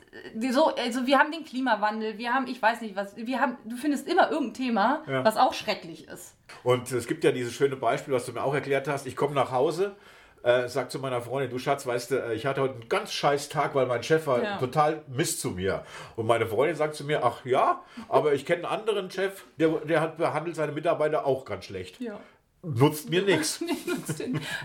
so, 0.50 0.74
also 0.74 1.06
wir 1.06 1.18
haben 1.18 1.30
den 1.30 1.44
Klimawandel, 1.44 2.18
wir 2.18 2.34
haben, 2.34 2.46
ich 2.46 2.60
weiß 2.60 2.80
nicht 2.80 2.96
was, 2.96 3.16
wir 3.16 3.40
haben, 3.40 3.56
du 3.64 3.76
findest 3.76 4.08
immer 4.08 4.30
irgendein 4.30 4.54
Thema, 4.54 5.02
ja. 5.06 5.24
was 5.24 5.36
auch 5.36 5.54
schrecklich 5.54 6.08
ist. 6.08 6.34
Und 6.64 6.90
es 6.90 7.06
gibt 7.06 7.24
ja 7.24 7.32
dieses 7.32 7.54
schöne 7.54 7.76
Beispiel, 7.76 8.12
was 8.12 8.26
du 8.26 8.32
mir 8.32 8.42
auch 8.42 8.54
erklärt 8.54 8.88
hast. 8.88 9.06
Ich 9.06 9.16
komme 9.16 9.34
nach 9.34 9.52
Hause, 9.52 9.96
äh, 10.42 10.68
sag 10.68 10.90
zu 10.90 10.98
meiner 10.98 11.20
Freundin, 11.20 11.50
du 11.50 11.58
Schatz, 11.58 11.86
weißt 11.86 12.10
du, 12.10 12.16
äh, 12.16 12.34
ich 12.34 12.46
hatte 12.46 12.60
heute 12.62 12.74
einen 12.74 12.88
ganz 12.88 13.12
scheiß 13.12 13.48
Tag, 13.48 13.74
weil 13.74 13.86
mein 13.86 14.02
Chef 14.02 14.26
war 14.26 14.42
ja. 14.42 14.58
total 14.58 15.02
Mist 15.06 15.40
zu 15.40 15.50
mir. 15.52 15.84
Und 16.16 16.26
meine 16.26 16.46
Freundin 16.46 16.76
sagt 16.76 16.96
zu 16.96 17.04
mir, 17.04 17.24
ach 17.24 17.44
ja, 17.44 17.82
aber 18.08 18.34
ich 18.34 18.44
kenne 18.44 18.68
einen 18.68 18.80
anderen 18.80 19.10
Chef, 19.10 19.44
der, 19.56 19.68
der 19.68 20.00
hat, 20.00 20.16
behandelt 20.18 20.56
seine 20.56 20.72
Mitarbeiter 20.72 21.26
auch 21.26 21.44
ganz 21.44 21.66
schlecht. 21.66 22.00
Ja. 22.00 22.18
Nutzt 22.62 23.10
mir 23.10 23.22
nichts. 23.26 23.60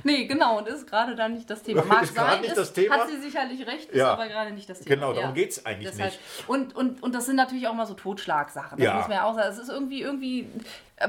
nee, 0.03 0.25
genau, 0.25 0.59
und 0.59 0.67
ist 0.67 0.87
gerade 0.87 1.15
dann 1.15 1.33
nicht 1.33 1.49
das 1.49 1.63
Thema. 1.63 1.83
Mag 1.85 2.03
ist 2.03 2.13
sein, 2.15 2.41
nicht 2.41 2.49
ist, 2.51 2.57
das 2.57 2.73
Thema. 2.73 2.95
hat 2.95 3.09
sie 3.09 3.17
sicherlich 3.19 3.65
recht, 3.65 3.89
ist 3.89 3.97
Ja. 3.97 4.13
aber 4.13 4.27
gerade 4.27 4.51
nicht 4.51 4.69
das 4.69 4.79
Thema. 4.79 4.95
Genau, 4.95 5.13
darum 5.13 5.29
Ja. 5.29 5.35
geht 5.35 5.51
es 5.51 5.65
eigentlich 5.65 5.91
Deshalb. 5.91 6.11
nicht. 6.11 6.21
Und, 6.49 6.75
und, 6.75 7.01
und 7.03 7.15
das 7.15 7.25
sind 7.25 7.35
natürlich 7.37 7.67
auch 7.67 7.73
mal 7.73 7.85
so 7.87 7.93
Totschlagsachen. 7.95 8.77
Das 8.77 8.85
Ja. 8.85 8.93
muss 8.95 9.07
man 9.07 9.17
ja 9.17 9.23
auch 9.23 9.33
sagen. 9.35 9.49
Es 9.51 9.57
ist 9.57 9.69
irgendwie, 9.69 10.01
irgendwie, 10.01 10.47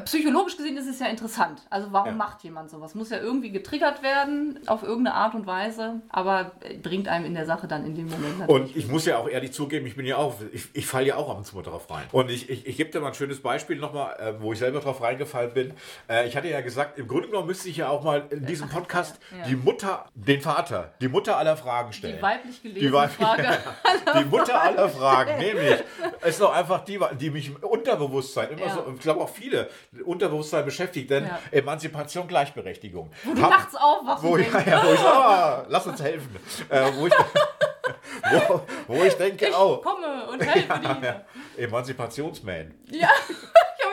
psychologisch 0.04 0.56
gesehen 0.56 0.76
ist 0.76 0.86
es 0.86 0.98
ja 1.00 1.06
interessant. 1.06 1.62
Also 1.70 1.88
warum 1.92 2.08
Ja. 2.10 2.14
macht 2.14 2.42
jemand 2.42 2.68
sowas? 2.70 2.94
Muss 2.94 3.08
ja 3.10 3.18
irgendwie 3.18 3.50
getriggert 3.50 4.02
werden, 4.02 4.60
auf 4.66 4.82
irgendeine 4.82 5.16
Art 5.16 5.34
und 5.34 5.46
Weise, 5.46 6.02
aber 6.10 6.52
äh, 6.60 6.76
bringt 6.76 7.08
einem 7.08 7.24
in 7.24 7.34
der 7.34 7.46
Sache 7.46 7.66
dann 7.66 7.86
in 7.86 7.94
dem 7.94 8.08
Moment 8.08 8.38
natürlich. 8.40 8.66
Und 8.70 8.76
ich 8.76 8.88
muss 8.88 9.06
ja 9.06 9.16
auch 9.16 9.28
ehrlich 9.28 9.52
zugeben, 9.52 9.86
ich 9.86 9.96
bin 9.96 10.04
ja 10.04 10.16
auch, 10.18 10.34
ich, 10.52 10.68
ich 10.74 10.86
falle 10.86 11.06
ja 11.06 11.16
auch 11.16 11.30
ab 11.30 11.38
und 11.38 11.44
zu 11.46 11.56
mal 11.56 11.62
drauf 11.62 11.90
rein. 11.90 12.04
Und 12.12 12.30
ich, 12.30 12.50
ich, 12.50 12.66
ich 12.66 12.76
gebe 12.76 12.90
dir 12.90 13.00
mal 13.00 13.08
ein 13.08 13.14
schönes 13.14 13.40
Beispiel 13.40 13.76
nochmal, 13.78 14.14
äh, 14.18 14.34
wo 14.42 14.52
ich 14.52 14.58
selber 14.58 14.80
drauf 14.80 15.00
reingefallen 15.00 15.54
bin. 15.54 15.72
Äh, 16.08 16.28
ich 16.28 16.36
hatte 16.36 16.48
ja 16.48 16.60
gesagt, 16.60 16.98
im 16.98 17.08
Grunde 17.08 17.28
genommen 17.28 17.46
müsste 17.46 17.70
ich 17.70 17.78
ja 17.78 17.88
auch 17.88 18.02
mal 18.04 18.26
in 18.30 18.44
diesem 18.44 18.68
Podcast 18.68 19.18
ja. 19.36 19.46
die 19.48 19.56
Mutter, 19.56 20.04
den 20.14 20.42
Vater, 20.42 20.92
die 21.00 21.08
Mutter 21.08 21.38
aller 21.38 21.56
Fragen 21.56 21.92
stellen. 21.94 22.16
die 22.16 22.22
weiblich 22.22 22.62
gelesene 22.62 22.86
Die 22.88 22.92
weib- 22.94 23.10
Frage. 23.12 23.48
Die 24.20 24.24
Mutter 24.24 24.60
aller 24.60 24.88
Fragen, 24.88 25.38
nämlich, 25.38 25.82
ist 26.26 26.40
doch 26.40 26.52
einfach 26.54 26.84
die, 26.84 26.98
die 27.20 27.30
mich 27.30 27.48
im 27.48 27.56
Unterbewusstsein, 27.56 28.50
immer 28.50 28.70
so, 28.70 28.84
ich 28.94 29.00
glaube 29.00 29.20
auch 29.20 29.28
viele, 29.28 29.68
Unterbewusstsein 30.04 30.64
beschäftigt, 30.64 31.10
denn 31.10 31.24
Ja. 31.24 31.38
Emanzipation, 31.50 32.26
Gleichberechtigung. 32.28 33.10
Wo 33.24 33.34
du 33.34 33.42
Hab- 33.42 33.50
nachts 33.50 33.74
aufwachst 33.74 34.22
wo 34.24 34.36
ich, 34.36 34.52
ja, 34.52 34.82
wo 34.84 34.92
ich 34.92 35.00
sag, 35.00 35.14
ah, 35.14 35.64
lass 35.68 35.86
uns 35.86 36.02
helfen. 36.02 36.36
Äh, 36.68 36.90
wo, 36.94 37.06
ich, 37.06 37.12
wo, 38.48 38.60
wo 38.88 39.02
ich 39.04 39.14
denke, 39.14 39.46
ich 39.48 39.56
oh, 39.56 39.78
komme 39.78 40.26
und 40.30 40.44
helfe 40.44 40.78
dir. 40.80 40.98
ja, 41.02 41.22
Emanzipationsman. 41.64 42.74
Ja, 42.90 43.08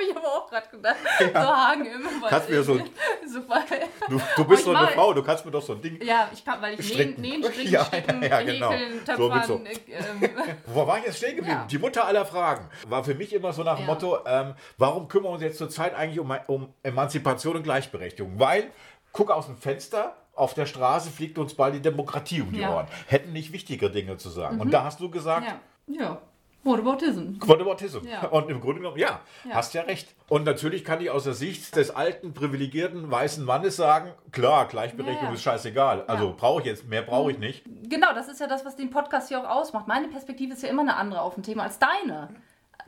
ich 0.10 0.16
aber 0.16 0.28
auch 0.28 0.50
gerade 0.50 0.68
gedacht. 0.70 0.96
So 1.20 1.40
Hagen 1.40 1.86
immer. 1.86 2.28
Kannst 2.30 2.50
mir 2.50 2.64
so- 2.64 2.80
Super. 3.28 3.64
Du, 4.10 4.22
du 4.36 4.46
bist 4.46 4.60
ich 4.62 4.66
so 4.66 4.74
eine 4.76 4.88
Frau, 4.90 5.14
du 5.14 5.24
kannst 5.24 5.46
mir 5.46 5.52
doch 5.52 5.62
so 5.62 5.74
ein 5.74 5.82
Ding. 5.82 6.00
Ja, 6.04 6.30
ich 6.34 6.44
kann, 6.46 6.62
weil 6.62 6.74
ich 6.74 6.80
nähen, 6.80 6.92
Stricken. 6.94 7.22
nähen, 7.22 7.44
stricken, 7.44 7.72
Ja, 7.72 7.86
sticken, 7.86 8.22
ja, 8.22 8.28
ja, 8.30 8.42
genau. 8.44 8.72
häkeln, 8.72 9.00
So 9.06 9.30
töpfern. 9.30 9.44
so- 9.48 9.62
äh, 9.66 9.94
ähm, 10.24 10.30
Wo 10.68 10.88
war 10.88 11.00
ich 11.00 11.06
jetzt 11.06 11.18
stehen 11.18 11.36
geblieben? 11.38 11.58
Ja. 11.62 11.68
Die 11.70 11.78
Mutter 11.78 12.06
aller 12.06 12.26
Fragen. 12.26 12.70
War 12.88 13.04
für 13.04 13.16
mich 13.16 13.34
immer 13.34 13.52
so 13.54 13.64
nach 13.64 13.78
dem 13.78 13.88
Ja. 13.88 13.94
Motto, 13.94 14.20
ähm, 14.26 14.54
warum 14.78 15.08
kümmern 15.08 15.26
wir 15.32 15.34
uns 15.36 15.44
jetzt 15.44 15.58
zurzeit 15.58 15.96
eigentlich 15.96 16.20
um, 16.20 16.34
um 16.48 16.74
Emanzipation 16.84 17.56
und 17.58 17.64
Gleichberechtigung? 17.64 18.40
Weil, 18.40 18.70
guck 19.12 19.32
aus 19.32 19.48
dem 19.48 19.58
Fenster, 19.58 20.16
auf 20.34 20.54
der 20.54 20.66
Straße 20.66 21.10
fliegt 21.12 21.38
uns 21.38 21.54
bald 21.56 21.76
die 21.76 21.82
Demokratie 21.82 22.42
um 22.42 22.52
die 22.52 22.60
Ja. 22.60 22.70
Mhm. 22.70 22.74
Ohren. 22.76 22.88
Hätten 23.08 23.34
nicht 23.34 23.52
wichtigere 23.54 23.90
Dinge 23.90 24.18
zu 24.18 24.30
sagen. 24.30 24.60
Und 24.60 24.72
da 24.72 24.84
hast 24.84 25.00
du 25.00 25.10
gesagt, 25.10 25.48
ja. 25.88 26.22
Ja. 26.66 26.72
What 26.72 26.80
about 26.80 27.06
ism? 27.06 27.36
Whataboutism. 27.40 28.08
Ja. 28.08 28.28
Und 28.28 28.50
im 28.50 28.60
Grunde 28.60 28.82
genommen, 28.82 28.98
ja, 28.98 29.22
Ja. 29.48 29.56
hast 29.56 29.74
ja 29.74 29.84
recht. 29.84 30.14
Und 30.28 30.46
natürlich 30.46 30.84
kann 30.84 31.00
ich 31.02 31.10
aus 31.12 31.24
der 31.26 31.34
Sicht 31.34 31.76
des 31.76 31.92
alten, 31.92 32.34
privilegierten, 32.34 33.10
weißen 33.12 33.46
Mannes 33.46 33.76
sagen, 33.76 34.12
klar, 34.32 34.68
Gleichberechtigung 34.68 35.30
Ja, 35.30 35.34
ist 35.36 35.44
scheißegal. 35.44 36.04
Also 36.08 36.34
brauche 36.36 36.62
ich 36.62 36.66
jetzt, 36.68 36.88
mehr 36.88 37.04
brauche 37.04 37.32
ich 37.32 37.38
nicht. 37.38 37.64
Genau, 37.84 38.14
das 38.14 38.28
ist 38.28 38.40
ja 38.40 38.48
das, 38.48 38.66
was 38.66 38.76
den 38.76 38.90
Podcast 38.90 39.28
hier 39.30 39.40
auch 39.40 39.50
ausmacht. 39.58 39.88
Meine 39.88 40.08
Perspektive 40.08 40.54
ist 40.54 40.64
ja 40.64 40.70
immer 40.70 40.82
eine 40.82 40.96
andere 40.96 41.22
auf 41.22 41.38
ein 41.38 41.44
Thema 41.44 41.64
als 41.64 41.78
deine. 41.80 42.30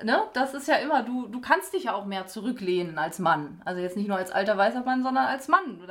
Ne? 0.03 0.23
Das 0.33 0.53
ist 0.53 0.67
ja 0.67 0.75
immer, 0.75 1.01
du, 1.03 1.27
du 1.27 1.41
kannst 1.41 1.73
dich 1.73 1.85
ja 1.85 1.93
auch 1.95 2.05
mehr 2.05 2.27
zurücklehnen 2.27 2.97
als 2.99 3.17
Mann. 3.19 3.61
Also 3.65 3.81
jetzt 3.81 3.97
nicht 3.97 4.07
nur 4.07 4.17
als 4.17 4.31
alter 4.31 4.57
weißer 4.57 4.83
Mann, 4.83 5.01
sondern 5.03 5.25
als 5.25 5.47
Mann. 5.47 5.81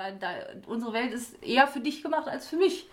Unsere 0.67 0.93
Welt 0.93 1.13
ist 1.13 1.43
eher 1.43 1.67
für 1.67 1.81
dich 1.81 2.03
gemacht 2.03 2.29
als 2.29 2.47
für 2.47 2.57
mich. 2.57 2.89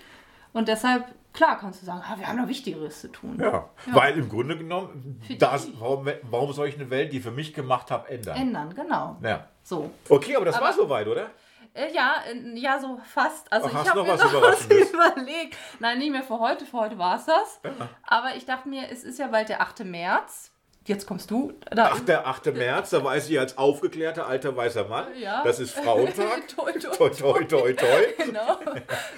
Und 0.53 0.67
deshalb, 0.67 1.05
klar, 1.33 1.57
kannst 1.59 1.81
du 1.81 1.85
sagen, 1.85 2.01
ah, 2.07 2.15
wir 2.17 2.27
haben 2.27 2.37
noch 2.37 2.47
Wichtigeres 2.47 3.01
zu 3.01 3.07
tun. 3.11 3.37
Ja, 3.41 3.69
weil 3.87 4.17
im 4.17 4.29
Grunde 4.29 4.57
genommen, 4.57 5.21
das, 5.39 5.67
warum, 5.79 6.07
warum 6.23 6.53
soll 6.53 6.67
ich 6.67 6.75
eine 6.75 6.89
Welt, 6.89 7.11
die 7.11 7.19
für 7.19 7.31
mich 7.31 7.53
gemacht 7.53 7.91
habe, 7.91 8.07
ändern? 8.09 8.37
Ändern, 8.37 8.73
genau. 8.73 9.17
Ja. 9.21 9.47
So. 9.63 9.89
Okay, 10.09 10.35
aber 10.35 10.45
das 10.45 10.55
Aber- 10.55 10.65
war 10.67 10.73
soweit, 10.73 11.07
oder? 11.07 11.31
Äh, 11.75 11.91
ja, 11.91 12.17
ja, 12.53 12.79
so 12.79 12.99
fast. 13.03 13.51
Also 13.51 13.67
Ach, 13.73 13.81
ich 13.83 13.89
habe 13.89 13.99
noch 13.99 14.05
mir 14.05 14.13
was 14.13 14.31
noch 14.31 14.41
was 14.43 14.65
überlegt. 14.67 15.57
Nein, 15.79 15.97
nicht 15.97 16.11
mehr 16.11 16.21
für 16.21 16.39
heute. 16.39 16.65
Für 16.67 16.77
heute 16.81 16.99
war 16.99 17.15
es 17.15 17.25
das. 17.25 17.59
Aber 18.05 18.35
ich 18.35 18.45
dachte 18.45 18.69
mir, 18.69 18.91
es 18.91 19.03
ist 19.03 19.17
ja 19.17 19.25
bald 19.25 19.49
der 19.49 19.59
8. 19.59 19.83
März. 19.83 20.51
Jetzt 20.85 21.07
kommst 21.07 21.31
du. 21.31 21.53
Da, 21.71 21.91
Ach, 21.93 21.99
der 22.01 22.27
8. 22.27 22.53
März, 22.55 22.89
da 22.89 23.01
weiß 23.01 23.29
ich 23.29 23.39
als 23.39 23.57
aufgeklärter 23.57 24.27
alter 24.27 24.53
weißer 24.55 24.85
Mann, 24.89 25.05
Ja. 25.17 25.41
das 25.43 25.59
ist 25.61 25.73
Frauentag. 25.79 26.45
toi, 26.55 26.71
toi, 26.73 27.09
toi, 27.09 27.43
toi, 27.45 27.73
toi. 27.73 27.87
Genau. 28.25 28.57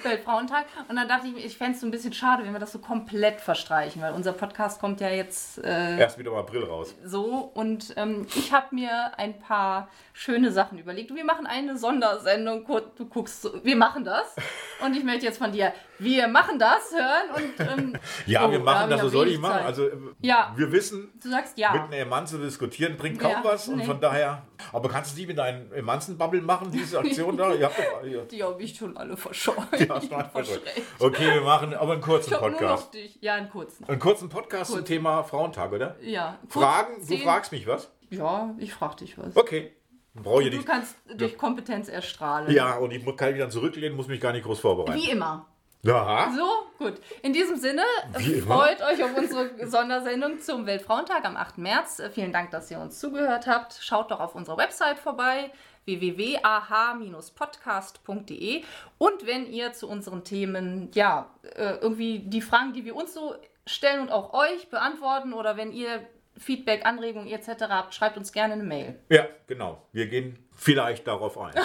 Weltfrauentag. 0.04 0.66
Und 0.88 0.96
dann 0.96 1.08
dachte 1.08 1.26
ich 1.26 1.34
mir, 1.34 1.40
ich 1.44 1.56
fände 1.56 1.72
es 1.74 1.80
so 1.80 1.86
ein 1.86 1.90
bisschen 1.90 2.12
schade, 2.12 2.44
wenn 2.44 2.52
wir 2.52 2.60
das 2.60 2.72
so 2.72 2.78
komplett 2.78 3.40
verstreichen, 3.40 4.00
weil 4.02 4.12
unser 4.12 4.32
Podcast 4.32 4.80
kommt 4.80 5.00
ja 5.00 5.08
jetzt 5.08 5.58
äh, 5.64 5.98
Erst 5.98 6.18
wieder 6.18 6.30
im 6.30 6.36
April 6.36 6.64
raus. 6.64 6.94
so. 7.04 7.50
Und 7.54 7.94
ähm, 7.96 8.26
ich 8.36 8.52
habe 8.52 8.74
mir 8.74 9.18
ein 9.18 9.38
paar 9.38 9.88
schöne 10.12 10.52
Sachen 10.52 10.78
überlegt. 10.78 11.14
Wir 11.14 11.24
machen 11.24 11.46
eine 11.46 11.76
Sondersendung. 11.76 12.64
Du 12.96 13.06
guckst, 13.06 13.48
wir 13.64 13.76
machen 13.76 14.04
das. 14.04 14.36
Und 14.84 14.96
ich 14.96 15.02
möchte 15.04 15.26
jetzt 15.26 15.38
von 15.38 15.50
dir, 15.52 15.72
wir 15.98 16.28
machen 16.28 16.58
das 16.58 16.92
hören. 16.92 17.30
Und, 17.34 17.60
ähm, 17.84 17.98
Ja, 18.26 18.46
oh, 18.46 18.50
wir 18.50 18.58
machen 18.60 18.90
das, 18.90 18.98
ja 19.00 19.04
was 19.06 19.12
soll 19.12 19.28
ich 19.28 19.38
machen? 19.38 19.54
Zeit. 19.58 19.64
Also, 19.66 19.86
äh, 19.88 19.92
Ja. 20.20 20.52
wir 20.56 20.70
wissen, 20.72 21.12
Du 21.22 21.28
sagst 21.30 21.52
mit 21.56 21.62
ja. 21.62 21.70
einer 21.72 21.96
Emanze 21.96 22.38
diskutieren 22.38 22.96
bringt 22.96 23.18
kaum 23.20 23.30
Ja, 23.30 23.40
was 23.44 23.68
und 23.68 23.76
nee. 23.76 23.84
von 23.84 24.00
daher. 24.00 24.42
Aber 24.72 24.88
kannst 24.88 25.12
du 25.12 25.18
nicht 25.18 25.28
mit 25.28 25.38
deinen 25.38 25.72
Emanzenbubble 25.72 26.40
machen, 26.42 26.70
diese 26.70 26.98
Aktion 26.98 27.36
da? 27.36 27.52
Ihr 27.54 27.66
habt 27.66 28.32
Die 28.32 28.42
habe 28.42 28.62
ich 28.62 28.76
schon 28.76 28.96
alle 28.96 29.16
verscheucht. 29.16 29.78
die 29.78 29.88
hast 29.88 30.10
du. 30.10 30.16
Verschreckt. 30.32 30.82
Okay, 30.98 31.34
wir 31.34 31.40
machen 31.42 31.74
aber 31.74 31.92
einen 31.92 32.02
kurzen 32.02 32.30
Ich 32.30 32.36
habe 32.36 32.50
nur 32.50 32.58
Podcast. 32.58 32.84
noch 32.86 32.90
dich. 32.92 33.18
Ja, 33.20 33.34
einen 33.34 33.48
kurzen. 33.50 33.88
Einen 33.88 33.98
kurzen 33.98 34.28
Podcast 34.28 34.70
zum 34.70 34.78
Kurz. 34.80 34.88
Thema 34.88 35.22
Frauentag, 35.22 35.72
oder? 35.72 35.96
Ja. 36.00 36.38
kurz 36.50 36.52
Fragen? 36.64 36.94
Du 37.00 37.06
zehn- 37.06 37.22
fragst 37.22 37.52
mich 37.52 37.66
was? 37.66 37.90
Ja, 38.10 38.54
ich 38.58 38.72
frage 38.72 38.96
dich 38.96 39.18
was. 39.18 39.36
Okay. 39.36 39.72
Brauche 40.14 40.44
ich 40.44 40.50
Du 40.50 40.56
nicht. 40.56 40.66
kannst 40.66 40.96
durch 41.14 41.36
Kompetenz 41.36 41.88
erstrahlen. 41.88 42.50
Ja, 42.50 42.76
und 42.76 42.90
ich 42.90 43.04
muss- 43.04 43.16
kann 43.16 43.32
mich 43.32 43.40
dann 43.40 43.50
zurücklehnen, 43.50 43.96
muss 43.96 44.06
mich 44.08 44.20
gar 44.20 44.32
nicht 44.32 44.44
groß 44.44 44.60
vorbereiten. 44.60 44.98
Wie 44.98 45.10
immer. 45.10 45.46
Ja. 45.86 46.30
So, 46.36 46.66
gut. 46.78 46.94
In 47.22 47.32
diesem 47.32 47.56
Sinne, 47.56 47.82
freut 48.44 48.82
euch 48.82 49.02
auf 49.04 49.16
unsere 49.16 49.66
Sondersendung 49.66 50.40
zum 50.40 50.66
Weltfrauentag 50.66 51.24
am 51.24 51.36
8. 51.36 51.58
März. 51.58 52.02
Vielen 52.12 52.32
Dank, 52.32 52.50
dass 52.50 52.68
ihr 52.70 52.80
uns 52.80 52.98
zugehört 52.98 53.46
habt. 53.46 53.78
Schaut 53.80 54.10
doch 54.10 54.18
auf 54.18 54.34
unserer 54.34 54.56
Website 54.56 54.98
vorbei 54.98 55.52
www.ah-podcast.de 55.84 58.64
und 58.98 59.26
wenn 59.26 59.46
ihr 59.46 59.72
zu 59.72 59.88
unseren 59.88 60.24
Themen, 60.24 60.90
ja, 60.92 61.30
äh, 61.54 61.76
irgendwie 61.80 62.18
die 62.18 62.42
Fragen, 62.42 62.72
die 62.72 62.84
wir 62.84 62.96
uns 62.96 63.14
so 63.14 63.36
stellen 63.66 64.00
und 64.00 64.10
auch 64.10 64.32
euch 64.32 64.68
beantworten 64.68 65.32
oder 65.32 65.56
wenn 65.56 65.70
ihr 65.72 66.04
Feedback, 66.38 66.84
Anregungen 66.84 67.28
etc. 67.28 67.64
habt, 67.68 67.94
schreibt 67.94 68.16
uns 68.16 68.32
gerne 68.32 68.54
eine 68.54 68.62
Mail. 68.62 68.98
Ja, 69.08 69.26
genau. 69.46 69.86
Wir 69.92 70.06
gehen 70.06 70.38
vielleicht 70.54 71.06
darauf 71.06 71.38
ein. 71.38 71.54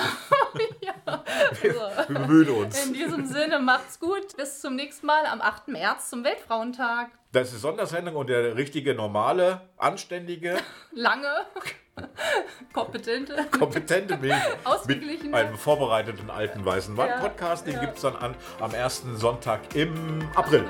Also, 1.05 1.79
Wir 2.09 2.19
bemühen 2.19 2.49
uns. 2.49 2.85
in 2.85 2.93
diesem 2.93 3.25
Sinne, 3.25 3.59
macht's 3.59 3.99
gut. 3.99 4.35
Bis 4.37 4.59
zum 4.61 4.75
nächsten 4.75 5.05
Mal 5.07 5.25
am 5.25 5.41
8. 5.41 5.69
März 5.69 6.09
zum 6.09 6.23
Weltfrauentag. 6.23 7.09
Das 7.31 7.53
ist 7.53 7.61
Sondersendung 7.61 8.15
und 8.15 8.29
der 8.29 8.55
richtige, 8.55 8.93
normale, 8.93 9.61
anständige, 9.77 10.57
lange, 10.91 11.31
kompetente. 12.73 13.45
kompetente 13.57 14.17
Milch 14.17 14.33
mit 14.35 14.65
Ausgeglichene. 14.65 15.35
einem 15.37 15.57
vorbereiteten 15.57 16.29
alten 16.29 16.63
weißen 16.65 16.93
Mann 16.95 17.09
Ja, 17.09 17.19
Podcast. 17.19 17.65
Den 17.65 17.75
ja. 17.75 17.79
gibt 17.81 17.95
es 17.95 18.01
dann 18.01 18.15
an, 18.17 18.35
am 18.59 18.73
ersten 18.73 19.15
Sonntag 19.17 19.75
im 19.75 20.21
April. 20.35 20.65